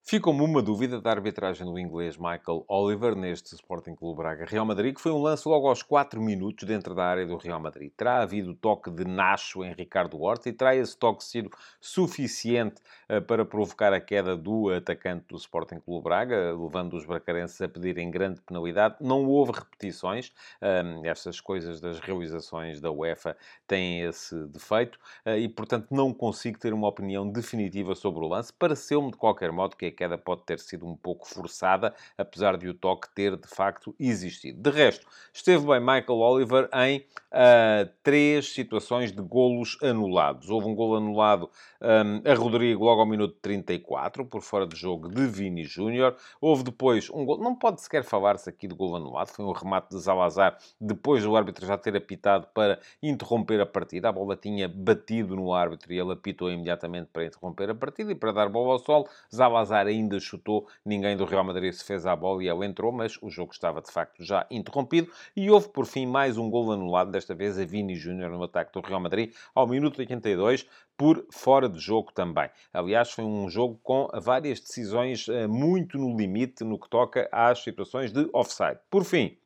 Ficou-me 0.09 0.41
uma 0.41 0.63
dúvida 0.63 1.01
da 1.01 1.11
arbitragem 1.11 1.67
do 1.67 1.77
inglês 1.77 2.17
Michael 2.17 2.65
Oliver 2.69 3.17
neste 3.17 3.57
Sporting 3.57 3.97
Clube 3.97 4.19
Braga-Real 4.19 4.65
Madrid, 4.65 4.95
que 4.95 5.01
foi 5.01 5.11
um 5.11 5.21
lance 5.21 5.49
logo 5.49 5.67
aos 5.67 5.83
4 5.83 6.23
minutos 6.23 6.65
dentro 6.65 6.95
da 6.95 7.05
área 7.05 7.27
do 7.27 7.37
Real 7.37 7.59
Madrid. 7.59 7.91
Terá 7.97 8.23
havido 8.23 8.55
toque 8.55 8.89
de 8.89 9.05
Nacho 9.05 9.65
em 9.65 9.73
Ricardo 9.73 10.23
Horta 10.23 10.49
e 10.49 10.53
terá 10.53 10.77
esse 10.77 10.97
toque 10.97 11.25
sido 11.25 11.51
suficiente 11.81 12.81
uh, 13.11 13.21
para 13.21 13.45
provocar 13.45 13.93
a 13.93 14.01
queda 14.01 14.37
do 14.37 14.71
atacante 14.71 15.25
do 15.29 15.37
Sporting 15.39 15.81
Clube 15.81 16.05
Braga, 16.05 16.57
levando 16.57 16.95
os 16.95 17.05
bracarenses 17.05 17.61
a 17.61 17.69
pedirem 17.69 18.09
grande 18.09 18.41
penalidade. 18.43 18.95
Não 19.01 19.25
houve 19.27 19.51
repetições. 19.59 20.33
Um, 20.63 21.05
estas 21.05 21.41
coisas 21.41 21.81
das 21.81 21.99
realizações 21.99 22.81
da 22.81 22.93
UEFA 22.93 23.37
têm 23.67 24.03
esse 24.03 24.37
defeito 24.47 25.01
uh, 25.27 25.31
e, 25.31 25.49
portanto, 25.49 25.89
não 25.91 26.15
consigo 26.15 26.61
ter 26.61 26.73
uma 26.73 26.87
opinião 26.87 27.29
definitiva 27.29 27.97
sobre 27.97 28.25
o 28.25 28.29
lance. 28.29 28.53
Pareceu-me, 28.53 29.11
de 29.11 29.17
qualquer 29.17 29.51
modo, 29.51 29.75
que 29.75 29.96
queda 29.97 30.19
pode 30.19 30.43
ter 30.43 30.59
sido 30.59 30.87
um 30.87 30.97
pouco 30.97 31.27
forçada, 31.27 31.95
apesar 32.17 32.57
de 32.57 32.69
o 32.69 32.75
toque 32.75 33.09
ter 33.15 33.37
de 33.37 33.49
facto 33.49 33.95
existido. 33.99 34.61
De 34.61 34.71
resto, 34.71 35.07
esteve 35.33 35.67
bem 35.67 35.81
Michael 35.81 36.19
Oliver 36.19 36.69
em 36.73 36.99
uh, 37.33 37.91
três 38.03 38.53
situações 38.53 39.11
de 39.13 39.23
golos 39.23 39.79
anulados. 39.83 40.51
Houve 40.51 40.69
um 40.69 40.75
golo 40.75 40.97
anulado 40.97 41.51
um, 41.81 42.31
a 42.31 42.35
Rodrigo 42.35 42.85
logo 42.85 43.01
ao 43.01 43.07
minuto 43.07 43.37
34, 43.41 44.25
por 44.27 44.43
fora 44.43 44.67
de 44.67 44.77
jogo 44.77 45.09
de 45.09 45.27
Vini 45.27 45.65
Júnior. 45.65 46.17
Houve 46.41 46.65
depois 46.65 47.11
um 47.11 47.25
golo, 47.25 47.43
não 47.43 47.55
pode 47.55 47.81
sequer 47.81 48.05
falar-se 48.05 48.49
aqui 48.49 48.67
de 48.67 48.75
golo 48.75 48.97
anulado, 48.97 49.29
foi 49.29 49.45
um 49.45 49.53
remate 49.53 49.91
de 49.91 49.99
Zalazar 49.99 50.57
depois 50.81 51.23
do 51.23 51.37
árbitro 51.37 51.67
já 51.67 51.77
ter 51.77 51.97
apitado 51.97 52.49
para 52.55 52.79
interromper 53.03 53.61
a 53.61 53.67
partida. 53.67 54.09
A 54.09 54.13
bola 54.13 54.37
tinha 54.37 54.69
batido 54.69 55.37
no 55.37 55.53
árbitro 55.53 55.93
e 55.93 55.99
ele 55.99 56.13
apitou 56.13 56.51
imediatamente 56.51 57.09
para 57.13 57.25
interromper 57.25 57.71
a 57.71 57.75
partida 57.75 58.13
e 58.13 58.15
para 58.15 58.33
dar 58.33 58.49
bola 58.49 58.75
ao 58.75 58.79
sol. 58.79 59.09
Zalazar 59.35 59.86
ainda 59.87 60.19
chutou, 60.21 60.67
ninguém 60.85 61.17
do 61.17 61.25
Real 61.25 61.45
Madrid 61.45 61.73
se 61.73 61.85
fez 61.85 62.07
à 62.07 62.15
bola 62.15 62.43
e 62.43 62.49
ele 62.49 62.67
entrou, 62.67 62.93
mas 62.93 63.19
o 63.23 63.31
jogo 63.31 63.53
estava 63.53 63.81
de 63.81 63.91
facto 63.91 64.23
já 64.23 64.47
interrompido 64.51 65.11
e 65.35 65.51
houve 65.51 65.69
por 65.69 65.87
fim 65.87 66.07
mais 66.07 66.37
um 66.37 66.51
gol 66.51 66.73
anulado, 66.73 67.11
desta 67.11 67.35
vez 67.35 67.59
a 67.59 67.65
Vini 67.65 67.95
Júnior 67.95 68.31
no 68.31 68.43
ataque 68.43 68.73
do 68.73 68.81
Real 68.81 69.01
Madrid, 69.01 69.33
ao 69.55 69.67
minuto 69.67 69.99
82, 69.99 70.67
por 70.97 71.27
fora 71.31 71.69
de 71.69 71.79
jogo 71.79 72.13
também. 72.13 72.49
Aliás, 72.73 73.11
foi 73.11 73.25
um 73.25 73.49
jogo 73.49 73.79
com 73.83 74.09
várias 74.15 74.61
decisões 74.61 75.29
eh, 75.29 75.47
muito 75.47 75.99
no 75.99 76.17
limite 76.17 76.65
no 76.65 76.79
que 76.79 76.89
toca 76.89 77.29
às 77.31 77.63
situações 77.63 78.13
de 78.13 78.29
offside. 78.33 78.79
Por 78.91 79.05
fim, 79.05 79.37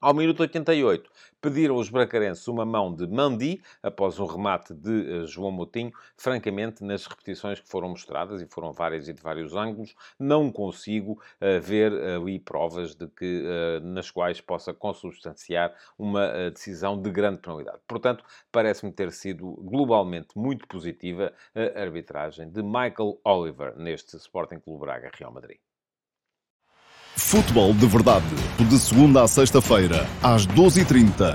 ao 0.00 0.12
minuto 0.12 0.40
88, 0.40 1.10
pediram 1.40 1.76
os 1.76 1.88
bracarenses 1.88 2.46
uma 2.48 2.64
mão 2.64 2.94
de 2.94 3.06
Mandi, 3.06 3.62
após 3.82 4.18
um 4.18 4.26
remate 4.26 4.74
de 4.74 4.90
uh, 4.90 5.26
João 5.26 5.50
Moutinho. 5.50 5.92
Francamente, 6.16 6.84
nas 6.84 7.06
repetições 7.06 7.60
que 7.60 7.68
foram 7.68 7.88
mostradas, 7.88 8.42
e 8.42 8.46
foram 8.46 8.72
várias 8.72 9.08
e 9.08 9.12
de 9.12 9.22
vários 9.22 9.54
ângulos, 9.54 9.94
não 10.18 10.50
consigo 10.50 11.12
uh, 11.12 11.60
ver 11.60 11.92
ali 11.92 12.38
provas 12.38 12.94
de 12.94 13.06
que, 13.08 13.42
uh, 13.42 13.80
nas 13.86 14.10
quais 14.10 14.40
possa 14.40 14.74
consubstanciar 14.74 15.74
uma 15.98 16.50
decisão 16.50 17.00
de 17.00 17.10
grande 17.10 17.38
penalidade. 17.38 17.78
Portanto, 17.86 18.24
parece-me 18.52 18.92
ter 18.92 19.10
sido 19.12 19.52
globalmente 19.62 20.28
muito 20.36 20.66
positiva 20.66 21.32
a 21.54 21.80
arbitragem 21.80 22.50
de 22.50 22.62
Michael 22.62 23.18
Oliver 23.24 23.76
neste 23.76 24.16
Sporting 24.16 24.58
Clube 24.58 24.80
Braga 24.80 25.10
Real 25.18 25.32
Madrid. 25.32 25.58
Futebol 27.18 27.72
de 27.72 27.86
Verdade, 27.86 28.24
de 28.58 28.78
segunda 28.78 29.22
a 29.22 29.26
sexta-feira, 29.26 30.06
às 30.22 30.46
12h30 30.46 31.34